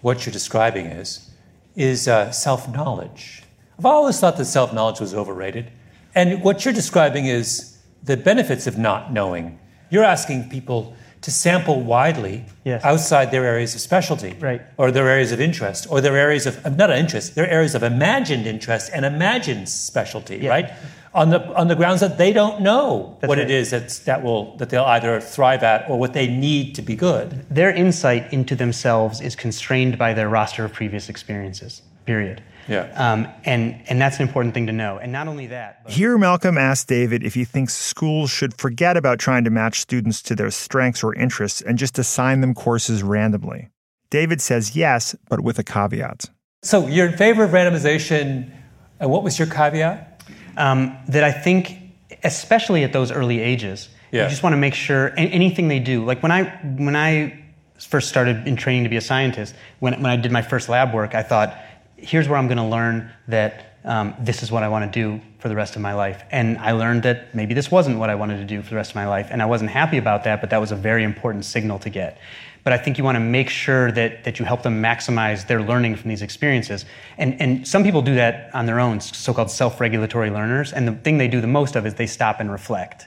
what 0.02 0.26
you're 0.26 0.32
describing 0.32 0.86
is? 0.86 1.30
Is 1.74 2.06
uh, 2.06 2.30
self 2.32 2.68
knowledge. 2.68 3.42
I've 3.78 3.86
always 3.86 4.20
thought 4.20 4.36
that 4.36 4.44
self 4.44 4.74
knowledge 4.74 5.00
was 5.00 5.14
overrated. 5.14 5.70
And 6.14 6.42
what 6.42 6.64
you're 6.66 6.74
describing 6.74 7.26
is 7.26 7.78
the 8.02 8.16
benefits 8.18 8.66
of 8.66 8.76
not 8.76 9.10
knowing. 9.10 9.58
You're 9.88 10.04
asking 10.04 10.50
people 10.50 10.94
to 11.22 11.30
sample 11.30 11.80
widely 11.80 12.44
Yes. 12.64 12.84
outside 12.84 13.30
their 13.30 13.44
areas 13.44 13.74
of 13.74 13.80
specialty 13.80 14.36
Right. 14.38 14.60
or 14.76 14.90
their 14.90 15.08
areas 15.08 15.32
of 15.32 15.40
interest 15.40 15.86
or 15.90 16.00
their 16.02 16.16
areas 16.16 16.46
of 16.46 16.76
not 16.76 16.90
interest 16.90 17.34
their 17.34 17.48
areas 17.48 17.74
of 17.74 17.82
imagined 17.82 18.46
interest 18.46 18.90
and 18.94 19.04
imagined 19.04 19.68
specialty 19.68 20.46
right 20.46 20.70
on 21.16 21.30
the 21.30 21.40
on 21.56 21.66
the 21.68 21.74
grounds 21.74 22.00
that 22.00 22.18
they 22.18 22.32
don't 22.32 22.60
know 22.60 23.16
That's 23.20 23.28
what 23.28 23.38
right. 23.38 23.50
it 23.50 23.50
is 23.50 23.70
that's, 23.70 23.98
that 24.00 24.22
will 24.22 24.56
that 24.58 24.68
they'll 24.70 24.84
either 24.84 25.20
thrive 25.20 25.62
at 25.62 25.88
or 25.90 25.98
what 25.98 26.12
they 26.12 26.28
need 26.28 26.74
to 26.76 26.82
be 26.82 26.94
good 26.94 27.46
Their 27.50 27.70
insight 27.70 28.32
into 28.32 28.54
themselves 28.54 29.20
is 29.20 29.34
constrained 29.34 29.98
by 29.98 30.12
their 30.12 30.28
roster 30.28 30.64
of 30.64 30.72
previous 30.72 31.08
experiences, 31.08 31.82
period. 32.04 32.42
Yeah. 32.68 32.90
Um, 32.96 33.28
and, 33.44 33.80
and 33.88 34.00
that's 34.00 34.16
an 34.16 34.22
important 34.26 34.52
thing 34.52 34.66
to 34.66 34.72
know. 34.72 34.98
And 34.98 35.12
not 35.12 35.28
only 35.28 35.46
that, 35.46 35.84
but 35.84 35.92
Here, 35.92 36.18
Malcolm 36.18 36.58
asked 36.58 36.88
David 36.88 37.22
if 37.22 37.34
he 37.34 37.44
thinks 37.44 37.72
schools 37.74 38.28
should 38.30 38.58
forget 38.58 38.96
about 38.96 39.20
trying 39.20 39.44
to 39.44 39.50
match 39.50 39.80
students 39.80 40.20
to 40.22 40.34
their 40.34 40.50
strengths 40.50 41.04
or 41.04 41.14
interests 41.14 41.62
and 41.62 41.78
just 41.78 41.96
assign 41.96 42.40
them 42.40 42.54
courses 42.54 43.04
randomly. 43.04 43.68
David 44.10 44.40
says 44.40 44.74
yes, 44.74 45.14
but 45.28 45.40
with 45.40 45.58
a 45.60 45.64
caveat. 45.64 46.26
so 46.62 46.86
you're 46.88 47.06
in 47.06 47.16
favor 47.16 47.44
of 47.44 47.50
randomization 47.52 48.50
and 48.98 49.10
what 49.10 49.22
was 49.22 49.38
your 49.38 49.46
caveat 49.48 50.15
um, 50.56 50.96
that 51.08 51.24
I 51.24 51.32
think, 51.32 51.76
especially 52.24 52.84
at 52.84 52.92
those 52.92 53.10
early 53.12 53.40
ages, 53.40 53.88
Yeah. 54.12 54.24
you 54.24 54.30
just 54.30 54.42
want 54.42 54.52
to 54.52 54.58
make 54.58 54.74
sure 54.74 55.12
anything 55.16 55.68
they 55.68 55.78
do. 55.80 56.04
Like 56.04 56.22
when 56.22 56.32
I 56.32 56.44
when 56.78 56.96
I 56.96 57.38
first 57.78 58.08
started 58.08 58.46
in 58.48 58.56
training 58.56 58.84
to 58.84 58.88
be 58.90 58.96
a 58.96 59.00
scientist, 59.00 59.54
when 59.80 59.94
when 60.02 60.10
I 60.10 60.16
did 60.16 60.32
my 60.32 60.42
first 60.42 60.68
lab 60.68 60.94
work, 60.94 61.14
I 61.14 61.22
thought, 61.22 61.54
here's 61.96 62.28
where 62.28 62.38
I'm 62.38 62.46
going 62.46 62.58
to 62.58 62.64
learn 62.64 63.10
that 63.28 63.76
um, 63.84 64.14
this 64.18 64.42
is 64.42 64.50
what 64.50 64.62
I 64.62 64.68
want 64.68 64.92
to 64.92 65.00
do 65.00 65.20
for 65.38 65.48
the 65.48 65.54
rest 65.54 65.76
of 65.76 65.82
my 65.82 65.94
life. 65.94 66.22
And 66.30 66.58
I 66.58 66.72
learned 66.72 67.04
that 67.04 67.34
maybe 67.34 67.54
this 67.54 67.70
wasn't 67.70 67.98
what 67.98 68.10
I 68.10 68.16
wanted 68.16 68.38
to 68.38 68.44
do 68.44 68.62
for 68.62 68.70
the 68.70 68.76
rest 68.76 68.90
of 68.90 68.96
my 68.96 69.06
life, 69.06 69.28
and 69.30 69.40
I 69.40 69.46
wasn't 69.46 69.70
happy 69.70 69.98
about 69.98 70.24
that. 70.24 70.40
But 70.40 70.50
that 70.50 70.60
was 70.60 70.72
a 70.72 70.76
very 70.76 71.04
important 71.04 71.44
signal 71.44 71.78
to 71.80 71.90
get. 71.90 72.18
But 72.64 72.72
I 72.72 72.78
think 72.78 72.98
you 72.98 73.04
want 73.04 73.14
to 73.14 73.20
make 73.20 73.48
sure 73.48 73.92
that, 73.92 74.24
that 74.24 74.40
you 74.40 74.44
help 74.44 74.64
them 74.64 74.82
maximize 74.82 75.46
their 75.46 75.62
learning 75.62 75.94
from 75.94 76.08
these 76.08 76.20
experiences. 76.20 76.84
And, 77.16 77.40
and 77.40 77.66
some 77.66 77.84
people 77.84 78.02
do 78.02 78.16
that 78.16 78.52
on 78.52 78.66
their 78.66 78.80
own, 78.80 79.00
so 79.00 79.32
called 79.32 79.52
self 79.52 79.80
regulatory 79.80 80.30
learners. 80.30 80.72
And 80.72 80.88
the 80.88 80.92
thing 80.92 81.16
they 81.16 81.28
do 81.28 81.40
the 81.40 81.46
most 81.46 81.76
of 81.76 81.86
is 81.86 81.94
they 81.94 82.08
stop 82.08 82.40
and 82.40 82.50
reflect. 82.50 83.06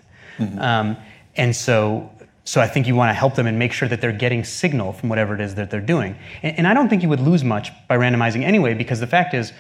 Um, 0.59 0.95
and 1.35 1.53
so, 1.53 2.09
so 2.49 2.59
I 2.59 2.67
think 2.67 2.87
you 2.87 2.95
want 2.95 3.11
to 3.11 3.13
help 3.13 3.35
them 3.35 3.45
and 3.45 3.59
make 3.59 3.71
sure 3.71 3.87
that 3.87 4.01
they're 4.01 4.11
getting 4.11 4.43
signal 4.43 4.91
from 4.93 5.07
whatever 5.07 5.35
it 5.35 5.39
is 5.39 5.53
that 5.53 5.69
they're 5.69 5.79
doing. 5.79 6.15
And, 6.41 6.57
and 6.57 6.67
I 6.67 6.73
don't 6.73 6.89
think 6.89 7.03
you 7.03 7.09
would 7.09 7.19
lose 7.19 7.43
much 7.43 7.69
by 7.87 7.95
randomizing 7.95 8.41
anyway, 8.41 8.73
because 8.73 8.99
the 8.99 9.05
fact 9.05 9.35
is, 9.35 9.53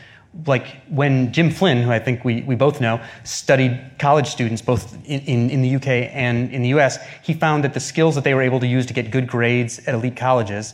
like 0.47 0.65
when 0.87 1.31
Jim 1.31 1.51
Flynn, 1.51 1.83
who 1.83 1.91
I 1.91 1.99
think 1.99 2.25
we, 2.25 2.41
we 2.41 2.55
both 2.55 2.81
know, 2.81 2.99
studied 3.23 3.79
college 3.99 4.25
students 4.25 4.63
both 4.63 4.95
in, 5.05 5.19
in, 5.21 5.49
in 5.51 5.61
the 5.61 5.75
UK 5.75 5.87
and 6.15 6.51
in 6.51 6.63
the 6.63 6.69
US, 6.69 6.97
he 7.21 7.35
found 7.35 7.63
that 7.63 7.75
the 7.75 7.79
skills 7.79 8.15
that 8.15 8.23
they 8.23 8.33
were 8.33 8.41
able 8.41 8.59
to 8.59 8.67
use 8.67 8.87
to 8.87 8.93
get 8.95 9.11
good 9.11 9.27
grades 9.27 9.77
at 9.85 9.93
elite 9.93 10.17
colleges 10.17 10.73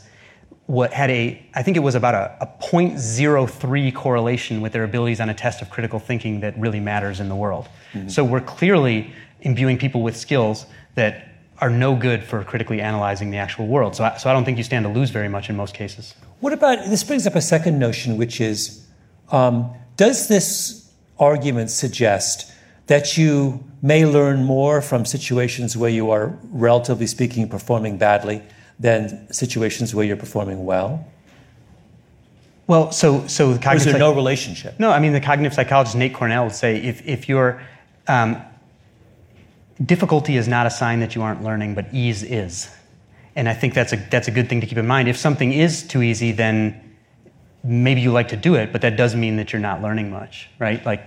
what 0.67 0.93
had 0.93 1.11
a, 1.11 1.45
I 1.53 1.63
think 1.63 1.75
it 1.75 1.81
was 1.81 1.95
about 1.95 2.15
a, 2.15 2.37
a 2.41 2.47
0.03 2.65 3.93
correlation 3.93 4.61
with 4.61 4.71
their 4.71 4.85
abilities 4.85 5.19
on 5.19 5.29
a 5.29 5.33
test 5.33 5.61
of 5.61 5.69
critical 5.69 5.99
thinking 5.99 6.39
that 6.39 6.57
really 6.57 6.79
matters 6.79 7.19
in 7.19 7.27
the 7.27 7.35
world. 7.35 7.67
Mm-hmm. 7.91 8.07
So 8.07 8.23
we're 8.23 8.39
clearly 8.39 9.13
imbuing 9.41 9.77
people 9.77 10.01
with 10.01 10.15
skills 10.15 10.65
that 10.95 11.34
are 11.59 11.69
no 11.69 11.95
good 11.95 12.23
for 12.23 12.43
critically 12.43 12.81
analyzing 12.81 13.31
the 13.31 13.37
actual 13.37 13.67
world. 13.67 13.95
So 13.95 14.03
I, 14.03 14.17
so 14.17 14.29
I 14.29 14.33
don't 14.33 14.43
think 14.43 14.57
you 14.57 14.63
stand 14.63 14.85
to 14.85 14.91
lose 14.91 15.09
very 15.09 15.29
much 15.29 15.49
in 15.49 15.55
most 15.55 15.73
cases. 15.73 16.13
What 16.41 16.53
about 16.53 16.85
this 16.85 17.03
brings 17.03 17.25
up 17.25 17.35
a 17.35 17.41
second 17.41 17.79
notion, 17.79 18.17
which 18.17 18.41
is 18.41 18.85
um, 19.31 19.73
does 19.95 20.27
this 20.27 20.91
argument 21.17 21.69
suggest 21.69 22.51
that 22.87 23.17
you 23.17 23.63
may 23.81 24.05
learn 24.05 24.43
more 24.43 24.81
from 24.81 25.05
situations 25.05 25.75
where 25.75 25.89
you 25.89 26.11
are, 26.11 26.37
relatively 26.51 27.07
speaking, 27.07 27.47
performing 27.47 27.97
badly 27.97 28.43
than 28.79 29.31
situations 29.31 29.95
where 29.95 30.05
you're 30.05 30.17
performing 30.17 30.65
well? 30.65 31.07
Well, 32.67 32.91
so 32.91 33.27
so 33.27 33.53
the 33.53 33.53
Or 33.53 33.57
is 33.57 33.63
cognitive 33.63 33.93
there 33.93 33.99
no 33.99 34.13
relationship? 34.13 34.79
No, 34.79 34.91
I 34.91 34.99
mean 34.99 35.13
the 35.13 35.21
cognitive 35.21 35.53
psychologist 35.53 35.95
Nate 35.95 36.13
Kornell 36.13 36.45
would 36.45 36.55
say 36.55 36.77
if 36.77 37.05
if 37.07 37.29
your 37.29 37.61
um, 38.07 38.41
difficulty 39.83 40.37
is 40.37 40.47
not 40.47 40.65
a 40.65 40.69
sign 40.69 40.99
that 40.99 41.15
you 41.15 41.21
aren't 41.21 41.43
learning, 41.43 41.75
but 41.75 41.85
ease 41.93 42.23
is, 42.23 42.69
and 43.35 43.49
I 43.49 43.53
think 43.53 43.73
that's 43.73 43.93
a 43.93 43.97
that's 43.97 44.27
a 44.27 44.31
good 44.31 44.47
thing 44.47 44.61
to 44.61 44.67
keep 44.67 44.77
in 44.77 44.87
mind. 44.87 45.07
If 45.07 45.17
something 45.17 45.51
is 45.51 45.83
too 45.83 46.01
easy, 46.01 46.31
then 46.31 46.81
maybe 47.63 47.99
you 47.99 48.11
like 48.11 48.29
to 48.29 48.37
do 48.37 48.55
it, 48.55 48.71
but 48.71 48.81
that 48.81 48.95
doesn't 48.95 49.19
mean 49.19 49.37
that 49.37 49.51
you're 49.51 49.61
not 49.61 49.81
learning 49.81 50.09
much, 50.09 50.49
right? 50.59 50.85
Like 50.85 51.03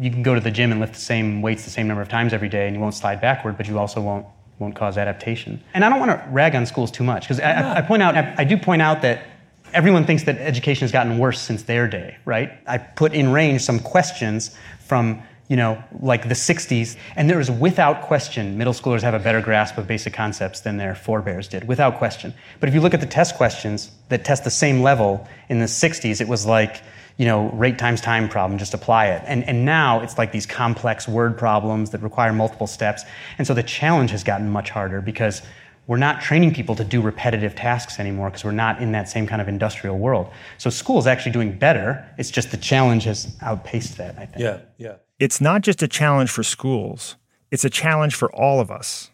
you 0.00 0.10
can 0.10 0.22
go 0.22 0.34
to 0.34 0.40
the 0.40 0.50
gym 0.50 0.70
and 0.70 0.80
lift 0.80 0.94
the 0.94 1.00
same 1.00 1.42
weights 1.42 1.64
the 1.64 1.70
same 1.70 1.88
number 1.88 2.02
of 2.02 2.08
times 2.08 2.32
every 2.32 2.48
day, 2.48 2.66
and 2.66 2.76
you 2.76 2.80
won't 2.80 2.94
slide 2.94 3.20
backward, 3.20 3.56
but 3.56 3.66
you 3.66 3.78
also 3.78 4.00
won't 4.00 4.26
won't 4.58 4.76
cause 4.76 4.96
adaptation. 4.96 5.60
And 5.74 5.84
I 5.84 5.88
don't 5.88 5.98
want 5.98 6.12
to 6.12 6.28
rag 6.30 6.54
on 6.54 6.66
schools 6.66 6.90
too 6.90 7.04
much 7.04 7.22
because 7.24 7.40
I, 7.40 7.52
I, 7.52 7.78
I 7.78 7.80
point 7.82 8.02
out 8.02 8.16
I, 8.16 8.34
I 8.38 8.44
do 8.44 8.56
point 8.56 8.82
out 8.82 9.02
that 9.02 9.24
everyone 9.72 10.04
thinks 10.04 10.24
that 10.24 10.38
education 10.38 10.82
has 10.82 10.92
gotten 10.92 11.18
worse 11.18 11.40
since 11.40 11.62
their 11.64 11.88
day, 11.88 12.16
right? 12.24 12.52
I 12.66 12.78
put 12.78 13.14
in 13.14 13.32
range 13.32 13.62
some 13.62 13.80
questions 13.80 14.56
from 14.80 15.22
you 15.48 15.56
know, 15.56 15.82
like 16.00 16.28
the 16.28 16.34
60s, 16.34 16.96
and 17.16 17.28
there 17.28 17.40
is 17.40 17.50
without 17.50 18.02
question, 18.02 18.56
middle 18.56 18.72
schoolers 18.72 19.02
have 19.02 19.14
a 19.14 19.18
better 19.18 19.40
grasp 19.40 19.76
of 19.76 19.86
basic 19.86 20.14
concepts 20.14 20.60
than 20.60 20.76
their 20.76 20.94
forebears 20.94 21.48
did, 21.48 21.66
without 21.68 21.98
question. 21.98 22.32
But 22.60 22.68
if 22.68 22.74
you 22.74 22.80
look 22.80 22.94
at 22.94 23.00
the 23.00 23.06
test 23.06 23.36
questions 23.36 23.90
that 24.08 24.24
test 24.24 24.44
the 24.44 24.50
same 24.50 24.82
level 24.82 25.26
in 25.48 25.58
the 25.58 25.66
60s, 25.66 26.20
it 26.20 26.28
was 26.28 26.46
like, 26.46 26.82
you 27.18 27.26
know, 27.26 27.50
rate 27.50 27.78
times 27.78 28.00
time 28.00 28.28
problem, 28.28 28.58
just 28.58 28.72
apply 28.72 29.08
it. 29.08 29.22
And, 29.26 29.44
and 29.44 29.64
now 29.64 30.00
it's 30.00 30.16
like 30.16 30.32
these 30.32 30.46
complex 30.46 31.06
word 31.06 31.36
problems 31.36 31.90
that 31.90 32.00
require 32.02 32.32
multiple 32.32 32.66
steps. 32.66 33.04
And 33.36 33.46
so 33.46 33.52
the 33.52 33.62
challenge 33.62 34.10
has 34.12 34.24
gotten 34.24 34.48
much 34.48 34.70
harder 34.70 35.00
because 35.00 35.42
we're 35.86 35.96
not 35.98 36.20
training 36.20 36.54
people 36.54 36.76
to 36.76 36.84
do 36.84 37.02
repetitive 37.02 37.54
tasks 37.54 37.98
anymore 37.98 38.30
because 38.30 38.44
we're 38.44 38.52
not 38.52 38.80
in 38.80 38.92
that 38.92 39.08
same 39.08 39.26
kind 39.26 39.42
of 39.42 39.48
industrial 39.48 39.98
world. 39.98 40.30
So 40.58 40.70
school 40.70 40.98
is 40.98 41.06
actually 41.06 41.32
doing 41.32 41.58
better. 41.58 42.08
It's 42.18 42.30
just 42.30 42.50
the 42.50 42.56
challenge 42.56 43.04
has 43.04 43.36
outpaced 43.42 43.98
that, 43.98 44.16
I 44.16 44.26
think. 44.26 44.38
Yeah, 44.38 44.60
yeah. 44.78 44.94
It's 45.18 45.40
not 45.40 45.62
just 45.62 45.82
a 45.82 45.88
challenge 45.88 46.30
for 46.30 46.42
schools, 46.42 47.16
it's 47.50 47.64
a 47.64 47.70
challenge 47.70 48.14
for 48.14 48.32
all 48.34 48.60
of 48.60 48.70
us. 48.70 49.10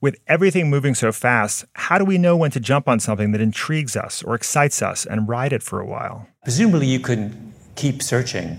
With 0.00 0.16
everything 0.26 0.68
moving 0.68 0.94
so 0.94 1.12
fast, 1.12 1.64
how 1.74 1.96
do 1.96 2.04
we 2.04 2.18
know 2.18 2.36
when 2.36 2.50
to 2.50 2.60
jump 2.60 2.88
on 2.88 3.00
something 3.00 3.32
that 3.32 3.40
intrigues 3.40 3.96
us 3.96 4.22
or 4.22 4.34
excites 4.34 4.82
us 4.82 5.06
and 5.06 5.28
ride 5.28 5.52
it 5.52 5.62
for 5.62 5.80
a 5.80 5.86
while? 5.86 6.28
Presumably, 6.42 6.86
you 6.86 7.00
can 7.00 7.54
keep 7.74 8.02
searching 8.02 8.58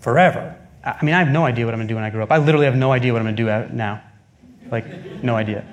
forever. 0.00 0.56
I 0.84 1.04
mean, 1.04 1.14
I 1.14 1.20
have 1.20 1.32
no 1.32 1.44
idea 1.44 1.64
what 1.64 1.72
I'm 1.72 1.78
going 1.78 1.88
to 1.88 1.92
do 1.92 1.96
when 1.96 2.04
I 2.04 2.10
grow 2.10 2.24
up. 2.24 2.32
I 2.32 2.38
literally 2.38 2.66
have 2.66 2.76
no 2.76 2.90
idea 2.90 3.12
what 3.12 3.20
I'm 3.20 3.26
going 3.26 3.36
to 3.36 3.42
do 3.68 3.74
now. 3.74 4.02
Like, 4.70 5.22
no 5.22 5.36
idea. 5.36 5.64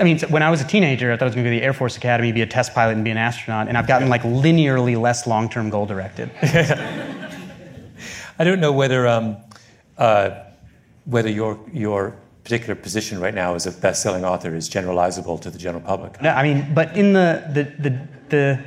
I 0.00 0.04
mean, 0.04 0.18
when 0.30 0.42
I 0.42 0.50
was 0.50 0.60
a 0.60 0.66
teenager, 0.66 1.12
I 1.12 1.16
thought 1.16 1.24
I 1.24 1.26
was 1.26 1.34
going 1.34 1.44
to 1.44 1.50
go 1.50 1.54
to 1.54 1.60
the 1.60 1.64
Air 1.64 1.74
Force 1.74 1.96
Academy, 1.96 2.32
be 2.32 2.42
a 2.42 2.46
test 2.46 2.74
pilot, 2.74 2.92
and 2.92 3.04
be 3.04 3.10
an 3.10 3.18
astronaut. 3.18 3.68
And 3.68 3.76
I've 3.76 3.86
gotten 3.86 4.08
like 4.08 4.22
linearly 4.22 5.00
less 5.00 5.26
long 5.26 5.48
term 5.48 5.70
goal 5.70 5.86
directed. 5.86 6.30
I 8.38 8.44
don't 8.44 8.60
know 8.60 8.72
whether 8.72 9.06
um, 9.06 9.36
uh, 9.96 10.30
whether 11.04 11.28
your 11.28 11.58
your 11.72 12.14
particular 12.44 12.74
position 12.74 13.20
right 13.20 13.34
now 13.34 13.54
as 13.54 13.66
a 13.66 13.70
best-selling 13.70 14.24
author 14.24 14.54
is 14.54 14.70
generalizable 14.70 15.40
to 15.42 15.50
the 15.50 15.58
general 15.58 15.82
public. 15.82 16.20
No, 16.22 16.30
I 16.30 16.42
mean, 16.42 16.72
but 16.74 16.96
in 16.96 17.12
the 17.12 17.44
the 17.52 17.64
the 17.82 18.08
the, 18.30 18.64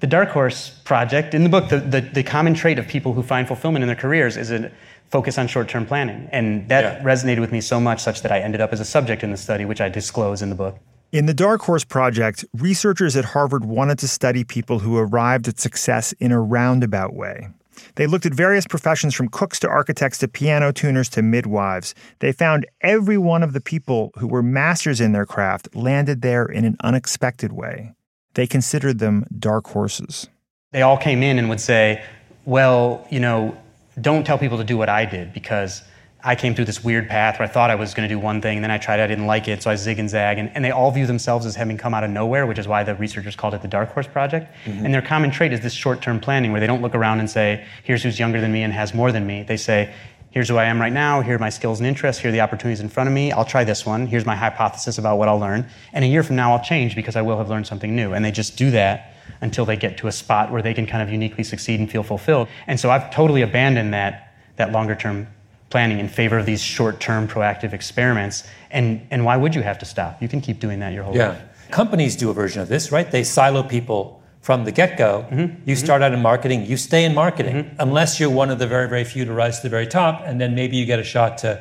the 0.00 0.06
Dark 0.06 0.30
Horse 0.30 0.70
project, 0.84 1.34
in 1.34 1.42
the 1.42 1.48
book, 1.48 1.68
the, 1.68 1.78
the, 1.78 2.00
the 2.00 2.22
common 2.22 2.54
trait 2.54 2.78
of 2.78 2.86
people 2.88 3.12
who 3.12 3.22
find 3.22 3.46
fulfillment 3.46 3.82
in 3.82 3.86
their 3.86 3.96
careers 3.96 4.36
is 4.36 4.50
a 4.50 4.70
focus 5.10 5.38
on 5.38 5.46
short-term 5.46 5.86
planning, 5.86 6.28
and 6.32 6.68
that 6.68 6.82
Yeah. 6.84 7.02
resonated 7.04 7.40
with 7.40 7.52
me 7.52 7.60
so 7.60 7.78
much, 7.78 8.00
such 8.00 8.22
that 8.22 8.32
I 8.32 8.40
ended 8.40 8.60
up 8.60 8.72
as 8.72 8.80
a 8.80 8.84
subject 8.84 9.22
in 9.22 9.30
the 9.30 9.36
study, 9.36 9.64
which 9.64 9.80
I 9.80 9.88
disclose 9.88 10.42
in 10.42 10.48
the 10.48 10.54
book. 10.56 10.78
In 11.12 11.26
the 11.26 11.34
Dark 11.34 11.62
Horse 11.62 11.84
Project, 11.84 12.44
researchers 12.54 13.14
at 13.16 13.26
Harvard 13.26 13.64
wanted 13.64 13.98
to 14.00 14.08
study 14.08 14.42
people 14.42 14.80
who 14.80 14.98
arrived 14.98 15.46
at 15.46 15.60
success 15.60 16.12
in 16.18 16.32
a 16.32 16.40
roundabout 16.40 17.14
way. 17.14 17.48
They 17.96 18.06
looked 18.06 18.26
at 18.26 18.34
various 18.34 18.66
professions 18.66 19.14
from 19.14 19.28
cooks 19.28 19.58
to 19.60 19.68
architects 19.68 20.18
to 20.18 20.28
piano 20.28 20.72
tuners 20.72 21.08
to 21.10 21.22
midwives. 21.22 21.94
They 22.18 22.32
found 22.32 22.66
every 22.80 23.18
one 23.18 23.42
of 23.42 23.52
the 23.52 23.60
people 23.60 24.10
who 24.18 24.26
were 24.26 24.42
masters 24.42 25.00
in 25.00 25.12
their 25.12 25.26
craft 25.26 25.74
landed 25.74 26.22
there 26.22 26.46
in 26.46 26.64
an 26.64 26.76
unexpected 26.80 27.52
way. 27.52 27.92
They 28.34 28.46
considered 28.46 28.98
them 28.98 29.26
dark 29.38 29.66
horses. 29.68 30.28
they 30.72 30.82
all 30.82 30.98
came 30.98 31.22
in 31.22 31.38
and 31.38 31.48
would 31.48 31.60
say, 31.60 32.04
well, 32.44 33.06
you 33.10 33.20
know, 33.20 33.56
don't 34.00 34.26
tell 34.26 34.38
people 34.38 34.58
to 34.58 34.64
do 34.64 34.76
what 34.76 34.88
I 34.88 35.04
did 35.04 35.32
because 35.32 35.82
I 36.26 36.34
came 36.34 36.54
through 36.54 36.64
this 36.64 36.82
weird 36.82 37.06
path 37.06 37.38
where 37.38 37.46
I 37.46 37.50
thought 37.50 37.70
I 37.70 37.74
was 37.74 37.92
going 37.92 38.08
to 38.08 38.14
do 38.14 38.18
one 38.18 38.40
thing, 38.40 38.56
and 38.56 38.64
then 38.64 38.70
I 38.70 38.78
tried, 38.78 38.98
it, 38.98 39.04
I 39.04 39.06
didn't 39.06 39.26
like 39.26 39.46
it, 39.46 39.62
so 39.62 39.70
I 39.70 39.76
zig 39.76 39.98
and 39.98 40.08
zag. 40.08 40.38
And, 40.38 40.50
and 40.54 40.64
they 40.64 40.70
all 40.70 40.90
view 40.90 41.06
themselves 41.06 41.44
as 41.44 41.54
having 41.54 41.76
come 41.76 41.92
out 41.92 42.02
of 42.02 42.10
nowhere, 42.10 42.46
which 42.46 42.58
is 42.58 42.66
why 42.66 42.82
the 42.82 42.94
researchers 42.94 43.36
called 43.36 43.52
it 43.52 43.60
the 43.60 43.68
Dark 43.68 43.92
Horse 43.92 44.06
Project. 44.06 44.50
Mhm. 44.64 44.86
And 44.86 44.94
their 44.94 45.02
common 45.02 45.30
trait 45.30 45.52
is 45.52 45.60
this 45.60 45.74
short 45.74 46.00
term 46.00 46.18
planning 46.18 46.50
where 46.50 46.60
they 46.60 46.66
don't 46.66 46.80
look 46.80 46.94
around 46.94 47.20
and 47.20 47.28
say, 47.28 47.64
here's 47.82 48.02
who's 48.02 48.18
younger 48.18 48.40
than 48.40 48.52
me 48.52 48.62
and 48.62 48.72
has 48.72 48.94
more 48.94 49.12
than 49.12 49.26
me. 49.26 49.42
They 49.42 49.58
say, 49.58 49.92
here's 50.30 50.48
who 50.48 50.56
I 50.56 50.64
am 50.64 50.80
right 50.80 50.92
now, 50.92 51.20
here 51.20 51.36
are 51.36 51.38
my 51.38 51.50
skills 51.50 51.78
and 51.78 51.86
interests, 51.86 52.20
here 52.22 52.30
are 52.30 52.32
the 52.32 52.40
opportunities 52.40 52.80
in 52.80 52.88
front 52.88 53.06
of 53.08 53.14
me, 53.14 53.30
I'll 53.30 53.44
try 53.44 53.62
this 53.62 53.86
one, 53.86 54.06
here's 54.08 54.26
my 54.26 54.34
hypothesis 54.34 54.98
about 54.98 55.16
what 55.16 55.28
I'll 55.28 55.38
learn. 55.38 55.66
And 55.92 56.04
a 56.04 56.08
year 56.08 56.24
from 56.24 56.34
now, 56.34 56.52
I'll 56.52 56.64
change 56.64 56.96
because 56.96 57.14
I 57.14 57.22
will 57.22 57.38
have 57.38 57.48
learned 57.50 57.68
something 57.68 57.94
new. 57.94 58.14
And 58.14 58.24
they 58.24 58.32
just 58.32 58.56
do 58.56 58.72
that 58.72 59.14
until 59.42 59.64
they 59.64 59.76
get 59.76 59.98
to 59.98 60.08
a 60.08 60.12
spot 60.12 60.50
where 60.50 60.62
they 60.62 60.74
can 60.74 60.86
kind 60.86 61.02
of 61.02 61.10
uniquely 61.10 61.44
succeed 61.44 61.78
and 61.78 61.88
feel 61.88 62.02
fulfilled. 62.02 62.48
And 62.66 62.80
so 62.80 62.90
I've 62.90 63.12
totally 63.12 63.42
abandoned 63.42 63.92
that, 63.94 64.34
that 64.56 64.72
longer 64.72 64.94
term 64.96 65.28
planning 65.74 65.98
in 65.98 66.08
favor 66.08 66.38
of 66.38 66.46
these 66.46 66.62
short 66.62 67.00
term 67.00 67.26
proactive 67.26 67.72
experiments. 67.72 68.44
And, 68.70 69.04
and 69.10 69.24
why 69.24 69.36
would 69.36 69.56
you 69.56 69.62
have 69.62 69.76
to 69.80 69.84
stop? 69.84 70.22
You 70.22 70.28
can 70.28 70.40
keep 70.40 70.60
doing 70.60 70.78
that 70.78 70.92
your 70.92 71.02
whole 71.02 71.16
Yeah. 71.16 71.30
life. 71.30 71.42
Companies 71.72 72.14
do 72.14 72.30
a 72.30 72.32
version 72.32 72.62
of 72.62 72.68
this, 72.68 72.92
right? 72.92 73.10
They 73.10 73.24
silo 73.24 73.64
people 73.64 74.22
from 74.40 74.62
the 74.64 74.70
get 74.70 74.96
go. 74.96 75.26
Mm-hmm. 75.32 75.68
You 75.68 75.74
start 75.74 76.00
out 76.00 76.12
in 76.12 76.22
marketing, 76.22 76.66
you 76.66 76.76
stay 76.76 77.04
in 77.04 77.12
marketing, 77.12 77.74
unless 77.80 78.20
you're 78.20 78.30
one 78.30 78.50
of 78.50 78.60
the 78.60 78.68
very, 78.68 78.88
very 78.88 79.02
few 79.02 79.24
to 79.24 79.32
rise 79.32 79.56
to 79.56 79.62
the 79.64 79.68
very 79.68 79.88
top, 79.88 80.22
and 80.24 80.40
then 80.40 80.54
maybe 80.54 80.76
you 80.76 80.86
get 80.86 81.00
a 81.00 81.08
shot 81.14 81.38
to. 81.38 81.60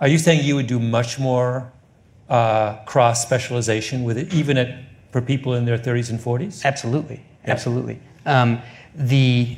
Are 0.00 0.08
you 0.08 0.18
saying 0.18 0.42
you 0.42 0.56
would 0.56 0.66
do 0.66 0.80
much 0.80 1.20
more 1.20 1.70
uh, 2.28 2.82
cross 2.84 3.22
specialization 3.22 4.02
with 4.02 4.18
it, 4.18 4.34
even 4.34 4.58
at, 4.58 4.70
for 5.12 5.20
people 5.22 5.54
in 5.54 5.66
their 5.66 5.78
30s 5.78 6.10
and 6.10 6.18
40s? 6.18 6.64
Absolutely. 6.64 7.20
Absolutely. 7.46 8.00
Um, 8.26 8.60
the, 8.96 9.56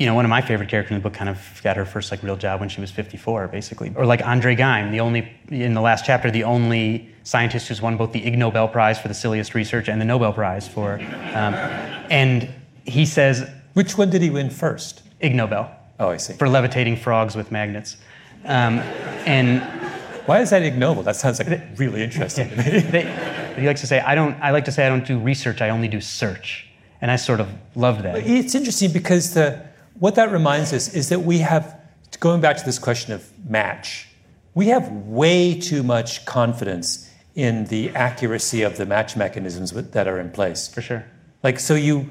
you 0.00 0.06
know, 0.06 0.14
one 0.14 0.24
of 0.24 0.30
my 0.30 0.40
favorite 0.40 0.70
characters 0.70 0.92
in 0.92 0.96
the 0.96 1.02
book 1.02 1.12
kind 1.12 1.28
of 1.28 1.60
got 1.62 1.76
her 1.76 1.84
first 1.84 2.10
like 2.10 2.22
real 2.22 2.34
job 2.34 2.58
when 2.58 2.70
she 2.70 2.80
was 2.80 2.90
54, 2.90 3.48
basically. 3.48 3.92
Or 3.94 4.06
like 4.06 4.26
Andre 4.26 4.56
Geim, 4.56 4.92
the 4.92 5.00
only 5.00 5.30
in 5.50 5.74
the 5.74 5.82
last 5.82 6.06
chapter, 6.06 6.30
the 6.30 6.44
only 6.44 7.10
scientist 7.22 7.68
who's 7.68 7.82
won 7.82 7.98
both 7.98 8.12
the 8.12 8.24
Ig 8.24 8.38
Nobel 8.38 8.66
Prize 8.66 8.98
for 8.98 9.08
the 9.08 9.14
silliest 9.14 9.54
research 9.54 9.90
and 9.90 10.00
the 10.00 10.06
Nobel 10.06 10.32
Prize 10.32 10.66
for, 10.66 10.94
um, 11.34 11.54
and 12.10 12.48
he 12.86 13.04
says, 13.04 13.46
which 13.74 13.98
one 13.98 14.08
did 14.08 14.22
he 14.22 14.30
win 14.30 14.48
first? 14.48 15.02
Ig 15.20 15.34
Nobel. 15.34 15.70
Oh, 16.00 16.08
I 16.08 16.16
see. 16.16 16.32
For 16.32 16.48
levitating 16.48 16.96
frogs 16.96 17.36
with 17.36 17.52
magnets, 17.52 17.98
um, 18.46 18.78
and 19.26 19.60
why 20.24 20.40
is 20.40 20.48
that 20.48 20.62
ignoble? 20.62 21.02
That 21.02 21.16
sounds 21.16 21.38
like 21.38 21.60
really 21.76 22.02
interesting 22.02 22.48
to 22.48 22.56
me. 22.56 22.80
they, 22.80 23.54
he 23.58 23.66
likes 23.66 23.82
to 23.82 23.86
say, 23.86 24.00
I 24.00 24.14
don't. 24.14 24.32
I 24.40 24.50
like 24.50 24.64
to 24.64 24.72
say 24.72 24.86
I 24.86 24.88
don't 24.88 25.04
do 25.04 25.18
research. 25.18 25.60
I 25.60 25.68
only 25.68 25.88
do 25.88 26.00
search, 26.00 26.70
and 27.02 27.10
I 27.10 27.16
sort 27.16 27.40
of 27.40 27.50
love 27.74 28.02
that. 28.02 28.26
It's 28.26 28.54
interesting 28.54 28.92
because 28.92 29.34
the, 29.34 29.68
what 30.00 30.16
that 30.16 30.32
reminds 30.32 30.72
us 30.72 30.92
is 30.92 31.10
that 31.10 31.20
we 31.20 31.38
have, 31.38 31.78
going 32.18 32.40
back 32.40 32.56
to 32.56 32.64
this 32.64 32.78
question 32.78 33.12
of 33.12 33.30
match, 33.48 34.08
we 34.54 34.68
have 34.68 34.90
way 34.90 35.58
too 35.58 35.82
much 35.82 36.24
confidence 36.24 37.08
in 37.34 37.66
the 37.66 37.90
accuracy 37.90 38.62
of 38.62 38.76
the 38.76 38.86
match 38.86 39.16
mechanisms 39.16 39.70
that 39.72 40.08
are 40.08 40.18
in 40.18 40.30
place. 40.30 40.66
For 40.66 40.82
sure. 40.82 41.06
Like, 41.42 41.60
so 41.60 41.74
you, 41.74 42.10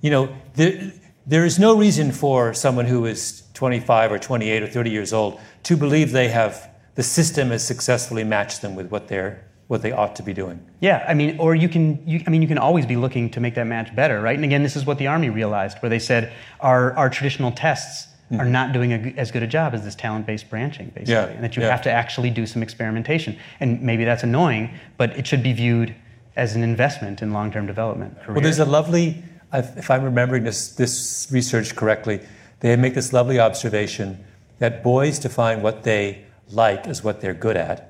you 0.00 0.10
know, 0.10 0.34
there, 0.54 0.92
there 1.26 1.44
is 1.44 1.58
no 1.58 1.76
reason 1.76 2.12
for 2.12 2.54
someone 2.54 2.86
who 2.86 3.06
is 3.06 3.42
25 3.54 4.12
or 4.12 4.18
28 4.18 4.62
or 4.62 4.66
30 4.66 4.90
years 4.90 5.12
old 5.12 5.40
to 5.64 5.76
believe 5.76 6.12
they 6.12 6.28
have, 6.28 6.70
the 6.94 7.02
system 7.02 7.50
has 7.50 7.66
successfully 7.66 8.24
matched 8.24 8.62
them 8.62 8.74
with 8.74 8.90
what 8.90 9.08
they're, 9.08 9.44
what 9.70 9.82
they 9.82 9.92
ought 9.92 10.16
to 10.16 10.22
be 10.24 10.34
doing. 10.34 10.58
Yeah, 10.80 11.04
I 11.06 11.14
mean, 11.14 11.38
or 11.38 11.54
you 11.54 11.68
can, 11.68 12.02
you, 12.04 12.20
I 12.26 12.30
mean, 12.30 12.42
you 12.42 12.48
can 12.48 12.58
always 12.58 12.86
be 12.86 12.96
looking 12.96 13.30
to 13.30 13.38
make 13.38 13.54
that 13.54 13.68
match 13.68 13.94
better, 13.94 14.20
right? 14.20 14.34
And 14.34 14.44
again, 14.44 14.64
this 14.64 14.74
is 14.74 14.84
what 14.84 14.98
the 14.98 15.06
Army 15.06 15.30
realized, 15.30 15.78
where 15.78 15.88
they 15.88 16.00
said 16.00 16.32
our, 16.58 16.92
our 16.96 17.08
traditional 17.08 17.52
tests 17.52 18.08
are 18.32 18.38
mm-hmm. 18.38 18.50
not 18.50 18.72
doing 18.72 18.92
a 18.92 19.14
as 19.16 19.30
good 19.30 19.44
a 19.44 19.46
job 19.46 19.72
as 19.72 19.84
this 19.84 19.94
talent-based 19.94 20.50
branching, 20.50 20.86
basically, 20.88 21.12
Yeah, 21.12 21.26
and 21.26 21.44
that 21.44 21.54
you 21.56 21.62
yeah. 21.62 21.70
have 21.70 21.82
to 21.82 21.90
actually 21.90 22.30
do 22.30 22.46
some 22.46 22.64
experimentation. 22.64 23.38
And 23.60 23.80
maybe 23.80 24.04
that's 24.04 24.24
annoying, 24.24 24.70
but 24.96 25.16
it 25.16 25.24
should 25.24 25.42
be 25.44 25.52
viewed 25.52 25.94
as 26.34 26.56
an 26.56 26.64
investment 26.64 27.22
in 27.22 27.32
long-term 27.32 27.66
development. 27.68 28.16
Well, 28.28 28.40
there's 28.40 28.58
a 28.58 28.64
lovely, 28.64 29.22
if 29.52 29.76
if 29.78 29.88
I'm 29.88 30.02
remembering 30.02 30.42
this, 30.42 30.74
this 30.74 31.28
research 31.30 31.76
correctly, 31.76 32.20
they 32.58 32.74
make 32.74 32.94
this 32.94 33.12
lovely 33.12 33.38
observation 33.38 34.24
that 34.58 34.82
boys 34.82 35.20
define 35.20 35.62
what 35.62 35.84
they 35.84 36.24
like 36.50 36.88
as 36.88 37.04
what 37.04 37.20
they're 37.20 37.34
good 37.34 37.56
at, 37.56 37.89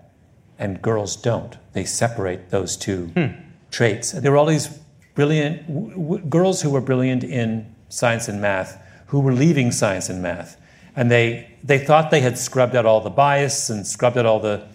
and 0.61 0.81
girls 0.81 1.17
don't. 1.17 1.57
They 1.73 1.85
separate 1.85 2.51
those 2.51 2.77
two 2.77 3.11
traits. 3.71 4.13
There 4.13 4.31
were 4.31 4.39
all 4.39 4.47
these 4.47 4.69
brilliant 5.15 5.67
w- 5.67 5.91
w- 5.91 6.25
girls 6.27 6.63
who 6.63 6.71
were 6.71 6.81
brilliant 6.81 7.25
in 7.25 7.75
science 7.89 8.29
and 8.29 8.41
math 8.41 8.81
who 9.07 9.19
were 9.21 9.33
leaving 9.33 9.73
science 9.73 10.09
and 10.09 10.23
math. 10.23 10.57
And 10.95 11.11
they, 11.11 11.51
they 11.65 11.79
thought 11.79 12.11
they 12.11 12.21
had 12.21 12.39
scrubbed 12.39 12.77
out 12.77 12.87
all 12.87 13.01
the 13.01 13.11
bias 13.11 13.71
and 13.71 13.85
scrubbed 13.87 14.17
out 14.17 14.27
all 14.27 14.39
the, 14.39 14.67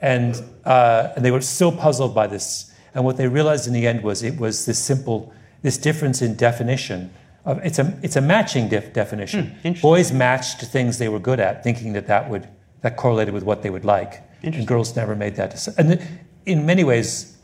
and, 0.00 0.42
uh, 0.64 1.12
and 1.14 1.24
they 1.24 1.30
were 1.30 1.40
so 1.40 1.70
puzzled 1.70 2.14
by 2.14 2.26
this. 2.26 2.72
And 2.94 3.04
what 3.04 3.16
they 3.16 3.28
realized 3.28 3.66
in 3.66 3.72
the 3.72 3.86
end 3.86 4.02
was 4.02 4.22
it 4.22 4.36
was 4.38 4.66
this 4.66 4.78
simple, 4.78 5.32
this 5.62 5.78
difference 5.78 6.22
in 6.22 6.34
definition. 6.36 7.12
Of, 7.44 7.58
it's, 7.64 7.78
a, 7.78 7.96
it's 8.02 8.16
a 8.16 8.20
matching 8.20 8.68
def- 8.68 8.92
definition. 8.92 9.54
Boys 9.82 10.12
matched 10.12 10.60
things 10.62 10.98
they 10.98 11.08
were 11.08 11.20
good 11.20 11.38
at, 11.40 11.62
thinking 11.62 11.92
that 11.92 12.06
that 12.06 12.28
would 12.30 12.48
that 12.82 12.96
correlated 12.98 13.32
with 13.32 13.44
what 13.44 13.62
they 13.62 13.70
would 13.70 13.84
like. 13.84 14.22
And 14.46 14.66
girls 14.66 14.94
never 14.96 15.14
made 15.14 15.36
that 15.36 15.50
decision. 15.50 15.92
And 15.92 16.08
in 16.46 16.66
many 16.66 16.84
ways, 16.84 17.36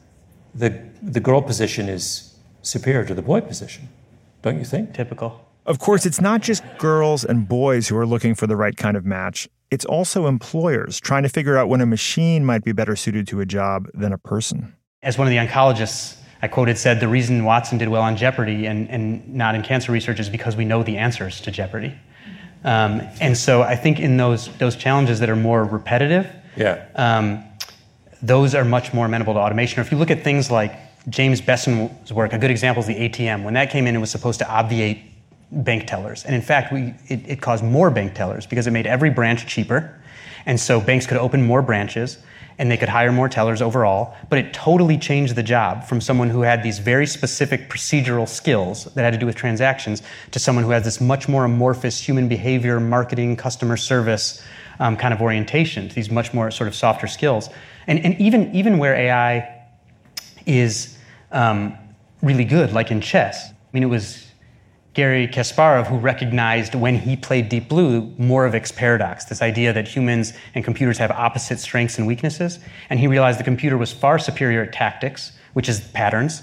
the 0.55 0.79
the 1.03 1.21
girl 1.21 1.41
position 1.41 1.89
is 1.89 2.37
superior 2.63 3.05
to 3.07 3.15
the 3.15 3.23
boy 3.23 3.41
position, 3.41 3.89
don't 4.43 4.59
you 4.59 4.65
think? 4.65 4.93
Typical. 4.95 5.47
Of 5.67 5.79
course, 5.79 6.05
it's 6.07 6.21
not 6.21 6.41
just 6.41 6.63
girls 6.79 7.25
and 7.25 7.49
boys 7.49 7.89
who 7.89 7.97
are 7.97 8.07
looking 8.07 8.35
for 8.35 8.47
the 8.47 8.57
right 8.57 8.77
kind 8.77 8.97
of 8.97 9.05
match. 9.05 9.49
It's 9.71 9.85
also 9.85 10.27
employers 10.27 10.99
trying 10.99 11.23
to 11.23 11.29
figure 11.29 11.57
out 11.57 11.69
when 11.69 11.81
a 11.81 11.87
machine 11.87 12.45
might 12.45 12.65
be 12.65 12.73
better 12.73 12.97
suited 12.97 13.29
to 13.29 13.41
a 13.41 13.47
job 13.47 13.89
than 13.95 14.13
a 14.13 14.19
person. 14.19 14.75
As 15.03 15.17
one 15.17 15.27
of 15.27 15.31
the 15.31 15.39
oncologists 15.39 16.17
I 16.43 16.49
quoted 16.49 16.79
said, 16.79 17.01
the 17.01 17.09
reason 17.09 17.45
Watson 17.45 17.79
did 17.79 17.89
well 17.89 18.03
on 18.03 18.17
Jeopardy 18.17 18.67
and, 18.67 18.89
and 18.89 19.35
not 19.35 19.55
in 19.55 19.63
cancer 19.63 19.93
research 19.93 20.19
is 20.21 20.29
because 20.29 20.57
we 20.57 20.65
know 20.65 20.83
the 20.83 20.97
answers 20.97 21.41
to 21.43 21.51
Jeopardy. 21.51 21.95
Um, 22.65 23.03
and 23.21 23.37
so 23.37 23.63
I 23.63 23.77
think 23.77 24.01
in 24.01 24.17
those, 24.17 24.49
those 24.59 24.77
challenges 24.77 25.21
that 25.21 25.31
are 25.31 25.37
more 25.37 25.65
repetitive, 25.65 26.27
Yeah. 26.61 26.85
um, 26.95 27.45
those 28.23 28.55
are 28.55 28.65
much 28.65 28.93
more 28.93 29.07
amenable 29.07 29.35
to 29.35 29.41
automation. 29.41 29.79
Or 29.79 29.83
if 29.83 29.91
you 29.91 29.99
look 29.99 30.11
at 30.11 30.23
things 30.23 30.51
like 30.51 30.75
James 31.09 31.41
Bessen's 31.41 32.13
work, 32.13 32.33
a 32.33 32.39
good 32.39 32.51
example 32.51 32.83
is 32.83 32.87
the 32.87 33.09
ATM. 33.09 33.45
When 33.45 33.55
that 33.55 33.71
came 33.71 33.87
in, 33.87 33.97
it 33.97 33.99
was 33.99 34.11
supposed 34.11 34.39
to 34.41 34.49
obviate 34.51 35.03
bank 35.51 35.87
tellers. 35.87 36.25
And 36.25 36.35
in 36.35 36.43
fact, 36.43 36.73
we, 36.73 36.95
it, 37.09 37.27
it 37.27 37.41
caused 37.41 37.65
more 37.65 37.91
bank 37.91 38.15
tellers 38.15 38.47
because 38.47 38.67
it 38.67 38.73
made 38.73 38.87
every 38.87 39.11
branch 39.11 39.47
cheaper. 39.47 39.99
And 40.47 40.61
so 40.61 40.81
banks 40.81 41.07
could 41.07 41.17
open 41.17 41.43
more 41.43 41.63
branches 41.63 42.19
and 42.59 42.71
they 42.71 42.77
could 42.77 42.91
hire 42.91 43.11
more 43.11 43.29
tellers 43.29 43.63
overall. 43.63 44.15
But 44.29 44.39
it 44.39 44.53
totally 44.53 44.99
changed 44.99 45.35
the 45.35 45.43
job 45.43 45.85
from 45.85 46.01
someone 46.03 46.29
who 46.29 46.43
had 46.43 46.63
these 46.63 46.79
very 46.79 47.07
specific 47.07 47.71
procedural 47.71 48.29
skills 48.29 48.85
that 48.95 49.03
had 49.03 49.13
to 49.13 49.19
do 49.19 49.25
with 49.25 49.35
transactions 49.35 50.03
to 50.33 50.39
someone 50.39 50.65
who 50.65 50.71
has 50.71 50.85
this 50.85 51.01
much 51.01 51.27
more 51.27 51.47
amorphous 51.47 51.99
human 51.99 52.29
behavior, 52.29 52.79
marketing, 52.79 53.35
customer 53.37 53.79
service 53.79 54.43
um, 54.81 54.97
kind 54.97 55.15
of 55.15 55.23
orientation, 55.23 55.89
to 55.89 55.95
these 55.95 56.11
much 56.11 56.35
more 56.35 56.51
sort 56.51 56.67
of 56.67 56.75
softer 56.75 57.07
skills. 57.07 57.49
And, 57.87 58.05
and 58.05 58.21
even, 58.21 58.53
even 58.55 58.79
where 58.79 58.95
AI 58.97 59.67
is 60.47 60.99
um, 61.31 61.77
really 62.23 62.45
good, 62.45 62.73
like 62.73 62.91
in 62.91 63.01
chess. 63.01 63.51
I 63.51 63.55
mean, 63.73 63.85
it 63.85 63.87
was 63.87 64.27
Garry 64.95 65.29
Kasparov 65.29 65.87
who 65.87 65.97
recognized 65.99 66.75
when 66.75 66.97
he 66.97 67.17
played 67.17 67.49
Deep 67.49 67.69
Blue 67.69 68.11
Moravec's 68.19 68.73
paradox, 68.73 69.27
this 69.27 69.41
idea 69.41 69.73
that 69.73 69.87
humans 69.87 70.33
and 70.55 70.65
computers 70.65 70.99
have 70.99 71.13
opposite 71.13 71.61
strengths 71.61 71.99
and 71.99 72.07
weaknesses. 72.07 72.59
And 72.89 72.99
he 72.99 73.07
realized 73.07 73.39
the 73.39 73.45
computer 73.45 73.79
was 73.79 73.93
far 73.93 74.19
superior 74.19 74.63
at 74.63 74.73
tactics, 74.73 75.33
which 75.53 75.69
is 75.69 75.81
patterns. 75.81 76.43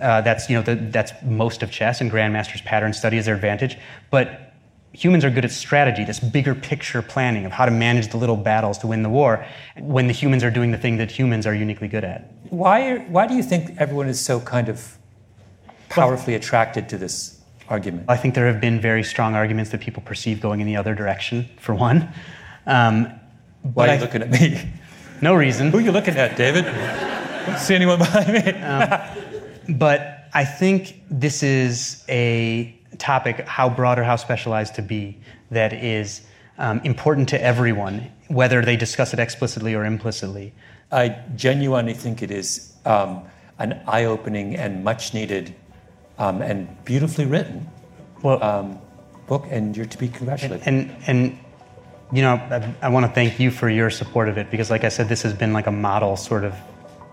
Uh, 0.00 0.20
that's 0.20 0.50
you 0.50 0.56
know 0.56 0.62
the, 0.62 0.74
that's 0.74 1.12
most 1.24 1.62
of 1.62 1.70
chess, 1.70 2.00
and 2.02 2.10
grandmasters 2.10 2.62
pattern 2.64 2.92
study 2.92 3.16
is 3.16 3.26
their 3.26 3.34
advantage. 3.34 3.78
But 4.10 4.53
humans 4.94 5.24
are 5.24 5.30
good 5.30 5.44
at 5.44 5.50
strategy, 5.50 6.04
this 6.04 6.20
bigger 6.20 6.54
picture 6.54 7.02
planning 7.02 7.44
of 7.44 7.52
how 7.52 7.64
to 7.64 7.70
manage 7.70 8.08
the 8.08 8.16
little 8.16 8.36
battles 8.36 8.78
to 8.78 8.86
win 8.86 9.02
the 9.02 9.08
war. 9.08 9.44
When 9.78 10.06
the 10.06 10.12
humans 10.12 10.44
are 10.44 10.50
doing 10.50 10.70
the 10.70 10.78
thing 10.78 10.96
that 10.98 11.10
humans 11.10 11.46
are 11.46 11.54
uniquely 11.54 11.88
good 11.88 12.04
at. 12.04 12.32
Why, 12.50 12.98
why 13.08 13.26
do 13.26 13.34
you 13.34 13.42
think 13.42 13.76
everyone 13.78 14.08
is 14.08 14.20
so 14.20 14.40
kind 14.40 14.68
of 14.68 14.96
powerfully 15.88 16.34
attracted 16.36 16.88
to 16.90 16.96
this 16.96 17.40
argument? 17.68 18.04
I 18.08 18.16
think 18.16 18.34
there 18.34 18.46
have 18.46 18.60
been 18.60 18.80
very 18.80 19.02
strong 19.02 19.34
arguments 19.34 19.70
that 19.72 19.80
people 19.80 20.02
perceive 20.02 20.40
going 20.40 20.60
in 20.60 20.66
the 20.66 20.76
other 20.76 20.94
direction, 20.94 21.48
for 21.58 21.74
one. 21.74 22.08
Um, 22.66 23.10
Why 23.62 23.88
are 23.88 23.90
I- 23.90 23.94
you 23.96 24.00
looking 24.00 24.22
at 24.22 24.30
me? 24.30 24.70
No 25.20 25.34
reason. 25.34 25.70
Who 25.70 25.78
are 25.78 25.80
you 25.80 25.92
looking 25.92 26.16
at, 26.16 26.36
David? 26.36 26.64
See 27.58 27.74
anyone 27.74 27.98
behind 27.98 28.32
me. 28.32 29.74
But 29.76 30.28
I 30.34 30.44
think 30.44 31.00
this 31.10 31.42
is 31.42 32.04
a 32.08 32.73
topic, 32.98 33.46
how 33.46 33.68
broad 33.68 33.98
or 33.98 34.04
how 34.04 34.16
specialized 34.16 34.74
to 34.76 34.82
be, 34.82 35.18
that 35.50 35.72
is 35.72 36.22
um, 36.58 36.80
important 36.84 37.28
to 37.30 37.42
everyone, 37.42 38.10
whether 38.28 38.62
they 38.62 38.76
discuss 38.76 39.12
it 39.12 39.18
explicitly 39.18 39.74
or 39.74 39.84
implicitly. 39.84 40.52
I 40.92 41.18
genuinely 41.34 41.94
think 41.94 42.22
it 42.22 42.30
is 42.30 42.72
um, 42.84 43.22
an 43.58 43.80
eye 43.86 44.04
opening 44.04 44.56
and 44.56 44.84
much 44.84 45.14
needed 45.14 45.54
um, 46.18 46.42
and 46.42 46.84
beautifully 46.84 47.26
written 47.26 47.68
well, 48.22 48.42
um, 48.42 48.78
book, 49.26 49.44
and 49.50 49.76
you're 49.76 49.86
to 49.86 49.98
be 49.98 50.08
congratulated. 50.08 50.66
And, 50.66 50.96
and 51.06 51.38
you 52.12 52.22
know, 52.22 52.34
I, 52.34 52.74
I 52.82 52.88
want 52.88 53.06
to 53.06 53.12
thank 53.12 53.38
you 53.38 53.50
for 53.50 53.68
your 53.68 53.90
support 53.90 54.28
of 54.28 54.38
it 54.38 54.50
because, 54.50 54.70
like 54.70 54.84
I 54.84 54.88
said, 54.88 55.08
this 55.08 55.22
has 55.22 55.34
been 55.34 55.52
like 55.52 55.66
a 55.66 55.72
model 55.72 56.16
sort 56.16 56.44
of 56.44 56.54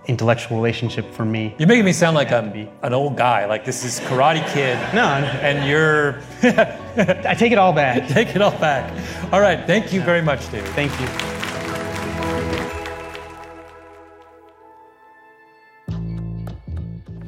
intellectual 0.08 0.58
relationship 0.58 1.12
for 1.14 1.26
me. 1.26 1.56
You're 1.58 1.68
making 1.68 1.86
me 1.86 1.94
sound 1.94 2.16
like 2.16 2.32
I'm 2.32 2.52
an 2.82 2.94
old 2.94 3.18
guy. 3.18 3.46
Like 3.46 3.66
this 3.66 3.84
is 3.84 4.00
Karate 4.02 4.46
Kid. 4.54 4.78
No, 4.94 5.06
and 5.06 5.68
you're. 5.68 6.22
I 6.44 7.36
take 7.36 7.52
it 7.52 7.58
all 7.58 7.74
back. 7.74 8.08
take 8.10 8.36
it 8.36 8.42
all 8.42 8.52
back. 8.52 8.92
All 9.32 9.42
right. 9.42 9.66
Thank 9.66 9.94
you 9.94 10.02
very 10.02 10.22
much, 10.22 10.52
David. 10.52 10.70
Thank 10.72 10.92
you. 11.00 11.08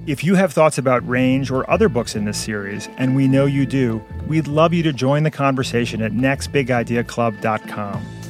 If 0.05 0.21
you 0.21 0.35
have 0.35 0.51
thoughts 0.51 0.77
about 0.77 1.07
Range 1.07 1.49
or 1.49 1.69
other 1.71 1.87
books 1.87 2.15
in 2.15 2.25
this 2.25 2.37
series, 2.37 2.89
and 2.97 3.15
we 3.15 3.25
know 3.25 3.45
you 3.45 3.65
do, 3.65 4.03
we'd 4.27 4.47
love 4.47 4.73
you 4.73 4.83
to 4.83 4.91
join 4.91 5.23
the 5.23 5.31
conversation 5.31 6.01
at 6.01 6.11
nextbigideaclub.com. 6.11 8.22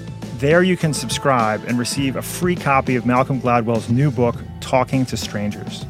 There 0.43 0.61
you 0.61 0.75
can 0.75 0.93
subscribe 0.93 1.63
and 1.67 1.79
receive 1.79 2.17
a 2.17 2.21
free 2.21 2.57
copy 2.57 2.97
of 2.97 3.05
Malcolm 3.05 3.39
Gladwell's 3.39 3.89
new 3.89 4.11
book, 4.11 4.35
Talking 4.59 5.05
to 5.05 5.15
Strangers. 5.15 5.85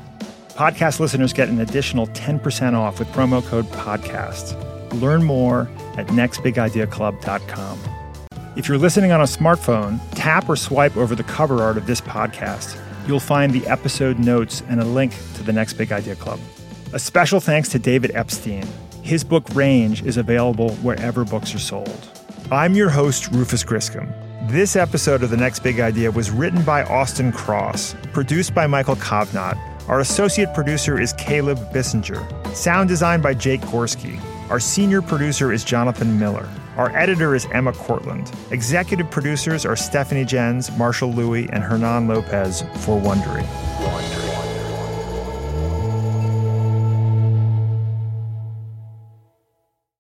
Podcast 0.50 1.00
listeners 1.00 1.34
get 1.34 1.50
an 1.50 1.60
additional 1.62 2.06
10% 2.10 2.76
off 2.76 3.00
with 3.00 3.08
promo 3.08 3.44
code 3.44 3.66
PODCAST. 3.72 5.02
Learn 5.02 5.24
more 5.24 5.62
at 5.98 6.06
nextbigideaclub.com. 6.06 7.80
If 8.56 8.68
you're 8.68 8.78
listening 8.78 9.12
on 9.12 9.22
a 9.22 9.24
smartphone, 9.24 10.00
tap 10.12 10.48
or 10.48 10.56
swipe 10.56 10.96
over 10.98 11.16
the 11.16 11.24
cover 11.24 11.64
art 11.64 11.78
of 11.78 11.88
this 11.88 12.00
podcast 12.00 12.80
you'll 13.08 13.20
find 13.20 13.54
the 13.54 13.66
episode 13.66 14.20
notes 14.20 14.62
and 14.70 14.80
a 14.80 14.86
link 14.86 15.16
to 15.34 15.42
the 15.42 15.52
Next 15.52 15.74
Big 15.74 15.92
Idea 15.92 16.16
Club. 16.16 16.40
A 16.94 17.00
special 17.00 17.40
thanks 17.40 17.70
to 17.70 17.80
David 17.80 18.12
Epstein. 18.14 18.68
His 19.02 19.24
book 19.24 19.46
Range 19.56 20.04
is 20.04 20.18
available 20.18 20.76
wherever 20.76 21.26
books 21.26 21.56
are 21.56 21.60
sold. 21.60 22.08
I'm 22.52 22.76
your 22.76 22.92
host, 22.92 23.32
Rufus 23.32 23.64
Griscom. 23.64 24.14
This 24.48 24.76
episode 24.76 25.24
of 25.24 25.30
The 25.30 25.38
Next 25.38 25.62
Big 25.62 25.80
Idea 25.80 26.12
was 26.12 26.30
written 26.30 26.64
by 26.64 26.84
Austin 26.84 27.32
Cross, 27.32 27.96
produced 28.12 28.54
by 28.54 28.68
Michael 28.68 28.98
Kovnat. 28.98 29.58
Our 29.88 30.02
associate 30.02 30.54
producer 30.54 31.00
is 31.00 31.14
Caleb 31.14 31.58
Bissinger. 31.72 32.22
Sound 32.54 32.90
design 32.90 33.22
by 33.22 33.36
Jake 33.36 33.62
Gorski. 33.62 34.20
Our 34.50 34.60
senior 34.60 35.02
producer 35.02 35.54
is 35.54 35.64
Jonathan 35.64 36.20
Miller. 36.20 36.48
Our 36.76 36.94
editor 36.94 37.36
is 37.36 37.48
Emma 37.54 37.72
Cortland. 37.72 38.34
Executive 38.52 39.10
producers 39.10 39.66
are 39.66 39.78
Stephanie 39.78 40.26
Jens, 40.26 40.70
Marshall 40.78 41.14
Lewy, 41.14 41.50
and 41.54 41.64
Hernan 41.64 42.10
Lopez 42.10 42.64
for 42.82 43.00
Wondery. 43.00 44.23